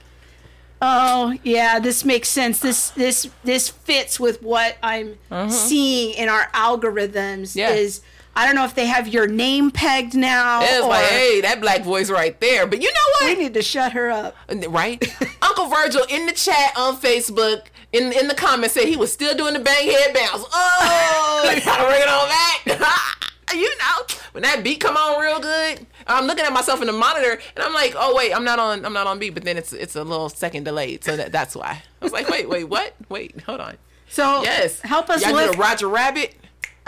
[0.82, 2.60] "Oh yeah, this makes sense.
[2.60, 5.50] This this this fits with what I'm uh-huh.
[5.50, 7.70] seeing in our algorithms." Yeah.
[7.70, 8.02] Is
[8.36, 10.62] I don't know if they have your name pegged now.
[10.64, 12.66] it's or like, hey, that black voice right there.
[12.68, 13.38] But you know what?
[13.38, 14.36] we need to shut her up.
[14.70, 15.04] Right?
[15.42, 19.36] Uncle Virgil in the chat on Facebook, in in the comments said he was still
[19.36, 20.46] doing the bang head bounce.
[20.54, 23.34] Oh, you gotta bring it on back.
[23.54, 26.94] you know, when that beat come on real good, I'm looking at myself in the
[26.94, 29.32] monitor and I'm like, oh wait, I'm not on, I'm not on beat.
[29.36, 31.84] But then it's it's a little second delayed, so that, that's why.
[32.02, 32.96] I was like, wait, wait, what?
[33.10, 33.78] Wait, hold on.
[34.10, 35.54] So Yes, help us Y'all lift.
[35.54, 36.36] the Roger Rabbit.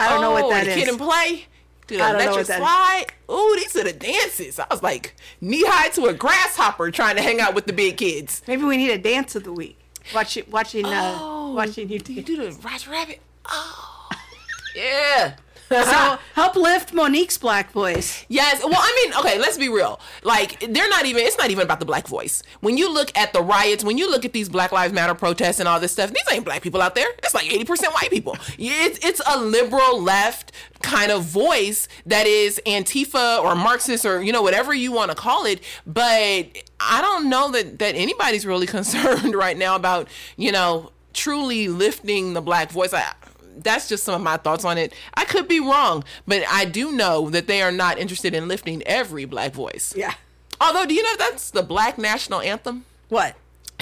[0.00, 0.74] I don't know what that is.
[0.74, 0.84] Oh, is.
[0.84, 1.46] Kid 'n Play.
[1.86, 3.06] Do the electric slide.
[3.30, 4.58] Ooh, these are the dances.
[4.58, 7.96] I was like knee high to a grasshopper trying to hang out with the big
[7.98, 8.42] kids.
[8.48, 9.78] Maybe we need a dance of the week.
[10.14, 12.22] Watch Watching, watching, uh, Oh, watching you You do.
[12.22, 13.20] do the Roger Rabbit.
[13.48, 14.08] Oh,
[14.76, 15.34] yeah.
[15.68, 18.24] So help lift Monique's black voice.
[18.28, 18.62] Yes.
[18.62, 20.00] Well, I mean, okay, let's be real.
[20.22, 22.42] Like, they're not even, it's not even about the black voice.
[22.60, 25.60] When you look at the riots, when you look at these Black Lives Matter protests
[25.60, 27.08] and all this stuff, these ain't black people out there.
[27.18, 28.36] It's like 80% white people.
[28.58, 30.52] It's, it's a liberal left
[30.82, 35.16] kind of voice that is Antifa or Marxist or, you know, whatever you want to
[35.16, 35.60] call it.
[35.86, 36.48] But
[36.80, 42.34] I don't know that, that anybody's really concerned right now about, you know, truly lifting
[42.34, 42.92] the black voice.
[42.92, 43.12] I,
[43.56, 44.92] that's just some of my thoughts on it.
[45.14, 48.82] I could be wrong, but I do know that they are not interested in lifting
[48.84, 49.94] every black voice.
[49.96, 50.14] Yeah.
[50.60, 52.84] Although, do you know that's the black national anthem?
[53.08, 53.36] What?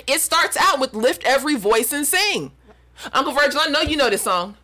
[0.07, 2.53] It starts out with lift every voice and sing.
[3.13, 4.57] Uncle Virgil, I know you know this song.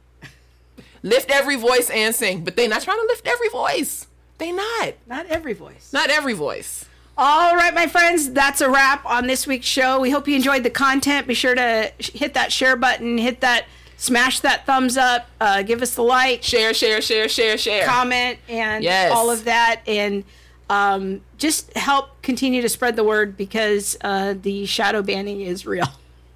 [1.02, 4.06] Lift every voice and sing, but they're not trying to lift every voice.
[4.38, 4.94] They not.
[5.06, 5.92] Not every voice.
[5.92, 6.84] Not every voice.
[7.18, 10.00] All right, my friends, that's a wrap on this week's show.
[10.00, 11.26] We hope you enjoyed the content.
[11.26, 13.64] Be sure to hit that share button, hit that,
[13.96, 17.86] smash that thumbs up, uh, give us the like, Share, share, share, share, share.
[17.86, 19.12] comment, and Yes.
[19.12, 20.24] all of that, and
[20.68, 25.86] um, just help continue to spread the word because uh, the shadow banning is real.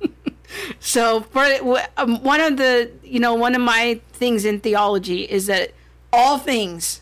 [0.81, 1.45] so, for
[1.97, 5.73] um, one of the, you know, one of my things in theology is that
[6.13, 7.01] all things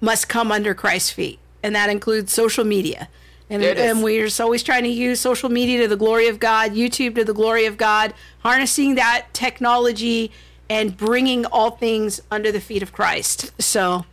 [0.00, 3.08] must come under Christ's feet, and that includes social media.
[3.50, 3.90] And, it is.
[3.90, 7.14] and we're just always trying to use social media to the glory of God, YouTube
[7.14, 10.30] to the glory of God, harnessing that technology
[10.68, 13.52] and bringing all things under the feet of Christ.
[13.60, 14.04] So,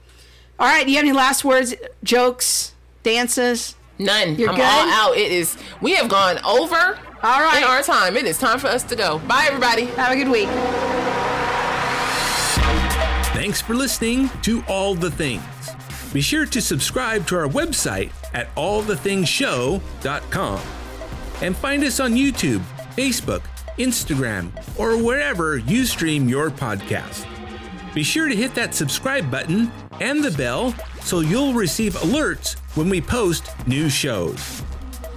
[0.58, 3.76] all right, do you have any last words, jokes, dances?
[4.00, 4.36] None.
[4.36, 4.64] You're I'm good?
[4.64, 5.18] all out.
[5.18, 5.58] It is.
[5.82, 6.98] We have gone over.
[7.24, 7.58] All right.
[7.58, 9.20] In our time, it is time for us to go.
[9.20, 9.86] Bye, everybody.
[9.86, 10.50] Have a good week.
[13.34, 15.44] Thanks for listening to All the Things.
[16.16, 20.62] Be sure to subscribe to our website at allthethingsshow.com
[21.42, 22.62] and find us on YouTube,
[22.96, 23.42] Facebook,
[23.78, 27.26] Instagram, or wherever you stream your podcast.
[27.94, 29.70] Be sure to hit that subscribe button
[30.00, 34.64] and the bell so you'll receive alerts when we post new shows.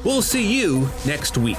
[0.03, 1.59] We'll see you next week.